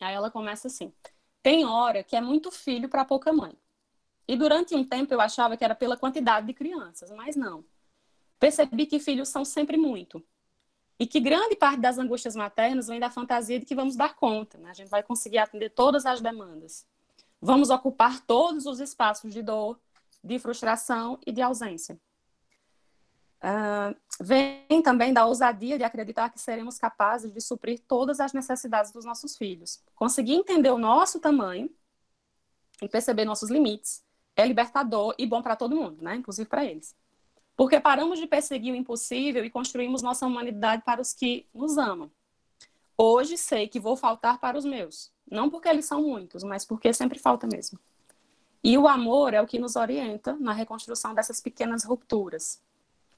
[0.00, 0.92] Aí ela começa assim:
[1.42, 3.56] Tem hora que é muito filho para pouca mãe.
[4.26, 7.64] E durante um tempo eu achava que era pela quantidade de crianças, mas não.
[8.38, 10.24] Percebi que filhos são sempre muito.
[10.98, 14.58] E que grande parte das angústias maternas vem da fantasia de que vamos dar conta,
[14.58, 14.70] né?
[14.70, 16.86] a gente vai conseguir atender todas as demandas.
[17.40, 19.78] Vamos ocupar todos os espaços de dor,
[20.22, 21.98] de frustração e de ausência.
[23.40, 28.90] Uh, vem também da ousadia de acreditar que seremos capazes de suprir todas as necessidades
[28.90, 29.80] dos nossos filhos.
[29.94, 31.70] Conseguir entender o nosso tamanho
[32.82, 34.02] e perceber nossos limites
[34.34, 36.16] é libertador e bom para todo mundo, né?
[36.16, 36.96] inclusive para eles.
[37.56, 42.10] Porque paramos de perseguir o impossível e construímos nossa humanidade para os que nos amam.
[42.96, 45.12] Hoje sei que vou faltar para os meus.
[45.28, 47.78] Não porque eles são muitos, mas porque sempre falta mesmo.
[48.62, 52.60] E o amor é o que nos orienta na reconstrução dessas pequenas rupturas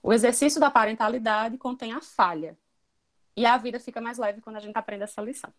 [0.02, 2.56] o exercício da parentalidade contém a falha.
[3.36, 5.52] E a vida fica mais leve quando a gente aprende essa lição.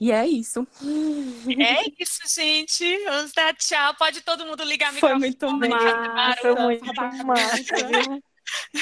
[0.00, 0.66] E é isso.
[1.60, 3.04] É isso, gente.
[3.04, 3.94] Vamos dar tchau.
[3.94, 6.40] Pode todo mundo ligar a Foi muito massa.
[6.40, 6.94] Foi muito
[7.26, 7.74] massa.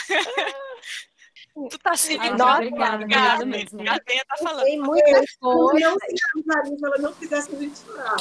[1.56, 2.42] Tu tá se ligando.
[2.42, 3.80] Obrigada, obrigada mesmo.
[3.80, 4.64] A Bia tá falando.
[4.64, 5.80] Tem muitas coisas.
[5.82, 8.16] Não se ela não fizesse a gente chorar.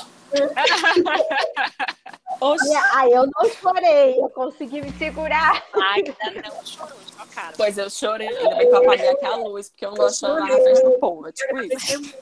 [2.94, 5.66] Ai, eu não chorei, eu consegui me segurar.
[5.74, 7.54] Ai, não chorou de uma cara.
[7.58, 10.14] Pois eu chorei, ainda bem que eu apaguei aqui a luz, porque eu não gosto
[10.14, 12.16] de chorar na frente do povo, tipo isso.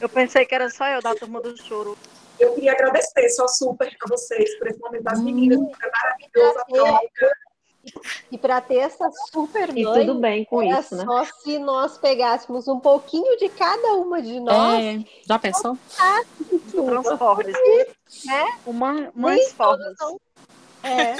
[0.00, 1.96] Eu pensei que era só eu da turma do choro.
[2.40, 6.64] Eu queria agradecer só super a vocês por esse momento das meninas, foi maravilhoso a
[6.64, 7.36] troca.
[8.30, 11.04] E para ter essa super mãe, e tudo bem com era isso, né?
[11.04, 14.82] só se nós pegássemos um pouquinho de cada uma de nós.
[14.82, 15.78] É, já pensou?
[16.72, 17.56] Transformes.
[18.24, 18.44] Né?
[18.66, 19.94] Uma, mães formas.
[20.82, 21.14] É.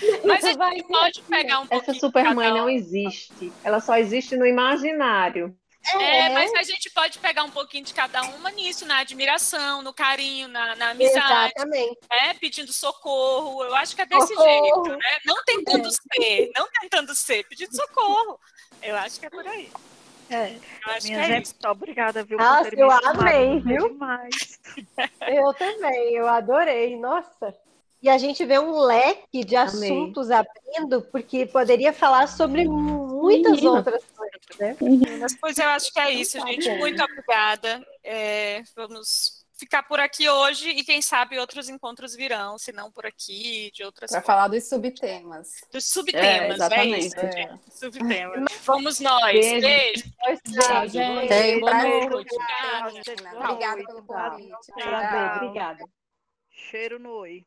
[0.24, 3.52] Mas a gente pode pegar um pouquinho Essa super mãe não existe.
[3.64, 5.56] Ela só existe no imaginário.
[5.94, 9.92] É, mas a gente pode pegar um pouquinho de cada uma nisso, na admiração, no
[9.94, 11.98] carinho, na, na amizade, Exatamente.
[12.10, 12.34] né?
[12.34, 13.62] pedindo socorro.
[13.64, 14.84] Eu acho que é desse Socorro.
[14.84, 15.18] jeito, né?
[15.24, 18.38] Não tentando ser, não tentando ser, pedindo socorro.
[18.82, 19.70] Eu acho que é por aí.
[20.28, 20.56] É.
[20.86, 21.54] Eu acho Minha que é gente, isso.
[21.54, 22.36] muito obrigada, viu?
[22.38, 23.88] Nossa, eu amei, viu?
[23.88, 24.58] Demais.
[25.26, 27.54] Eu também, eu adorei, nossa.
[28.02, 33.70] E a gente vê um leque de assuntos abrindo, porque poderia falar sobre muitas Menina.
[33.70, 34.25] outras coisas,
[34.58, 34.76] né?
[35.20, 36.68] Mas, Pois eu acho que é isso, gente.
[36.78, 37.84] Muito obrigada.
[38.02, 43.06] É, vamos ficar por aqui hoje e quem sabe outros encontros virão, se não por
[43.06, 45.48] aqui, de outras Para falar dos subtemas.
[45.72, 47.06] dos subtemas, é, exatamente.
[47.06, 47.60] isso, gente.
[47.72, 48.52] Subtemas.
[48.64, 49.32] Vamos nós.
[49.32, 49.60] Beijo.
[49.66, 50.02] Beijo.
[50.60, 51.28] Tchau, gente.
[51.28, 52.08] Tem, boa Beijo.
[52.10, 52.34] noite.
[52.34, 53.38] Obrigada.
[53.38, 54.72] Obrigada pelo convite.
[54.72, 55.36] Obrigada.
[55.36, 55.84] Obrigada.
[56.50, 57.44] Cheiro no oi.